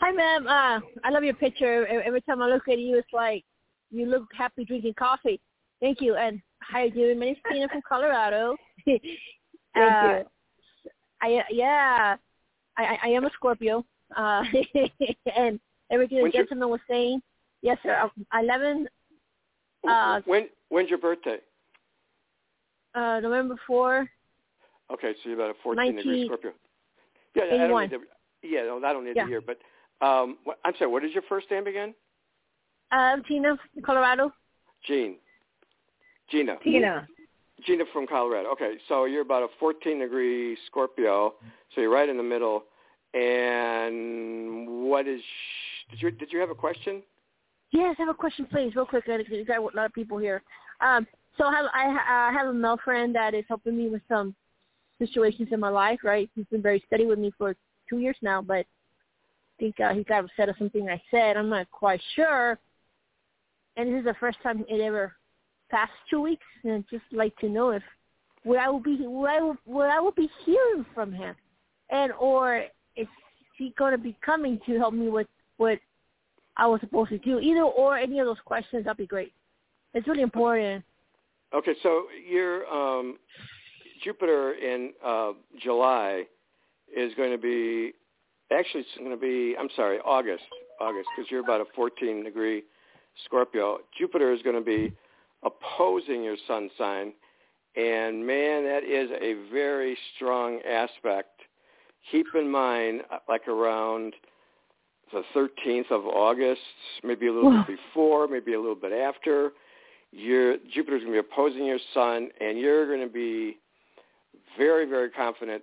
Hi, 0.00 0.10
ma'am. 0.12 0.46
Uh, 0.46 0.80
I 1.04 1.10
love 1.10 1.24
your 1.24 1.34
picture. 1.34 1.86
E- 1.86 2.02
Every 2.04 2.20
time 2.22 2.40
I 2.42 2.48
look 2.48 2.68
at 2.68 2.78
you, 2.78 2.96
it's 2.98 3.12
like 3.12 3.44
you 3.90 4.06
look 4.06 4.26
happy 4.36 4.64
drinking 4.64 4.94
coffee. 4.94 5.40
Thank 5.80 6.00
you. 6.00 6.14
And 6.14 6.40
how 6.60 6.82
you 6.84 6.90
doing? 6.92 7.18
My 7.18 7.26
name's 7.26 7.38
Tina 7.50 7.68
from 7.68 7.82
Colorado. 7.88 8.56
Thank 8.86 9.02
you. 9.74 10.24
I 11.22 11.42
yeah, 11.50 12.16
I 12.76 12.84
I- 12.84 12.98
I 13.04 13.08
am 13.10 13.24
a 13.24 13.30
Scorpio. 13.30 13.84
Uh, 14.16 14.44
and 15.36 15.58
everything 15.90 16.18
the 16.18 16.22
your- 16.24 16.30
gentleman 16.32 16.68
was 16.68 16.80
saying. 16.88 17.22
Yes, 17.62 17.78
sir. 17.82 17.94
Uh, 17.94 18.38
Eleven 18.38 18.88
Uh, 19.86 20.20
when 20.26 20.48
when's 20.68 20.90
your 20.90 20.98
birthday? 20.98 21.38
uh, 22.94 23.20
November 23.20 23.56
four. 23.66 24.08
Okay, 24.90 25.14
so 25.22 25.30
you're 25.30 25.34
about 25.40 25.50
a 25.50 25.58
14 25.62 25.96
degree 25.96 26.12
19 26.12 26.26
Scorpio. 26.26 26.52
Yeah, 27.34 27.44
yeah, 27.44 27.64
I 27.64 27.66
don't 27.68 27.80
need 27.80 27.90
to. 27.96 28.02
Yeah, 28.42 28.64
no, 28.64 28.76
I 28.84 28.92
don't 28.92 29.04
need 29.04 29.16
Yeah. 29.16 29.22
to 29.24 29.28
hear. 29.28 29.40
But 29.40 29.58
um, 30.06 30.38
what, 30.44 30.58
I'm 30.64 30.74
sorry. 30.78 30.90
What 30.90 31.04
is 31.04 31.12
your 31.14 31.22
first 31.28 31.50
name 31.50 31.66
again? 31.66 31.94
Uh, 32.90 33.16
Tina, 33.26 33.56
Colorado. 33.82 34.32
Jean. 34.86 35.16
Gina. 36.28 36.56
Tina. 36.62 37.08
Gina 37.64 37.84
from 37.92 38.06
Colorado. 38.06 38.50
Okay, 38.50 38.74
so 38.88 39.04
you're 39.04 39.22
about 39.22 39.42
a 39.42 39.48
14 39.58 40.00
degree 40.00 40.56
Scorpio, 40.66 41.34
so 41.74 41.80
you're 41.80 41.90
right 41.90 42.08
in 42.08 42.16
the 42.16 42.22
middle. 42.22 42.64
And 43.14 44.88
what 44.88 45.06
is? 45.06 45.20
Sh- 45.20 45.90
Did 45.90 46.02
you 46.02 46.10
did 46.10 46.32
you 46.32 46.40
have 46.40 46.50
a 46.50 46.54
question? 46.54 47.02
Yes, 47.70 47.96
I 47.98 48.02
have 48.02 48.10
a 48.10 48.14
question, 48.14 48.46
please, 48.50 48.74
real 48.74 48.84
quick. 48.84 49.04
You 49.06 49.44
got 49.44 49.58
a 49.58 49.62
lot 49.62 49.86
of 49.86 49.92
people 49.92 50.18
here. 50.18 50.42
Um, 50.80 51.06
so 51.38 51.44
I 51.44 51.56
have, 51.56 51.66
I, 51.74 52.28
I 52.28 52.32
have 52.32 52.48
a 52.48 52.52
male 52.52 52.78
friend 52.84 53.14
that 53.14 53.34
is 53.34 53.44
helping 53.48 53.76
me 53.76 53.88
with 53.88 54.02
some 54.08 54.34
situations 54.98 55.48
in 55.52 55.60
my 55.60 55.70
life. 55.70 56.00
Right, 56.04 56.30
he's 56.34 56.46
been 56.46 56.62
very 56.62 56.82
steady 56.86 57.06
with 57.06 57.18
me 57.18 57.32
for 57.38 57.56
two 57.88 57.98
years 57.98 58.16
now, 58.22 58.42
but 58.42 58.66
I 58.66 59.58
think 59.58 59.80
uh, 59.80 59.94
he 59.94 60.04
got 60.04 60.24
upset 60.24 60.48
at 60.48 60.58
something 60.58 60.88
I 60.88 61.00
said. 61.10 61.36
I'm 61.36 61.48
not 61.48 61.70
quite 61.70 62.00
sure. 62.14 62.58
And 63.76 63.92
this 63.92 64.00
is 64.00 64.04
the 64.04 64.16
first 64.20 64.38
time 64.42 64.64
it 64.68 64.80
ever 64.80 65.14
passed 65.72 65.92
two 66.08 66.20
weeks, 66.20 66.44
and 66.62 66.72
I'd 66.74 66.84
just 66.90 67.04
like 67.10 67.36
to 67.38 67.48
know 67.48 67.70
if 67.70 67.82
would 68.44 68.58
I 68.58 68.68
will 68.68 68.80
be 68.80 68.98
would 69.00 69.30
I 69.30 69.40
will, 69.40 69.56
would 69.66 69.90
I 69.90 69.98
will 69.98 70.12
be 70.12 70.28
hearing 70.44 70.86
from 70.94 71.12
him, 71.12 71.34
and 71.90 72.12
or 72.20 72.64
is 72.96 73.08
he 73.56 73.74
going 73.78 73.92
to 73.92 73.98
be 73.98 74.16
coming 74.24 74.60
to 74.66 74.78
help 74.78 74.94
me 74.94 75.08
with 75.08 75.26
what 75.56 75.78
I 76.56 76.66
was 76.66 76.80
supposed 76.80 77.10
to 77.10 77.18
do. 77.18 77.38
Either 77.38 77.62
or 77.62 77.96
any 77.96 78.18
of 78.18 78.26
those 78.26 78.40
questions, 78.44 78.84
that'd 78.84 78.96
be 78.96 79.06
great. 79.06 79.32
It's 79.94 80.06
really 80.06 80.22
important. 80.22 80.84
Okay, 81.54 81.74
so 81.82 82.04
your 82.28 82.66
um, 82.66 83.18
Jupiter 84.02 84.54
in 84.54 84.92
uh, 85.04 85.32
July 85.62 86.24
is 86.94 87.12
going 87.16 87.30
to 87.30 87.38
be 87.38 87.92
actually 88.52 88.80
it's 88.80 88.98
going 88.98 89.10
to 89.10 89.16
be 89.16 89.54
I'm 89.58 89.68
sorry 89.76 89.98
August 89.98 90.44
August 90.80 91.08
because 91.16 91.30
you're 91.30 91.40
about 91.40 91.60
a 91.60 91.64
14 91.74 92.24
degree 92.24 92.62
Scorpio. 93.24 93.78
Jupiter 93.98 94.32
is 94.32 94.42
going 94.42 94.56
to 94.56 94.62
be 94.62 94.94
opposing 95.42 96.22
your 96.22 96.36
sun 96.46 96.70
sign, 96.78 97.12
and 97.76 98.26
man, 98.26 98.64
that 98.64 98.84
is 98.84 99.10
a 99.20 99.34
very 99.52 99.96
strong 100.14 100.60
aspect. 100.68 101.40
Keep 102.10 102.26
in 102.34 102.50
mind, 102.50 103.02
uh, 103.10 103.18
like 103.28 103.48
around 103.48 104.14
the 105.12 105.22
13th 105.34 105.90
of 105.90 106.06
August, 106.06 106.60
maybe 107.02 107.26
a 107.26 107.32
little 107.32 107.50
Wow. 107.50 107.64
bit 107.66 107.76
before, 107.76 108.26
maybe 108.28 108.54
a 108.54 108.60
little 108.60 108.74
bit 108.74 108.92
after, 108.92 109.52
your 110.10 110.56
Jupiter's 110.70 111.02
going 111.02 111.14
to 111.14 111.22
be 111.22 111.26
opposing 111.32 111.64
your 111.64 111.78
sun, 111.94 112.30
and 112.40 112.58
you're 112.58 112.86
going 112.86 113.00
to 113.06 113.12
be 113.12 113.58
very, 114.58 114.84
very 114.84 115.10
confident. 115.10 115.62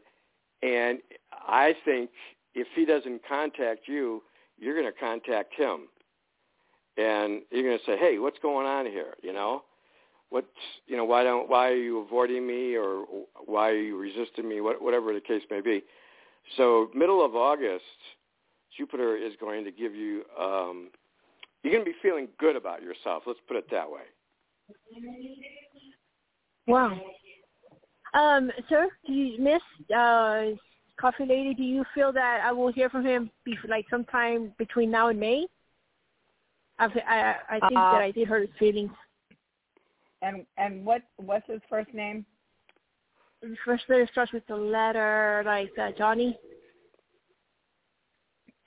And 0.62 1.00
I 1.32 1.76
think 1.86 2.10
if 2.56 2.68
he 2.76 2.86
doesn't 2.86 3.22
contact 3.28 3.88
you, 3.88 4.24
you're 4.58 4.74
going 4.74 4.92
to 4.92 5.00
contact 5.00 5.54
him, 5.54 5.88
and 6.98 7.42
you're 7.52 7.64
going 7.64 7.78
to 7.78 7.86
say, 7.86 7.98
"Hey, 7.98 8.18
what's 8.20 8.40
going 8.40 8.66
on 8.68 8.86
here?" 8.86 9.14
You 9.22 9.34
know, 9.34 9.64
what's 10.30 10.48
you 10.88 10.98
know 10.98 11.06
why 11.06 11.24
don't 11.24 11.50
why 11.50 11.70
are 11.70 11.76
you 11.76 12.00
avoiding 12.00 12.46
me 12.46 12.76
or 12.76 13.06
why 13.46 13.70
are 13.70 13.82
you 13.82 13.98
resisting 13.98 14.48
me? 14.48 14.62
What, 14.62 14.82
whatever 14.82 15.14
the 15.14 15.22
case 15.22 15.44
may 15.50 15.62
be. 15.62 15.84
So 16.58 16.90
middle 16.96 17.24
of 17.24 17.36
August, 17.36 17.84
Jupiter 18.78 19.16
is 19.16 19.34
going 19.40 19.64
to 19.66 19.72
give 19.72 19.96
you. 19.96 20.24
Um, 20.40 20.90
you're 21.62 21.74
going 21.74 21.84
to 21.84 21.92
be 21.92 21.98
feeling 22.02 22.30
good 22.40 22.56
about 22.56 22.82
yourself. 22.82 23.24
Let's 23.28 23.40
put 23.48 23.58
it 23.58 23.70
that 23.72 23.90
way. 23.92 24.04
Wow. 26.68 26.98
Um, 28.14 28.50
sir, 28.70 28.88
do 29.06 29.14
you 29.14 29.40
miss 29.42 29.62
uh, 29.96 30.56
Coffee 31.00 31.26
Lady? 31.26 31.54
Do 31.54 31.64
you 31.64 31.84
feel 31.94 32.14
that 32.14 32.42
I 32.44 32.52
will 32.52 32.72
hear 32.72 32.90
from 32.90 33.06
him 33.06 33.30
be, 33.44 33.58
like 33.68 33.86
sometime 33.90 34.54
between 34.58 34.90
now 34.90 35.10
and 35.10 35.20
May? 35.20 35.46
I've, 36.80 36.92
I 37.06 37.36
I 37.50 37.60
think 37.60 37.78
Uh, 37.78 37.92
that 37.92 38.02
I 38.02 38.12
did 38.12 38.28
hurt 38.28 38.48
his 38.48 38.58
feelings. 38.58 38.92
And 40.22 40.46
and 40.58 40.86
what 40.86 41.02
what's 41.18 41.48
his 41.48 41.62
first 41.70 41.94
name? 41.94 42.26
His 43.42 43.58
first 43.64 43.84
name 43.90 44.06
starts 44.12 44.34
with 44.34 44.46
the 44.48 44.56
letter 44.56 45.44
like 45.46 45.72
uh, 45.82 45.92
Johnny. 45.98 46.38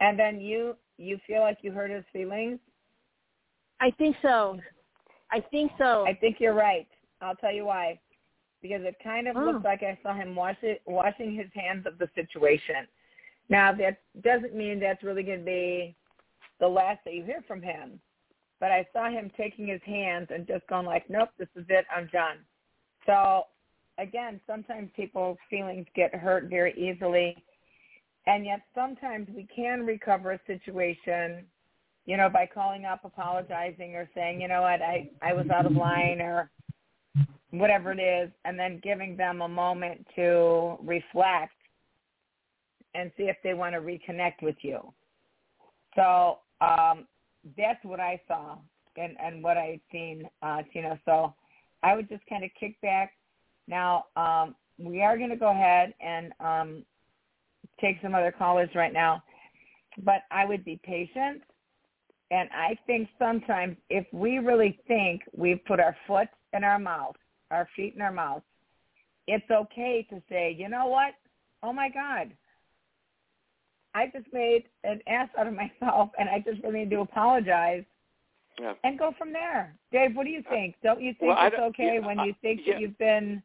And 0.01 0.19
then 0.19 0.41
you 0.41 0.77
you 0.99 1.19
feel 1.27 1.41
like 1.41 1.59
you 1.63 1.73
hurt 1.73 1.91
his 1.91 2.05
feelings? 2.13 2.59
I 3.81 3.91
think 3.93 4.17
so. 4.23 4.59
I 5.31 5.41
think 5.51 5.73
so. 5.79 6.05
I 6.07 6.15
think 6.15 6.37
you're 6.39 6.55
right. 6.55 6.87
I'll 7.21 7.37
tell 7.37 7.53
you 7.53 7.65
why. 7.65 7.99
Because 8.61 8.83
it 8.85 8.97
kind 9.03 9.27
of 9.29 9.37
Oh. 9.37 9.45
looks 9.45 9.65
like 9.65 9.83
I 9.83 9.99
saw 10.03 10.15
him 10.15 10.37
wash 10.37 10.57
it, 10.63 10.83
washing 10.87 11.35
his 11.35 11.49
hands 11.55 11.87
of 11.87 11.99
the 11.99 12.09
situation. 12.15 12.87
Now 13.49 13.73
that 13.73 13.99
doesn't 14.23 14.55
mean 14.55 14.79
that's 14.79 15.03
really 15.03 15.23
going 15.23 15.41
to 15.41 15.45
be 15.45 15.97
the 16.61 16.69
last 16.69 17.01
that 17.05 17.15
you 17.15 17.25
hear 17.25 17.43
from 17.47 17.61
him. 17.61 18.01
But 18.63 18.71
I 18.71 18.87
saw 18.93 19.11
him 19.11 19.29
taking 19.37 19.67
his 19.67 19.81
hands 19.85 20.29
and 20.31 20.47
just 20.47 20.65
going 20.69 20.87
like, 20.87 21.11
nope, 21.11 21.31
this 21.37 21.49
is 21.57 21.65
it. 21.69 21.85
I'm 21.95 22.09
done. 22.13 22.37
So 23.07 23.47
again, 23.99 24.41
sometimes 24.47 24.89
people's 24.95 25.37
feelings 25.51 25.85
get 25.97 26.15
hurt 26.15 26.45
very 26.49 26.73
easily. 26.79 27.37
And 28.29 28.47
yet 28.47 28.61
sometimes 28.73 29.27
we 29.35 29.49
can 29.53 29.85
recover 29.85 30.31
a 30.31 30.41
situation, 30.47 31.45
you 32.07 32.17
know, 32.17 32.29
by 32.29 32.47
calling 32.47 32.85
up, 32.85 33.01
apologizing 33.05 33.97
or 33.97 34.09
saying, 34.15 34.41
you 34.41 34.47
know 34.47 34.63
what, 34.63 34.81
I, 34.81 35.11
I 35.23 35.33
was 35.33 35.51
out 35.51 35.67
of 35.67 35.73
line 35.73 36.21
or 36.21 36.49
whatever 37.51 37.91
it 37.91 37.99
is, 38.01 38.31
and 38.45 38.57
then 38.57 38.81
giving 38.81 39.17
them 39.17 39.43
a 39.43 39.49
moment 39.49 40.07
to 40.15 40.77
reflect 40.85 41.53
and 42.95 43.11
see 43.17 43.25
if 43.25 43.39
they 43.43 43.55
want 43.55 43.75
to 43.75 43.81
reconnect 43.81 44.41
with 44.41 44.57
you. 44.63 44.93
So 45.97 46.39
um, 46.61 47.09
that's 47.57 47.83
what 47.85 48.01
I 48.01 48.21
saw 48.29 48.57
and, 48.97 49.17
and 49.23 49.43
what 49.43 49.57
I've 49.57 49.81
seen, 49.91 50.29
uh, 50.43 50.63
Tina. 50.73 51.01
So 51.05 51.35
I 51.83 51.95
would 51.97 52.09
just 52.09 52.25
kind 52.29 52.45
of 52.45 52.51
kick 52.59 52.81
back. 52.81 53.13
Now, 53.67 54.07
um, 54.17 54.55
we 54.79 55.03
are 55.03 55.17
going 55.17 55.31
to 55.31 55.37
go 55.37 55.51
ahead 55.51 55.95
and 56.01 56.33
um, 56.41 56.85
take 57.81 57.97
some 58.03 58.15
other 58.15 58.33
callers 58.37 58.71
right 58.75 58.93
now, 58.93 59.23
but 60.05 60.23
I 60.31 60.45
would 60.45 60.65
be 60.65 60.81
patient. 60.83 61.43
And 62.31 62.49
I 62.53 62.77
think 62.87 63.09
sometimes 63.19 63.77
if 63.91 64.07
we 64.13 64.39
really 64.39 64.81
think 64.89 65.23
we've 65.37 65.63
put 65.67 65.81
our 65.81 65.97
foot 66.07 66.29
in 66.55 66.65
our 66.65 66.79
mouth, 66.79 67.17
our 67.51 67.69
feet 67.77 67.95
in 67.95 68.01
our 68.01 68.13
mouth, 68.13 68.43
it's 69.29 69.51
okay 69.51 70.07
to 70.11 70.23
say, 70.29 70.55
you 70.59 70.69
know 70.69 70.87
what? 70.87 71.13
Oh 71.63 71.73
my 71.73 71.89
God, 71.89 72.33
I 73.95 74.07
just 74.07 74.27
made 74.33 74.65
an 74.85 75.01
ass 75.07 75.29
out 75.39 75.47
of 75.47 75.55
myself, 75.81 76.11
and 76.19 76.29
I 76.29 76.41
just 76.41 76.63
really 76.63 76.81
need 76.81 76.91
to 76.91 77.01
apologize. 77.01 77.85
Yeah. 78.61 78.75
And 78.85 78.99
go 78.99 79.15
from 79.17 79.33
there. 79.33 79.75
Dave, 79.93 80.15
what 80.15 80.25
do 80.25 80.31
you 80.31 80.43
think? 80.51 80.75
Don't 80.83 81.01
you 81.01 81.15
think 81.19 81.35
well, 81.35 81.47
it's 81.47 81.57
okay 81.59 81.99
yeah, 82.01 82.07
when 82.07 82.19
you 82.19 82.35
think 82.43 82.61
yeah. 82.65 82.75
that 82.75 82.81
you've 82.83 82.99
been? 82.99 83.43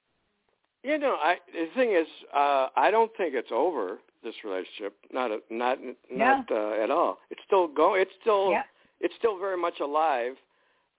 You 0.83 0.97
know, 0.97 1.15
I 1.15 1.37
the 1.53 1.67
thing 1.75 1.93
is, 1.93 2.07
uh, 2.35 2.67
I 2.75 2.91
don't 2.91 3.11
think 3.15 3.33
it's 3.33 3.51
over 3.51 3.99
this 4.21 4.35
relationship. 4.43 4.95
Not 5.11 5.31
a, 5.31 5.39
not 5.49 5.77
not 6.11 6.51
uh, 6.51 6.83
at 6.83 6.91
all. 6.91 7.19
It's 7.29 7.41
still 7.45 7.67
going. 7.67 8.01
It's 8.01 8.11
still 8.21 8.51
yeah. 8.51 8.63
it's 8.99 9.13
still 9.17 9.39
very 9.39 9.57
much 9.57 9.79
alive, 9.79 10.33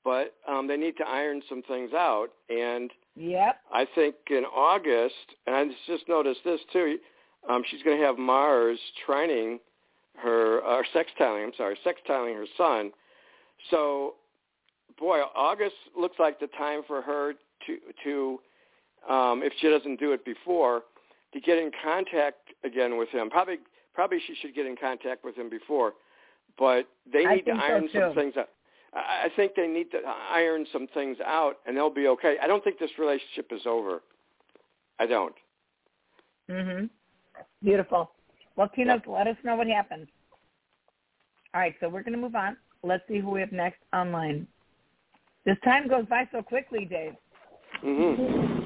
but 0.05 0.35
um, 0.49 0.67
they 0.67 0.77
need 0.77 0.97
to 0.97 1.07
iron 1.07 1.43
some 1.49 1.63
things 1.63 1.93
out. 1.93 2.29
And 2.49 2.91
yep. 3.15 3.61
I 3.73 3.87
think 3.95 4.15
in 4.31 4.45
August, 4.45 5.15
and 5.47 5.55
I 5.55 5.65
just 5.87 6.09
noticed 6.09 6.41
this 6.45 6.61
too. 6.73 6.97
Um, 7.49 7.63
she's 7.71 7.83
going 7.83 7.99
to 7.99 8.05
have 8.05 8.19
Mars 8.19 8.79
trining 9.07 9.59
her, 10.17 10.61
or 10.61 10.85
sextiling, 10.95 11.45
I'm 11.45 11.53
sorry, 11.57 11.79
sextiling 11.85 12.35
her 12.35 12.47
sun. 12.57 12.93
So, 13.71 14.15
boy, 14.99 15.21
August 15.35 15.77
looks 15.97 16.17
like 16.19 16.41
the 16.41 16.49
time 16.49 16.83
for 16.87 17.03
her 17.03 17.35
to, 17.67 17.79
to 18.05 19.13
um, 19.13 19.43
if 19.43 19.53
she 19.61 19.69
doesn't 19.69 20.01
do 20.01 20.13
it 20.13 20.25
before, 20.25 20.83
to 21.33 21.41
get 21.41 21.59
in 21.59 21.71
contact 21.83 22.51
again 22.65 22.97
with 22.97 23.09
him. 23.11 23.31
Probably, 23.31 23.59
probably 23.95 24.19
she 24.27 24.35
should 24.41 24.55
get 24.55 24.67
in 24.67 24.77
contact 24.77 25.25
with 25.25 25.37
him 25.37 25.49
before, 25.49 25.93
but 26.59 26.89
they 27.11 27.25
need 27.37 27.47
to 27.47 27.53
think 27.53 27.61
so, 27.61 27.65
iron 27.67 27.89
some 27.93 28.01
things 28.15 28.37
out. 28.37 28.49
I 28.95 29.27
I 29.27 29.29
think 29.37 29.53
they 29.55 29.67
need 29.69 29.91
to 29.93 29.99
iron 30.31 30.67
some 30.73 30.87
things 30.95 31.19
out, 31.25 31.59
and 31.67 31.77
they'll 31.77 31.91
be 31.91 32.09
okay. 32.09 32.37
I 32.43 32.47
don't 32.47 32.65
think 32.65 32.79
this 32.79 32.91
relationship 32.99 33.53
is 33.53 33.63
over. 33.67 34.03
I 34.99 35.07
don't. 35.07 35.35
Mhm. 36.49 36.89
Beautiful. 37.63 38.13
Well, 38.57 38.69
Tina, 38.75 39.03
let 39.07 39.27
us 39.27 39.37
know 39.45 39.57
what 39.57 39.67
happens. 39.67 40.09
All 41.55 41.61
right, 41.61 41.75
so 41.81 41.89
we're 41.89 42.03
going 42.03 42.13
to 42.15 42.19
move 42.19 42.35
on. 42.35 42.57
Let's 42.83 43.03
see 43.09 43.19
who 43.19 43.31
we 43.31 43.41
have 43.41 43.53
next 43.53 43.81
online. 43.93 44.47
This 45.45 45.57
time 45.65 45.89
goes 45.89 46.05
by 46.07 46.29
so 46.33 46.43
quickly, 46.43 46.85
Dave. 46.85 47.15
hmm 47.81 48.65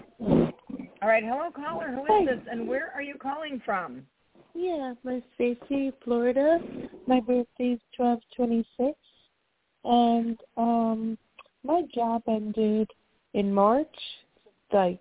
All 1.01 1.09
right, 1.09 1.23
hello, 1.25 1.51
caller. 1.55 1.89
Who 1.89 2.05
is 2.05 2.11
Hi. 2.11 2.25
this, 2.25 2.45
and 2.51 2.67
where 2.67 2.93
are 2.95 3.03
you 3.03 3.15
calling 3.15 3.61
from? 3.65 4.03
Yeah, 4.55 4.95
my 5.05 5.23
Stacy, 5.35 5.93
Florida. 6.05 6.59
My 7.07 7.21
birthday's 7.21 7.79
twelve 7.97 8.21
twenty 8.37 8.67
six, 8.77 8.99
and 9.85 10.39
um, 10.57 11.17
my 11.65 11.83
job 11.95 12.23
ended 12.29 12.91
in 13.35 13.53
March, 13.53 13.97
like 14.73 15.01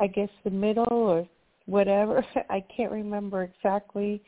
I 0.00 0.06
guess 0.08 0.28
the 0.44 0.50
middle 0.50 0.86
or 0.90 1.28
whatever. 1.66 2.24
I 2.50 2.64
can't 2.74 2.92
remember 2.92 3.42
exactly, 3.42 4.22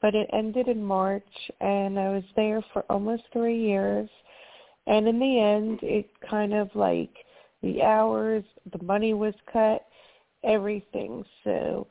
but 0.00 0.14
it 0.14 0.28
ended 0.32 0.68
in 0.68 0.82
March, 0.82 1.24
and 1.60 1.98
I 1.98 2.10
was 2.10 2.24
there 2.34 2.64
for 2.72 2.84
almost 2.90 3.24
three 3.32 3.60
years. 3.60 4.08
And 4.86 5.08
in 5.08 5.18
the 5.18 5.40
end, 5.40 5.80
it 5.82 6.08
kind 6.28 6.54
of 6.54 6.70
like 6.74 7.12
the 7.62 7.82
hours, 7.82 8.44
the 8.72 8.82
money 8.84 9.14
was 9.14 9.34
cut, 9.52 9.84
everything. 10.44 11.24
So, 11.42 11.88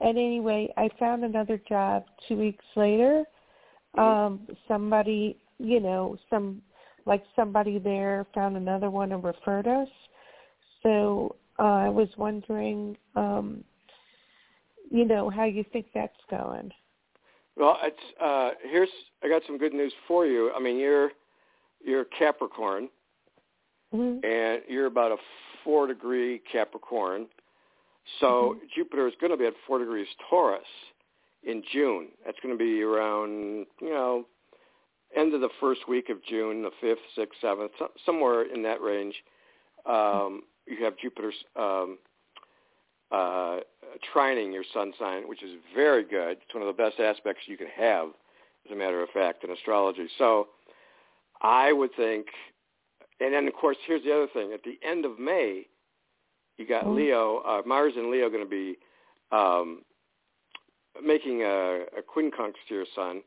and 0.00 0.18
anyway, 0.18 0.72
I 0.76 0.88
found 0.98 1.24
another 1.24 1.60
job 1.68 2.04
two 2.26 2.36
weeks 2.36 2.64
later. 2.74 3.24
Um, 3.96 4.48
somebody, 4.66 5.38
you 5.58 5.78
know, 5.78 6.16
some 6.30 6.62
like 7.04 7.22
somebody 7.36 7.78
there 7.78 8.26
found 8.34 8.56
another 8.56 8.90
one 8.90 9.12
and 9.12 9.22
referred 9.22 9.66
us. 9.66 9.88
So 10.82 11.36
uh, 11.58 11.62
I 11.62 11.88
was 11.88 12.08
wondering, 12.16 12.96
um, 13.14 13.64
you 14.92 15.06
know, 15.06 15.30
how 15.30 15.44
you 15.44 15.64
think 15.72 15.86
that's 15.94 16.12
going. 16.30 16.70
Well, 17.56 17.78
it's 17.82 17.96
uh 18.20 18.50
here's 18.62 18.88
I 19.24 19.28
got 19.28 19.42
some 19.46 19.58
good 19.58 19.72
news 19.72 19.92
for 20.06 20.26
you. 20.26 20.52
I 20.54 20.60
mean, 20.60 20.78
you're 20.78 21.10
you're 21.84 22.04
Capricorn 22.04 22.88
Mm-hmm. 23.94 24.24
and 24.24 24.62
you're 24.68 24.86
about 24.86 25.12
a 25.12 25.16
4 25.64 25.86
degree 25.86 26.40
Capricorn. 26.50 27.26
So 28.20 28.54
Mm-hmm. 28.56 28.66
Jupiter 28.74 29.06
is 29.06 29.12
going 29.20 29.32
to 29.32 29.36
be 29.36 29.44
at 29.44 29.52
4 29.66 29.80
degrees 29.80 30.06
Taurus 30.30 30.62
in 31.42 31.62
June. 31.72 32.08
That's 32.24 32.38
going 32.42 32.56
to 32.56 32.58
be 32.58 32.82
around, 32.82 33.66
you 33.82 33.90
know, 33.90 34.24
end 35.14 35.34
of 35.34 35.42
the 35.42 35.50
first 35.60 35.86
week 35.86 36.08
of 36.08 36.24
June, 36.24 36.62
the 36.62 36.70
5th, 36.82 36.96
6th, 37.18 37.26
7th, 37.44 37.88
somewhere 38.06 38.42
in 38.54 38.62
that 38.62 38.80
range. 38.80 39.14
Um 39.86 40.42
you 40.66 40.82
have 40.84 40.96
Jupiter's 40.96 41.34
um 41.56 41.98
uh, 43.12 43.60
trining 44.14 44.52
your 44.52 44.64
sun 44.72 44.92
sign, 44.98 45.28
which 45.28 45.42
is 45.42 45.52
very 45.74 46.02
good. 46.02 46.38
It's 46.42 46.54
one 46.54 46.66
of 46.66 46.74
the 46.74 46.82
best 46.82 46.98
aspects 46.98 47.42
you 47.46 47.56
can 47.56 47.68
have, 47.76 48.08
as 48.66 48.72
a 48.72 48.76
matter 48.76 49.02
of 49.02 49.10
fact, 49.10 49.44
in 49.44 49.50
astrology. 49.50 50.08
So 50.18 50.48
I 51.42 51.72
would 51.72 51.94
think, 51.96 52.26
and 53.20 53.34
then 53.34 53.46
of 53.46 53.54
course, 53.54 53.76
here's 53.86 54.02
the 54.02 54.12
other 54.14 54.28
thing. 54.32 54.52
At 54.52 54.62
the 54.64 54.78
end 54.86 55.04
of 55.04 55.18
May, 55.18 55.66
you 56.56 56.66
got 56.66 56.86
Mhm. 56.86 56.96
Leo, 56.96 57.38
uh, 57.38 57.62
Mars 57.66 57.94
and 57.96 58.10
Leo 58.10 58.28
going 58.28 58.44
to 58.44 58.48
be 58.48 58.78
um, 59.30 59.84
making 61.02 61.42
a, 61.42 61.84
a 61.96 62.02
quincunx 62.02 62.54
to 62.68 62.74
your 62.74 62.86
sun. 62.94 63.22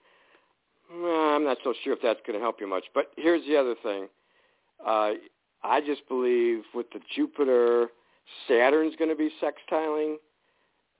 I'm 0.91 1.43
not 1.43 1.57
so 1.63 1.73
sure 1.83 1.93
if 1.93 2.01
that's 2.01 2.19
going 2.27 2.38
to 2.38 2.43
help 2.43 2.61
you 2.61 2.67
much. 2.67 2.86
But 2.93 3.11
here's 3.17 3.43
the 3.47 3.57
other 3.57 3.75
thing. 3.81 4.07
Uh, 4.86 5.13
I 5.63 5.81
just 5.81 6.07
believe 6.07 6.63
with 6.75 6.91
the 6.91 6.99
Jupiter, 7.15 7.89
Saturn's 8.47 8.95
going 8.95 9.09
to 9.09 9.15
be 9.15 9.32
sextiling. 9.41 10.15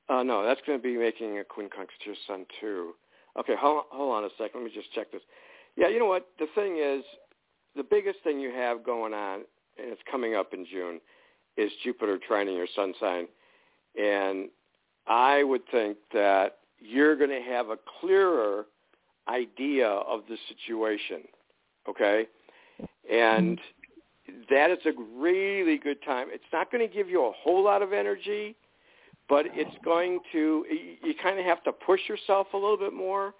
Uh, 0.10 0.24
no, 0.24 0.46
that's 0.46 0.62
going 0.68 0.78
to 0.78 0.84
be 0.84 0.98
making 0.98 1.40
a 1.40 1.44
quincunx 1.44 1.88
sun 2.28 2.46
too. 2.62 2.94
Okay, 3.40 3.54
hold, 3.60 3.86
hold 3.90 4.16
on 4.16 4.24
a 4.24 4.30
second. 4.38 4.62
Let 4.62 4.64
me 4.66 4.72
just 4.74 4.94
check 4.94 5.12
this. 5.12 5.22
Yeah, 5.76 5.90
you 5.90 6.00
know 6.00 6.06
what? 6.06 6.28
The 6.40 6.48
thing 6.56 6.78
is, 6.82 7.04
the 7.76 7.84
biggest 7.84 8.20
thing 8.24 8.40
you 8.40 8.52
have 8.52 8.86
going 8.86 9.14
on, 9.14 9.42
and 9.78 9.92
it's 9.92 10.02
coming 10.10 10.36
up 10.36 10.54
in 10.54 10.66
June, 10.66 11.02
is 11.58 11.72
Jupiter 11.84 12.20
trining 12.30 12.56
your 12.56 12.68
sun 12.76 12.94
sign. 13.00 13.28
And 14.00 14.50
I 15.08 15.44
would 15.44 15.62
think 15.72 15.98
that 16.14 16.58
you're 16.80 17.16
going 17.16 17.30
to 17.30 17.42
have 17.42 17.70
a 17.70 17.78
clearer 18.00 18.66
idea 19.28 19.88
of 19.88 20.22
the 20.30 20.38
situation, 20.48 21.24
okay? 21.90 22.28
And 23.12 23.60
that 24.50 24.72
is 24.72 24.80
a 24.86 24.92
really 25.18 25.78
good 25.78 26.02
time. 26.04 26.28
It's 26.32 26.44
not 26.52 26.72
going 26.72 26.88
to 26.88 26.94
give 26.94 27.10
you 27.10 27.26
a 27.26 27.32
whole 27.32 27.64
lot 27.64 27.82
of 27.82 27.94
energy, 27.94 28.56
but 29.30 29.46
it's 29.54 29.76
going 29.84 30.20
to, 30.32 30.66
you, 30.70 30.98
you 31.04 31.14
kind 31.22 31.40
of 31.40 31.46
have 31.46 31.64
to 31.64 31.72
push 31.72 32.02
yourself 32.08 32.48
a 32.54 32.58
little 32.58 32.78
bit 32.78 32.94
more. 32.94 33.34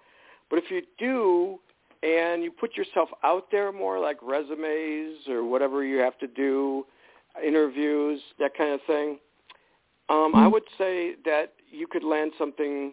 But 0.50 0.58
if 0.58 0.70
you 0.70 0.82
do, 0.98 1.58
and 2.02 2.42
you 2.44 2.50
put 2.50 2.76
yourself 2.76 3.08
out 3.24 3.50
there 3.50 3.72
more, 3.72 3.98
like 3.98 4.18
resumes 4.22 5.16
or 5.28 5.44
whatever 5.44 5.84
you 5.84 5.98
have 5.98 6.18
to 6.18 6.26
do, 6.26 6.86
interviews, 7.44 8.20
that 8.38 8.56
kind 8.56 8.72
of 8.72 8.80
thing, 8.86 9.18
um, 10.08 10.34
I 10.34 10.46
would 10.46 10.62
say 10.78 11.14
that 11.24 11.54
you 11.70 11.86
could 11.86 12.04
land 12.04 12.32
something 12.38 12.92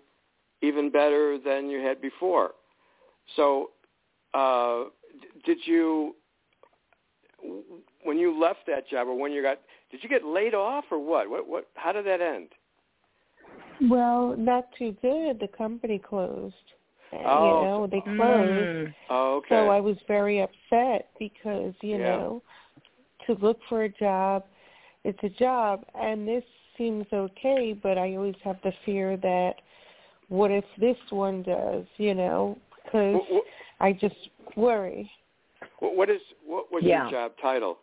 even 0.62 0.90
better 0.90 1.38
than 1.38 1.70
you 1.70 1.80
had 1.80 2.02
before. 2.02 2.52
So, 3.36 3.72
uh, 4.34 4.86
did 5.46 5.60
you, 5.66 6.16
when 8.04 8.18
you 8.18 8.38
left 8.40 8.60
that 8.68 8.88
job, 8.90 9.08
or 9.08 9.16
when 9.18 9.32
you 9.32 9.42
got, 9.42 9.60
did 9.92 10.04
you 10.04 10.10
get 10.10 10.24
laid 10.26 10.54
off, 10.54 10.86
or 10.92 11.00
what? 11.00 11.30
What? 11.30 11.48
What? 11.48 11.68
How 11.76 11.92
did 11.92 12.06
that 12.06 12.22
end? 12.22 12.50
Well, 13.90 14.36
not 14.38 14.68
too 14.78 14.96
good. 15.02 15.40
The 15.40 15.50
company 15.58 16.00
closed. 16.00 16.56
Oh. 17.14 17.46
You 17.46 17.66
know, 17.66 17.88
they 17.90 18.02
closed. 18.02 18.70
Mm. 18.70 18.96
Oh, 19.10 19.36
okay. 19.38 19.50
So 19.50 19.70
I 19.70 19.80
was 19.80 19.98
very 20.08 20.42
upset 20.42 21.10
because, 21.20 21.74
you 21.82 21.98
Yeah. 21.98 22.18
know, 22.18 22.42
to 23.28 23.34
look 23.36 23.60
for 23.70 23.84
a 23.84 23.90
job, 23.90 24.46
it's 25.04 25.22
a 25.24 25.30
job, 25.30 25.86
and 25.96 26.28
this 26.28 26.44
seems 26.78 27.06
okay, 27.14 27.74
but 27.74 27.98
I 27.98 28.16
always 28.16 28.36
have 28.44 28.60
the 28.64 28.72
fear 28.86 29.18
that 29.18 29.62
what 30.30 30.50
if 30.50 30.66
this 30.78 30.98
one 31.12 31.44
does, 31.44 31.86
you 31.98 32.16
know, 32.16 32.58
because 32.84 33.22
Wh- 33.22 33.36
wh- 33.36 33.84
I 33.84 33.94
just 33.94 34.30
worry. 34.56 35.12
What, 35.80 35.96
what 35.96 36.10
is 36.10 36.22
what 36.46 36.72
was 36.72 36.84
Yeah. 36.84 37.04
your 37.04 37.12
job 37.12 37.32
title? 37.42 37.80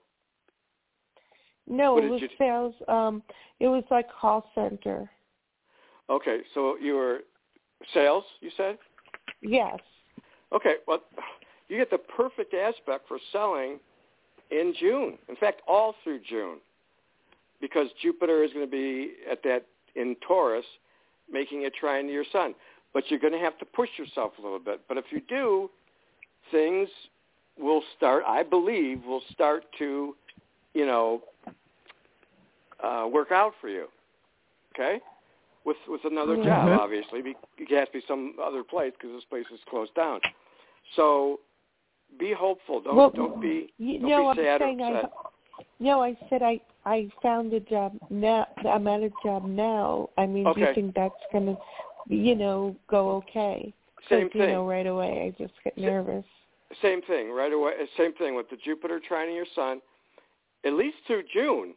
No, 1.66 1.94
What 1.94 2.04
it 2.04 2.10
was 2.10 2.22
you- 2.22 2.28
sales. 2.38 2.74
Um, 2.88 3.22
it 3.60 3.68
was 3.68 3.84
like 3.90 4.10
call 4.10 4.50
center. 4.54 5.10
Okay, 6.08 6.40
so 6.54 6.76
you 6.76 6.94
were 6.96 7.20
sales, 7.94 8.24
you 8.40 8.50
said? 8.56 8.78
Yes. 9.42 9.78
Okay, 10.52 10.76
well, 10.88 11.00
you 11.68 11.76
get 11.76 11.90
the 11.90 11.98
perfect 11.98 12.52
aspect 12.54 13.06
for 13.06 13.18
selling 13.30 13.78
in 14.50 14.74
June. 14.80 15.16
In 15.28 15.36
fact, 15.36 15.62
all 15.68 15.94
through 16.02 16.18
June, 16.28 16.58
because 17.60 17.86
Jupiter 18.02 18.42
is 18.42 18.52
going 18.52 18.66
to 18.66 18.70
be 18.70 19.12
at 19.30 19.42
that 19.44 19.66
in 19.94 20.16
Taurus, 20.26 20.66
making 21.30 21.66
a 21.66 21.70
trine 21.70 22.06
to 22.06 22.12
your 22.12 22.24
sun. 22.32 22.56
But 22.92 23.08
you're 23.08 23.20
going 23.20 23.32
to 23.32 23.38
have 23.38 23.56
to 23.58 23.64
push 23.64 23.90
yourself 23.96 24.32
a 24.40 24.42
little 24.42 24.58
bit. 24.58 24.80
But 24.88 24.96
if 24.98 25.04
you 25.12 25.20
do, 25.28 25.70
things 26.50 26.88
will 27.61 27.82
start. 27.96 28.24
I 28.26 28.42
believe 28.42 29.04
will 29.04 29.22
start 29.32 29.64
to, 29.78 30.16
you 30.74 30.86
know, 30.86 31.22
uh, 32.82 33.06
work 33.12 33.30
out 33.32 33.52
for 33.61 33.68
you. 33.68 33.86
Okay, 34.74 35.00
with 35.64 35.76
with 35.88 36.04
another 36.04 36.36
Mhm. 36.36 36.44
job, 36.44 36.68
obviously. 36.80 37.22
Be- 37.22 37.36
It 37.58 37.70
has 37.70 37.88
to 37.88 37.92
be 37.94 38.00
some 38.06 38.38
other 38.42 38.64
place 38.64 38.92
because 38.94 39.12
this 39.12 39.24
place 39.24 39.46
is 39.50 39.62
closed 39.64 39.94
down. 39.94 40.20
So 40.94 41.40
be 42.18 42.32
hopeful. 42.32 42.80
Don't 42.80 42.96
Well, 42.96 43.11
don't 43.11 43.40
be 43.40 43.72
You, 43.78 43.98
don't 43.98 44.08
no, 44.11 44.16
be 44.22 44.28
I'm 44.30 44.36
sad 44.36 44.62
or 44.62 44.64
saying 44.66 44.82
I. 44.82 45.08
No, 45.78 46.02
I 46.02 46.16
said 46.28 46.42
I 46.42 46.61
I 46.84 47.11
found 47.22 47.52
a 47.52 47.61
job 47.61 47.98
now. 48.11 48.46
I'm 48.64 48.86
at 48.86 49.02
a 49.02 49.11
job 49.22 49.44
now. 49.44 50.08
I 50.16 50.26
mean, 50.26 50.50
do 50.52 50.61
you 50.61 50.74
think 50.74 50.94
that's 50.94 51.14
gonna, 51.32 51.56
you 52.06 52.34
know, 52.34 52.76
go 52.86 53.11
okay? 53.16 53.72
Same 54.08 54.24
You 54.24 54.40
thing. 54.40 54.50
know, 54.52 54.66
right 54.68 54.86
away 54.86 55.26
I 55.26 55.42
just 55.42 55.54
get 55.62 55.76
nervous. 55.76 56.24
Same 56.82 57.02
thing, 57.02 57.30
right 57.32 57.52
away. 57.52 57.72
uh, 57.80 57.86
Same 57.96 58.12
thing 58.14 58.34
with 58.34 58.48
the 58.50 58.56
Jupiter 58.56 59.00
trining 59.00 59.34
your 59.34 59.46
sun. 59.54 59.80
At 60.64 60.74
least 60.74 60.96
through 61.06 61.24
June, 61.32 61.74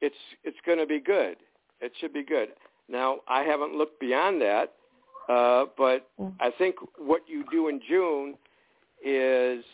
it's 0.00 0.16
it's 0.44 0.58
going 0.66 0.78
to 0.78 0.86
be 0.86 1.00
good. 1.00 1.36
It 1.80 1.92
should 2.00 2.12
be 2.12 2.22
good. 2.24 2.48
Now, 2.88 3.18
I 3.28 3.42
haven't 3.42 3.74
looked 3.74 3.98
beyond 4.00 4.40
that, 4.42 4.72
uh, 5.28 5.66
but 5.76 6.08
Mm. 6.20 6.34
I 6.40 6.50
think 6.50 6.76
what 6.98 7.22
you 7.28 7.44
do 7.50 7.68
in 7.68 7.80
June 7.88 8.36
is 9.04 9.64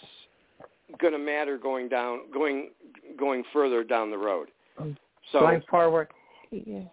going 0.98 1.12
to 1.12 1.18
matter 1.18 1.58
going 1.58 1.88
down, 1.88 2.30
going 2.32 2.70
going 3.18 3.44
further 3.52 3.82
down 3.84 4.10
the 4.10 4.18
road. 4.18 4.48
So 5.30 5.40
Going 5.40 5.62
forward. 5.70 6.08
Yeah. 6.50 6.84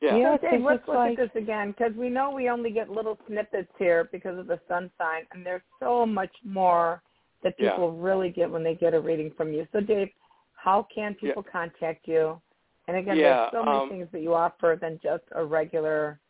Yeah, 0.00 0.16
Yeah, 0.16 0.36
so 0.36 0.42
Dave, 0.42 0.50
'cause 0.50 0.60
let's 0.62 0.88
look 0.88 0.96
like- 0.96 1.18
at 1.18 1.32
this 1.32 1.42
again 1.42 1.70
because 1.72 1.94
we 1.94 2.08
know 2.08 2.30
we 2.30 2.48
only 2.50 2.70
get 2.70 2.90
little 2.90 3.18
snippets 3.26 3.72
here 3.78 4.04
because 4.04 4.38
of 4.38 4.46
the 4.46 4.60
sun 4.68 4.90
sign, 4.98 5.26
and 5.32 5.44
there's 5.44 5.62
so 5.80 6.04
much 6.06 6.34
more 6.44 7.02
that 7.42 7.54
Yeah. 7.58 7.70
people 7.70 7.92
really 7.92 8.30
get 8.30 8.50
when 8.50 8.62
they 8.62 8.74
get 8.74 8.94
a 8.94 9.00
reading 9.00 9.30
from 9.32 9.52
you. 9.52 9.66
So, 9.72 9.80
Dave, 9.80 10.10
how 10.54 10.82
can 10.84 11.14
people 11.14 11.42
contact 11.42 12.06
you? 12.08 12.40
And 12.88 12.96
again, 12.96 13.16
Yeah, 13.16 13.36
there's 13.36 13.50
so 13.52 13.62
many 13.64 13.78
um, 13.78 13.88
things 13.88 14.10
that 14.12 14.20
you 14.20 14.34
offer 14.34 14.76
than 14.80 14.98
just 15.00 15.24
a 15.32 15.44
regular 15.44 16.20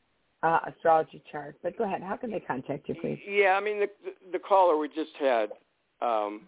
uh, 0.42 0.60
astrology 0.66 1.20
chart. 1.30 1.56
But 1.62 1.76
go 1.76 1.84
ahead, 1.84 2.02
how 2.02 2.16
can 2.16 2.30
they 2.30 2.38
contact 2.40 2.88
you, 2.88 2.94
please? 2.94 3.18
Yeah, 3.26 3.56
I 3.56 3.60
mean 3.60 3.80
the 3.80 3.90
the, 4.04 4.14
the 4.32 4.38
caller 4.38 4.76
we 4.76 4.88
just 4.88 5.14
had 5.16 5.50
um, 6.02 6.46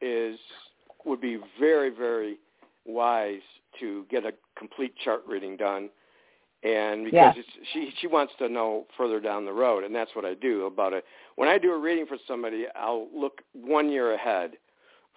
is 0.00 0.38
would 1.04 1.20
be 1.20 1.38
very 1.58 1.90
very 1.90 2.38
wise 2.86 3.42
to 3.80 4.06
get 4.08 4.24
a 4.24 4.32
complete 4.56 4.94
chart 5.04 5.22
reading 5.26 5.56
done, 5.56 5.90
and 6.62 7.04
because 7.04 7.34
Yes. 7.36 7.38
it's, 7.38 7.68
she 7.72 7.92
she 8.00 8.06
wants 8.06 8.32
to 8.38 8.48
know 8.48 8.86
further 8.96 9.20
down 9.20 9.44
the 9.44 9.52
road, 9.52 9.84
and 9.84 9.94
that's 9.94 10.14
what 10.14 10.24
I 10.24 10.34
do 10.34 10.66
about 10.66 10.92
it. 10.92 11.04
When 11.36 11.48
I 11.48 11.58
do 11.58 11.72
a 11.72 11.78
reading 11.78 12.06
for 12.06 12.16
somebody, 12.26 12.66
I'll 12.76 13.08
look 13.14 13.42
one 13.52 13.88
year 13.90 14.12
ahead 14.14 14.52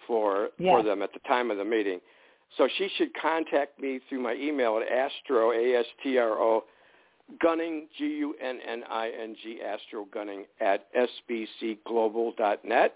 for 0.06 0.50
for 0.58 0.82
them 0.82 1.02
at 1.02 1.12
the 1.12 1.20
time 1.20 1.50
of 1.50 1.58
the 1.58 1.64
meeting. 1.64 2.00
So 2.56 2.68
she 2.76 2.88
should 2.96 3.12
contact 3.14 3.80
me 3.80 4.00
through 4.08 4.20
my 4.20 4.34
email 4.34 4.78
at 4.78 4.88
astro 4.90 5.52
a 5.52 5.74
s 5.74 5.86
t 6.02 6.18
r 6.18 6.30
o 6.30 6.64
gunning 7.40 7.88
g 7.96 8.04
u 8.18 8.34
n 8.40 8.60
n 8.66 8.84
i 8.88 9.08
n 9.10 9.34
g 9.42 9.60
astro 9.62 10.06
gunning 10.12 10.44
at 10.60 10.86
sbcglobal.net, 10.94 12.94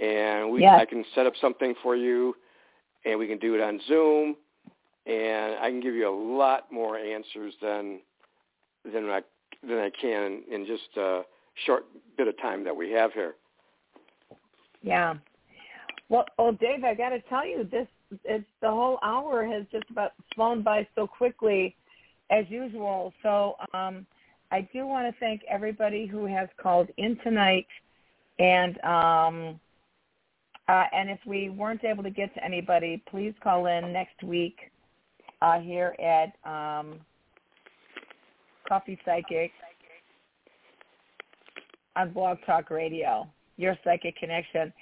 and 0.00 0.50
we 0.50 0.62
Yes. 0.62 0.80
I 0.80 0.84
can 0.84 1.04
set 1.14 1.26
up 1.26 1.34
something 1.40 1.74
for 1.82 1.96
you, 1.96 2.36
and 3.04 3.18
we 3.18 3.26
can 3.26 3.38
do 3.38 3.54
it 3.54 3.60
on 3.60 3.80
Zoom, 3.86 4.36
and 5.06 5.54
I 5.60 5.70
can 5.70 5.80
give 5.80 5.94
you 5.94 6.08
a 6.08 6.16
lot 6.36 6.70
more 6.72 6.98
answers 6.98 7.54
than 7.62 8.00
than 8.84 9.08
I 9.08 9.22
than 9.62 9.78
I 9.78 9.90
can 10.00 10.42
in 10.50 10.66
just 10.66 10.96
a 10.96 11.22
short 11.64 11.86
bit 12.16 12.28
of 12.28 12.38
time 12.38 12.64
that 12.64 12.76
we 12.76 12.90
have 12.92 13.12
here. 13.12 13.34
Yeah. 14.82 15.14
Well, 16.08 16.24
well, 16.38 16.52
Dave, 16.52 16.84
I 16.84 16.94
got 16.94 17.10
to 17.10 17.20
tell 17.22 17.46
you, 17.46 17.64
this 17.70 17.88
it's 18.24 18.44
the 18.60 18.70
whole 18.70 18.98
hour 19.02 19.44
has 19.46 19.64
just 19.72 19.90
about 19.90 20.12
flown 20.34 20.62
by 20.62 20.86
so 20.94 21.06
quickly, 21.06 21.74
as 22.30 22.44
usual. 22.48 23.12
So 23.22 23.56
um, 23.74 24.06
I 24.52 24.68
do 24.72 24.86
want 24.86 25.12
to 25.12 25.18
thank 25.18 25.42
everybody 25.48 26.06
who 26.06 26.26
has 26.26 26.48
called 26.60 26.88
in 26.96 27.18
tonight, 27.24 27.66
and 28.38 28.78
um, 28.84 29.60
uh, 30.68 30.84
and 30.92 31.10
if 31.10 31.20
we 31.26 31.48
weren't 31.48 31.84
able 31.84 32.02
to 32.02 32.10
get 32.10 32.32
to 32.34 32.44
anybody, 32.44 33.02
please 33.08 33.34
call 33.42 33.66
in 33.66 33.92
next 33.92 34.22
week 34.22 34.70
uh, 35.46 35.60
here 35.60 35.94
at 36.00 36.32
um, 36.44 36.98
Coffee 38.68 38.98
Psychic 39.04 39.52
on 41.94 42.12
Blog 42.12 42.38
Talk 42.44 42.70
Radio, 42.70 43.28
your 43.56 43.76
psychic 43.84 44.16
connection. 44.16 44.72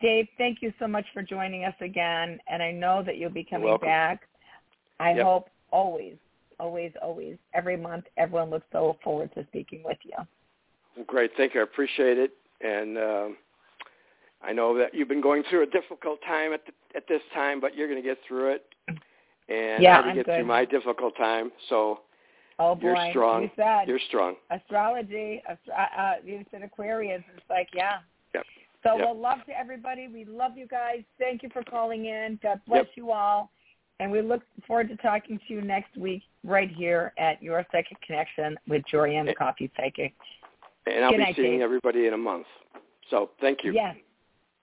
Dave, 0.00 0.26
thank 0.36 0.58
you 0.60 0.72
so 0.78 0.86
much 0.86 1.06
for 1.14 1.22
joining 1.22 1.64
us 1.64 1.74
again, 1.80 2.38
and 2.50 2.62
I 2.62 2.72
know 2.72 3.02
that 3.06 3.16
you'll 3.16 3.30
be 3.30 3.44
coming 3.44 3.76
back. 3.78 4.22
I 5.00 5.14
Yep. 5.14 5.24
hope 5.24 5.48
always, 5.70 6.16
always, 6.60 6.92
always, 7.00 7.38
every 7.54 7.76
month, 7.76 8.04
everyone 8.16 8.50
looks 8.50 8.66
so 8.70 8.98
forward 9.02 9.32
to 9.34 9.44
speaking 9.46 9.82
with 9.82 9.98
you. 10.04 11.04
Great, 11.06 11.30
thank 11.36 11.54
you. 11.54 11.60
I 11.60 11.64
appreciate 11.64 12.18
it, 12.18 12.32
and 12.60 12.98
um, 12.98 13.36
I 14.42 14.52
know 14.52 14.76
that 14.76 14.94
you've 14.94 15.08
been 15.08 15.22
going 15.22 15.42
through 15.48 15.62
a 15.62 15.66
difficult 15.66 16.20
time 16.26 16.52
at 16.52 16.66
the, 16.66 16.72
at 16.94 17.08
this 17.08 17.22
time, 17.32 17.60
but 17.60 17.74
you're 17.74 17.88
going 17.88 18.02
to 18.02 18.06
get 18.06 18.18
through 18.28 18.52
it. 18.52 18.66
And 19.52 19.82
Yeah, 19.82 19.96
had 19.96 20.02
to 20.02 20.08
I'm 20.08 20.14
get 20.14 20.26
good. 20.26 20.36
through 20.36 20.46
my 20.46 20.64
difficult 20.64 21.16
time, 21.16 21.52
so 21.68 22.00
Oh 22.58 22.74
boy, 22.74 22.86
you're 22.88 23.10
strong. 23.10 23.42
you 23.42 23.50
said 23.56 23.88
You're 23.88 23.98
strong. 24.08 24.36
astrology. 24.50 25.42
Astro- 25.48 25.74
uh, 25.74 26.14
you 26.24 26.44
said 26.50 26.62
Aquarius. 26.62 27.22
It's 27.36 27.44
like 27.50 27.68
yeah. 27.74 27.98
Yep. 28.34 28.44
So 28.82 28.96
Yep. 28.96 29.04
well, 29.04 29.18
love 29.18 29.44
to 29.46 29.58
everybody. 29.58 30.08
We 30.08 30.24
love 30.24 30.56
you 30.56 30.66
guys. 30.66 31.02
Thank 31.18 31.42
you 31.42 31.50
for 31.52 31.62
calling 31.64 32.06
in. 32.06 32.38
God 32.42 32.60
bless 32.66 32.86
Yep. 32.86 32.96
you 32.96 33.10
all. 33.12 33.50
And 34.00 34.10
we 34.10 34.22
look 34.22 34.42
forward 34.66 34.88
to 34.88 34.96
talking 34.96 35.38
to 35.38 35.54
you 35.54 35.60
next 35.60 35.96
week 35.96 36.22
right 36.44 36.70
here 36.70 37.12
at 37.18 37.42
Your 37.42 37.64
Psychic 37.70 38.00
Connection 38.00 38.58
with 38.66 38.82
Jorianne 38.92 39.26
the 39.26 39.34
Coffee 39.34 39.70
Psychic. 39.76 40.14
And 40.86 41.04
I'll 41.04 41.10
Good 41.12 41.18
be 41.18 41.22
night, 41.24 41.36
seeing 41.36 41.52
Dave. 41.58 41.60
everybody 41.62 42.06
in 42.06 42.14
a 42.14 42.18
month. 42.18 42.46
So 43.10 43.30
thank 43.40 43.62
you. 43.62 43.72
Yes. 43.72 43.96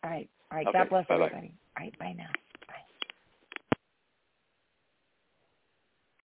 All 0.03 0.09
right. 0.09 0.29
All 0.51 0.57
right. 0.57 0.67
Okay, 0.67 0.77
God 0.77 0.89
bless 0.89 1.07
bye-bye. 1.07 1.25
everybody. 1.25 1.53
All 1.77 1.83
right. 1.83 1.99
Bye 1.99 2.15
now. 2.17 2.29